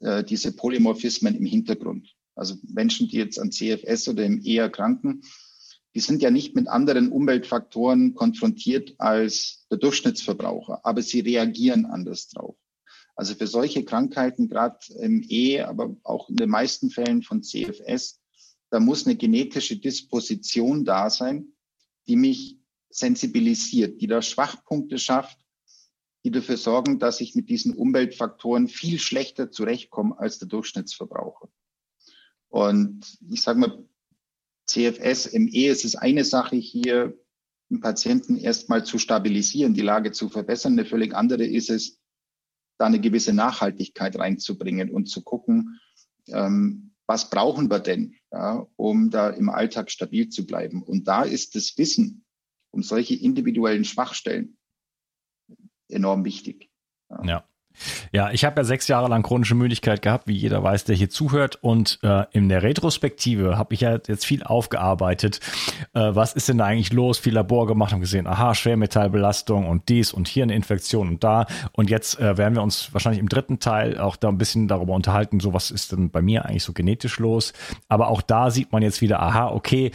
äh, 0.00 0.24
diese 0.24 0.56
Polymorphismen 0.56 1.34
im 1.34 1.44
Hintergrund. 1.44 2.16
Also 2.34 2.54
Menschen, 2.66 3.08
die 3.08 3.18
jetzt 3.18 3.38
an 3.38 3.52
CFS 3.52 4.08
oder 4.08 4.26
ME 4.26 4.56
erkranken, 4.56 5.20
die 5.94 6.00
sind 6.00 6.22
ja 6.22 6.30
nicht 6.30 6.56
mit 6.56 6.66
anderen 6.66 7.12
Umweltfaktoren 7.12 8.14
konfrontiert 8.14 8.94
als 8.96 9.66
der 9.70 9.76
Durchschnittsverbraucher, 9.76 10.80
aber 10.82 11.02
sie 11.02 11.20
reagieren 11.20 11.84
anders 11.84 12.28
drauf. 12.28 12.56
Also 13.16 13.34
für 13.34 13.46
solche 13.46 13.84
Krankheiten, 13.84 14.48
gerade 14.48 14.78
im 14.98 15.24
E, 15.28 15.62
aber 15.62 15.96
auch 16.02 16.28
in 16.28 16.36
den 16.36 16.50
meisten 16.50 16.90
Fällen 16.90 17.22
von 17.22 17.42
CFS, 17.42 18.20
da 18.70 18.78
muss 18.78 19.06
eine 19.06 19.16
genetische 19.16 19.78
Disposition 19.78 20.84
da 20.84 21.08
sein, 21.08 21.52
die 22.06 22.16
mich 22.16 22.58
sensibilisiert, 22.90 24.00
die 24.00 24.06
da 24.06 24.20
Schwachpunkte 24.20 24.98
schafft, 24.98 25.38
die 26.24 26.30
dafür 26.30 26.56
sorgen, 26.56 26.98
dass 26.98 27.20
ich 27.20 27.34
mit 27.34 27.48
diesen 27.48 27.74
Umweltfaktoren 27.74 28.68
viel 28.68 28.98
schlechter 28.98 29.50
zurechtkomme 29.50 30.18
als 30.18 30.38
der 30.38 30.48
Durchschnittsverbraucher. 30.48 31.48
Und 32.48 33.18
ich 33.30 33.42
sage 33.42 33.60
mal, 33.60 33.88
CFS, 34.66 35.32
ME, 35.32 35.68
es 35.68 35.84
ist 35.84 35.96
eine 35.96 36.24
Sache 36.24 36.56
hier, 36.56 37.18
den 37.70 37.80
Patienten 37.80 38.36
erstmal 38.36 38.84
zu 38.84 38.98
stabilisieren, 38.98 39.74
die 39.74 39.82
Lage 39.82 40.12
zu 40.12 40.28
verbessern. 40.28 40.72
Eine 40.72 40.84
völlig 40.84 41.14
andere 41.14 41.44
ist 41.44 41.70
es, 41.70 41.98
da 42.78 42.86
eine 42.86 43.00
gewisse 43.00 43.32
Nachhaltigkeit 43.32 44.18
reinzubringen 44.18 44.90
und 44.90 45.08
zu 45.08 45.22
gucken, 45.22 45.80
ähm, 46.28 46.92
was 47.06 47.30
brauchen 47.30 47.70
wir 47.70 47.78
denn, 47.78 48.16
ja, 48.32 48.66
um 48.76 49.10
da 49.10 49.30
im 49.30 49.48
Alltag 49.48 49.90
stabil 49.90 50.28
zu 50.28 50.44
bleiben. 50.44 50.82
Und 50.82 51.06
da 51.06 51.22
ist 51.22 51.54
das 51.54 51.78
Wissen 51.78 52.24
um 52.72 52.82
solche 52.82 53.14
individuellen 53.14 53.84
Schwachstellen 53.84 54.58
enorm 55.88 56.24
wichtig. 56.24 56.70
ja. 57.10 57.24
ja. 57.24 57.48
Ja, 58.12 58.30
ich 58.30 58.44
habe 58.44 58.60
ja 58.60 58.64
sechs 58.64 58.88
Jahre 58.88 59.08
lang 59.08 59.22
chronische 59.22 59.54
Müdigkeit 59.54 60.02
gehabt, 60.02 60.28
wie 60.28 60.34
jeder 60.34 60.62
weiß, 60.62 60.84
der 60.84 60.96
hier 60.96 61.10
zuhört. 61.10 61.58
Und 61.60 61.98
äh, 62.02 62.24
in 62.32 62.48
der 62.48 62.62
Retrospektive 62.62 63.58
habe 63.58 63.74
ich 63.74 63.80
ja 63.80 63.98
jetzt 64.06 64.24
viel 64.24 64.42
aufgearbeitet. 64.42 65.40
Äh, 65.94 66.14
was 66.14 66.34
ist 66.34 66.48
denn 66.48 66.58
da 66.58 66.66
eigentlich 66.66 66.92
los? 66.92 67.18
Viel 67.18 67.34
Labor 67.34 67.66
gemacht 67.66 67.92
und 67.92 68.00
gesehen, 68.00 68.26
aha, 68.26 68.54
Schwermetallbelastung 68.54 69.66
und 69.66 69.88
dies 69.88 70.12
und 70.12 70.28
hier 70.28 70.44
eine 70.44 70.54
Infektion 70.54 71.08
und 71.08 71.24
da. 71.24 71.46
Und 71.72 71.90
jetzt 71.90 72.18
äh, 72.18 72.36
werden 72.36 72.54
wir 72.54 72.62
uns 72.62 72.92
wahrscheinlich 72.92 73.20
im 73.20 73.28
dritten 73.28 73.58
Teil 73.58 73.98
auch 73.98 74.16
da 74.16 74.28
ein 74.28 74.38
bisschen 74.38 74.68
darüber 74.68 74.94
unterhalten, 74.94 75.40
so 75.40 75.52
was 75.52 75.70
ist 75.70 75.92
denn 75.92 76.10
bei 76.10 76.22
mir 76.22 76.44
eigentlich 76.44 76.64
so 76.64 76.72
genetisch 76.72 77.18
los. 77.18 77.52
Aber 77.88 78.08
auch 78.08 78.22
da 78.22 78.50
sieht 78.50 78.72
man 78.72 78.82
jetzt 78.82 79.00
wieder, 79.00 79.20
aha, 79.20 79.48
okay, 79.48 79.90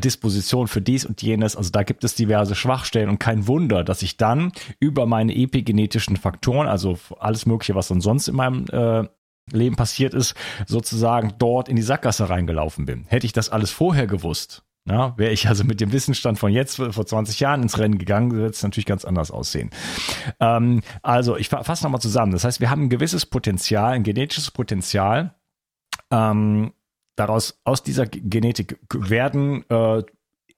Disposition 0.00 0.68
für 0.68 0.80
dies 0.80 1.04
und 1.04 1.22
jenes. 1.22 1.56
Also 1.56 1.70
da 1.70 1.82
gibt 1.82 2.04
es 2.04 2.14
diverse 2.14 2.54
Schwachstellen 2.54 3.08
und 3.08 3.18
kein 3.18 3.46
Wunder, 3.46 3.84
dass 3.84 4.02
ich 4.02 4.16
dann 4.16 4.52
über 4.80 5.06
meine 5.06 5.34
epigenetischen 5.34 6.16
Faktoren, 6.16 6.68
also 6.68 6.98
alles 7.18 7.46
Mögliche, 7.46 7.74
was 7.74 7.88
dann 7.88 8.00
sonst 8.00 8.28
in 8.28 8.36
meinem 8.36 8.66
äh, 8.70 9.08
Leben 9.50 9.76
passiert 9.76 10.14
ist, 10.14 10.34
sozusagen 10.66 11.34
dort 11.38 11.68
in 11.68 11.76
die 11.76 11.82
Sackgasse 11.82 12.28
reingelaufen 12.28 12.86
bin. 12.86 13.04
Hätte 13.08 13.26
ich 13.26 13.32
das 13.32 13.48
alles 13.48 13.70
vorher 13.70 14.06
gewusst, 14.06 14.64
ja, 14.84 15.16
wäre 15.16 15.32
ich 15.32 15.46
also 15.46 15.62
mit 15.62 15.80
dem 15.80 15.92
Wissensstand 15.92 16.40
von 16.40 16.52
jetzt 16.52 16.76
vor 16.76 17.06
20 17.06 17.38
Jahren 17.38 17.62
ins 17.62 17.78
Rennen 17.78 17.98
gegangen, 17.98 18.32
würde 18.32 18.50
es 18.50 18.62
natürlich 18.62 18.86
ganz 18.86 19.04
anders 19.04 19.30
aussehen. 19.30 19.70
Ähm, 20.40 20.82
also 21.02 21.36
ich 21.36 21.48
fasse 21.48 21.84
nochmal 21.84 22.00
zusammen. 22.00 22.32
Das 22.32 22.44
heißt, 22.44 22.60
wir 22.60 22.68
haben 22.68 22.84
ein 22.84 22.90
gewisses 22.90 23.24
Potenzial, 23.24 23.92
ein 23.92 24.02
genetisches 24.02 24.50
Potenzial, 24.50 25.36
ähm, 26.10 26.72
daraus, 27.16 27.60
aus 27.64 27.82
dieser 27.82 28.06
Genetik 28.06 28.78
werden 28.92 29.64
äh, 29.68 30.02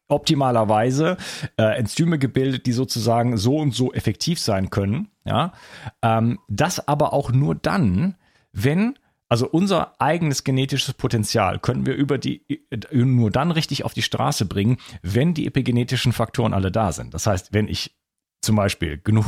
optimalerweise 0.08 1.16
äh, 1.56 1.78
Enzyme 1.78 2.18
gebildet, 2.18 2.66
die 2.66 2.72
sozusagen 2.72 3.36
so 3.36 3.56
und 3.58 3.74
so 3.74 3.92
effektiv 3.92 4.38
sein 4.38 4.70
können. 4.70 5.08
Ja, 5.24 5.52
ähm, 6.02 6.38
das 6.48 6.86
aber 6.86 7.12
auch 7.12 7.32
nur 7.32 7.54
dann, 7.54 8.16
wenn 8.52 8.98
also 9.28 9.48
unser 9.48 10.00
eigenes 10.00 10.44
genetisches 10.44 10.94
Potenzial 10.94 11.58
können 11.58 11.86
wir 11.86 11.94
über 11.94 12.18
die 12.18 12.44
nur 12.92 13.30
dann 13.30 13.50
richtig 13.50 13.84
auf 13.84 13.94
die 13.94 14.02
Straße 14.02 14.44
bringen, 14.44 14.76
wenn 15.02 15.34
die 15.34 15.46
epigenetischen 15.46 16.12
Faktoren 16.12 16.52
alle 16.52 16.70
da 16.70 16.92
sind. 16.92 17.14
Das 17.14 17.26
heißt, 17.26 17.52
wenn 17.52 17.66
ich 17.66 17.96
zum 18.44 18.56
Beispiel 18.56 19.00
genug, 19.02 19.24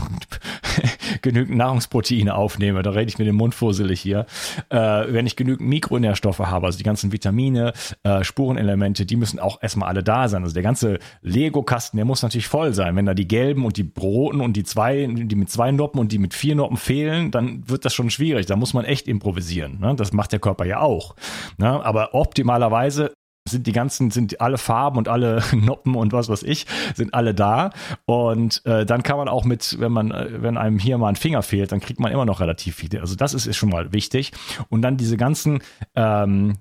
genügend 1.22 1.56
Nahrungsproteine 1.56 2.34
aufnehme, 2.34 2.82
da 2.82 2.90
rede 2.90 3.08
ich 3.08 3.18
mit 3.18 3.26
dem 3.26 3.36
Mund 3.36 3.54
fusselig 3.54 4.00
hier, 4.00 4.26
äh, 4.68 4.76
wenn 4.76 5.26
ich 5.26 5.36
genügend 5.36 5.68
Mikronährstoffe 5.68 6.40
habe, 6.40 6.66
also 6.66 6.78
die 6.78 6.84
ganzen 6.84 7.12
Vitamine, 7.12 7.72
äh, 8.02 8.22
Spurenelemente, 8.22 9.06
die 9.06 9.16
müssen 9.16 9.38
auch 9.38 9.62
erstmal 9.62 9.88
alle 9.88 10.02
da 10.02 10.28
sein. 10.28 10.42
Also 10.42 10.54
der 10.54 10.62
ganze 10.62 10.98
Lego-Kasten, 11.22 11.96
der 11.96 12.06
muss 12.06 12.22
natürlich 12.22 12.48
voll 12.48 12.74
sein. 12.74 12.96
Wenn 12.96 13.06
da 13.06 13.14
die 13.14 13.28
gelben 13.28 13.64
und 13.64 13.76
die 13.76 13.90
roten 13.98 14.40
und 14.40 14.56
die 14.56 14.64
zwei, 14.64 15.06
die 15.06 15.36
mit 15.36 15.50
zwei 15.50 15.70
Noppen 15.72 16.00
und 16.00 16.12
die 16.12 16.18
mit 16.18 16.34
vier 16.34 16.54
Noppen 16.54 16.76
fehlen, 16.76 17.30
dann 17.30 17.68
wird 17.68 17.84
das 17.84 17.94
schon 17.94 18.10
schwierig. 18.10 18.46
Da 18.46 18.56
muss 18.56 18.74
man 18.74 18.84
echt 18.84 19.08
improvisieren. 19.08 19.80
Ne? 19.80 19.94
Das 19.96 20.12
macht 20.12 20.32
der 20.32 20.40
Körper 20.40 20.64
ja 20.64 20.80
auch. 20.80 21.16
Ne? 21.58 21.68
Aber 21.84 22.14
optimalerweise 22.14 23.12
sind 23.49 23.66
die 23.66 23.72
ganzen, 23.72 24.11
sind 24.11 24.40
alle 24.40 24.59
Farben 24.59 24.99
und 24.99 25.09
alle 25.09 25.42
Noppen 25.53 25.94
und 25.94 26.12
was 26.12 26.28
weiß 26.28 26.42
ich, 26.42 26.66
sind 26.94 27.14
alle 27.14 27.34
da. 27.34 27.70
Und 28.05 28.64
äh, 28.64 28.86
dann 28.86 29.03
kann 29.03 29.16
man 29.16 29.28
auch 29.28 29.44
mit, 29.44 29.76
wenn 29.80 29.92
man, 29.92 30.11
äh, 30.11 30.42
wenn 30.42 30.57
einem 30.57 30.78
hier 30.78 30.99
mal 30.99 31.09
ein 31.09 31.16
Finger 31.16 31.42
fehlt, 31.42 31.72
dann 31.72 31.80
kriegt 31.80 32.01
man 32.01 32.12
immer 32.12 32.24
noch 32.24 32.40
relativ 32.40 32.76
viele. 32.76 33.01
Also 33.01 33.16
das 33.16 33.34
ist, 33.34 33.47
ist 33.47 33.57
schon 33.57 33.70
mal 33.70 33.92
wichtig. 33.92 34.32
Und 34.68 34.82
dann 34.82 34.97
diese 34.97 35.16
ganzen 35.16 35.61
ähm, 35.94 36.55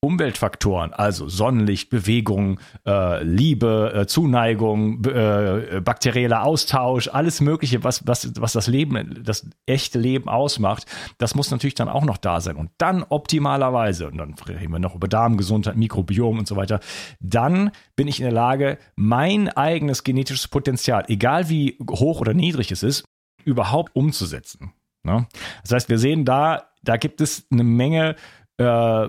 Umweltfaktoren, 0.00 0.92
also 0.92 1.28
Sonnenlicht, 1.28 1.90
Bewegung, 1.90 2.60
äh, 2.86 3.24
Liebe, 3.24 3.92
äh, 3.94 4.06
Zuneigung, 4.06 5.04
äh, 5.04 5.80
bakterieller 5.84 6.44
Austausch, 6.44 7.08
alles 7.08 7.40
Mögliche, 7.40 7.82
was, 7.82 8.06
was, 8.06 8.32
was 8.38 8.52
das 8.52 8.68
Leben, 8.68 9.22
das 9.24 9.50
echte 9.66 9.98
Leben 9.98 10.28
ausmacht, 10.28 10.86
das 11.18 11.34
muss 11.34 11.50
natürlich 11.50 11.74
dann 11.74 11.88
auch 11.88 12.04
noch 12.04 12.16
da 12.16 12.40
sein. 12.40 12.54
Und 12.54 12.70
dann 12.78 13.02
optimalerweise, 13.08 14.06
und 14.06 14.18
dann 14.18 14.34
reden 14.34 14.70
wir 14.70 14.78
noch 14.78 14.94
über 14.94 15.08
Darmgesundheit, 15.08 15.76
Mikrobiom 15.76 16.38
und 16.38 16.46
so 16.46 16.54
weiter, 16.54 16.78
dann 17.18 17.72
bin 17.96 18.06
ich 18.06 18.20
in 18.20 18.24
der 18.24 18.32
Lage, 18.32 18.78
mein 18.94 19.48
eigenes 19.48 20.04
genetisches 20.04 20.46
Potenzial, 20.46 21.06
egal 21.08 21.48
wie 21.48 21.76
hoch 21.90 22.20
oder 22.20 22.34
niedrig 22.34 22.70
es 22.70 22.84
ist, 22.84 23.04
überhaupt 23.44 23.96
umzusetzen. 23.96 24.72
Ne? 25.02 25.26
Das 25.62 25.72
heißt, 25.72 25.88
wir 25.88 25.98
sehen 25.98 26.24
da, 26.24 26.70
da 26.84 26.96
gibt 26.96 27.20
es 27.20 27.46
eine 27.50 27.64
Menge 27.64 28.14
äh, 28.58 29.08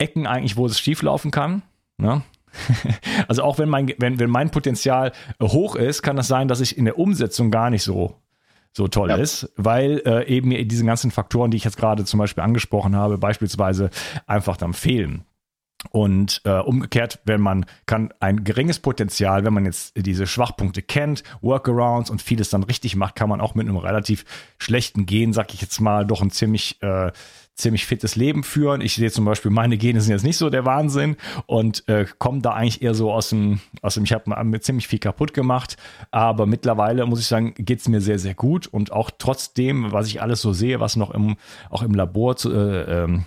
Ecken 0.00 0.26
eigentlich, 0.26 0.56
wo 0.56 0.66
es 0.66 0.80
schieflaufen 0.80 1.30
kann. 1.30 1.62
Ne? 1.98 2.22
Also 3.28 3.44
auch 3.44 3.58
wenn 3.58 3.68
mein, 3.68 3.92
wenn, 3.98 4.18
wenn 4.18 4.30
mein 4.30 4.50
Potenzial 4.50 5.12
hoch 5.40 5.76
ist, 5.76 6.02
kann 6.02 6.16
das 6.16 6.26
sein, 6.26 6.48
dass 6.48 6.60
ich 6.60 6.76
in 6.76 6.84
der 6.84 6.98
Umsetzung 6.98 7.52
gar 7.52 7.70
nicht 7.70 7.84
so, 7.84 8.16
so 8.72 8.88
toll 8.88 9.10
ja. 9.10 9.16
ist, 9.16 9.52
weil 9.56 10.02
äh, 10.04 10.26
eben 10.26 10.50
diese 10.68 10.84
ganzen 10.84 11.12
Faktoren, 11.12 11.52
die 11.52 11.56
ich 11.56 11.64
jetzt 11.64 11.76
gerade 11.76 12.04
zum 12.04 12.18
Beispiel 12.18 12.42
angesprochen 12.42 12.96
habe, 12.96 13.18
beispielsweise 13.18 13.90
einfach 14.26 14.56
dann 14.56 14.72
fehlen. 14.72 15.24
Und 15.92 16.42
äh, 16.44 16.58
umgekehrt, 16.58 17.20
wenn 17.24 17.40
man 17.40 17.64
kann 17.86 18.12
ein 18.20 18.44
geringes 18.44 18.80
Potenzial, 18.80 19.44
wenn 19.44 19.54
man 19.54 19.64
jetzt 19.64 19.94
diese 19.96 20.26
Schwachpunkte 20.26 20.82
kennt, 20.82 21.22
Workarounds 21.40 22.10
und 22.10 22.20
vieles 22.20 22.50
dann 22.50 22.64
richtig 22.64 22.96
macht, 22.96 23.16
kann 23.16 23.30
man 23.30 23.40
auch 23.40 23.54
mit 23.54 23.66
einem 23.66 23.78
relativ 23.78 24.26
schlechten 24.58 25.06
Gen, 25.06 25.32
sag 25.32 25.54
ich 25.54 25.62
jetzt 25.62 25.80
mal, 25.80 26.04
doch 26.04 26.20
ein 26.20 26.30
ziemlich 26.30 26.82
äh, 26.82 27.12
ziemlich 27.54 27.86
fittes 27.86 28.16
Leben 28.16 28.42
führen. 28.42 28.80
Ich 28.80 28.94
sehe 28.94 29.10
zum 29.10 29.24
Beispiel, 29.24 29.50
meine 29.50 29.76
Gene 29.76 30.00
sind 30.00 30.12
jetzt 30.12 30.24
nicht 30.24 30.38
so 30.38 30.50
der 30.50 30.64
Wahnsinn 30.64 31.16
und 31.46 31.86
äh, 31.88 32.06
komme 32.18 32.40
da 32.40 32.52
eigentlich 32.52 32.82
eher 32.82 32.94
so 32.94 33.12
aus 33.12 33.30
dem, 33.30 33.60
aus 33.82 33.94
dem 33.94 34.04
ich 34.04 34.12
habe 34.12 34.44
mir 34.44 34.60
ziemlich 34.60 34.88
viel 34.88 34.98
kaputt 34.98 35.34
gemacht, 35.34 35.76
aber 36.10 36.46
mittlerweile 36.46 37.06
muss 37.06 37.20
ich 37.20 37.26
sagen, 37.26 37.54
geht 37.56 37.80
es 37.80 37.88
mir 37.88 38.00
sehr, 38.00 38.18
sehr 38.18 38.34
gut 38.34 38.66
und 38.66 38.92
auch 38.92 39.10
trotzdem, 39.16 39.92
was 39.92 40.06
ich 40.06 40.22
alles 40.22 40.40
so 40.40 40.52
sehe, 40.52 40.80
was 40.80 40.96
noch 40.96 41.10
im, 41.10 41.36
auch 41.68 41.82
im 41.82 41.94
Labor 41.94 42.36
zu, 42.36 42.50
äh, 42.52 43.04
ähm, 43.04 43.24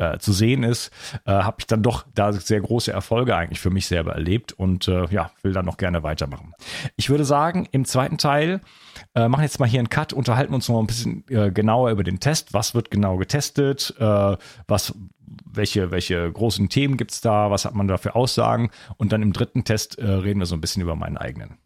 äh, 0.00 0.18
zu 0.18 0.32
sehen 0.32 0.62
ist, 0.62 0.90
äh, 1.26 1.30
habe 1.30 1.56
ich 1.60 1.66
dann 1.66 1.82
doch 1.82 2.06
da 2.14 2.32
sehr 2.32 2.60
große 2.60 2.90
Erfolge 2.90 3.36
eigentlich 3.36 3.60
für 3.60 3.70
mich 3.70 3.86
selber 3.86 4.12
erlebt 4.12 4.52
und 4.52 4.88
äh, 4.88 5.04
ja, 5.10 5.30
will 5.42 5.52
dann 5.52 5.66
noch 5.66 5.76
gerne 5.76 6.02
weitermachen. 6.02 6.54
Ich 6.96 7.10
würde 7.10 7.24
sagen, 7.24 7.68
im 7.70 7.84
zweiten 7.84 8.16
Teil 8.16 8.60
äh, 9.14 9.28
machen 9.28 9.42
jetzt 9.42 9.60
mal 9.60 9.68
hier 9.68 9.80
einen 9.80 9.90
Cut, 9.90 10.12
unterhalten 10.12 10.54
uns 10.54 10.68
noch 10.68 10.80
ein 10.80 10.86
bisschen 10.86 11.24
äh, 11.28 11.50
genauer 11.50 11.90
über 11.90 12.02
den 12.02 12.18
Test. 12.18 12.54
Was 12.54 12.74
wird 12.74 12.90
genau 12.90 13.18
getestet? 13.18 13.94
Äh, 13.98 14.36
was, 14.66 14.94
welche, 15.44 15.90
welche 15.90 16.32
großen 16.32 16.70
Themen 16.70 16.96
gibt 16.96 17.12
es 17.12 17.20
da? 17.20 17.50
Was 17.50 17.66
hat 17.66 17.74
man 17.74 17.86
da 17.86 17.98
für 17.98 18.14
Aussagen? 18.14 18.70
Und 18.96 19.12
dann 19.12 19.22
im 19.22 19.32
dritten 19.32 19.64
Test 19.64 19.98
reden 19.98 20.40
wir 20.40 20.46
so 20.46 20.56
ein 20.56 20.60
bisschen 20.60 20.82
über 20.82 20.96
meinen 20.96 21.16
eigenen. 21.16 21.58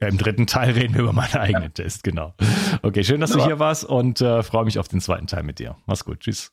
Ja, 0.00 0.08
Im 0.08 0.18
dritten 0.18 0.46
Teil 0.46 0.70
reden 0.74 0.94
wir 0.94 1.02
über 1.02 1.12
meinen 1.12 1.36
eigenen 1.36 1.62
ja. 1.62 1.68
Test, 1.70 2.04
genau. 2.04 2.34
Okay, 2.82 3.04
schön, 3.04 3.20
dass 3.20 3.30
ja. 3.30 3.36
du 3.36 3.44
hier 3.44 3.58
warst 3.58 3.84
und 3.84 4.20
äh, 4.20 4.42
freue 4.42 4.64
mich 4.64 4.78
auf 4.78 4.88
den 4.88 5.00
zweiten 5.00 5.26
Teil 5.26 5.42
mit 5.42 5.58
dir. 5.58 5.76
Mach's 5.86 6.04
gut. 6.04 6.20
Tschüss. 6.20 6.52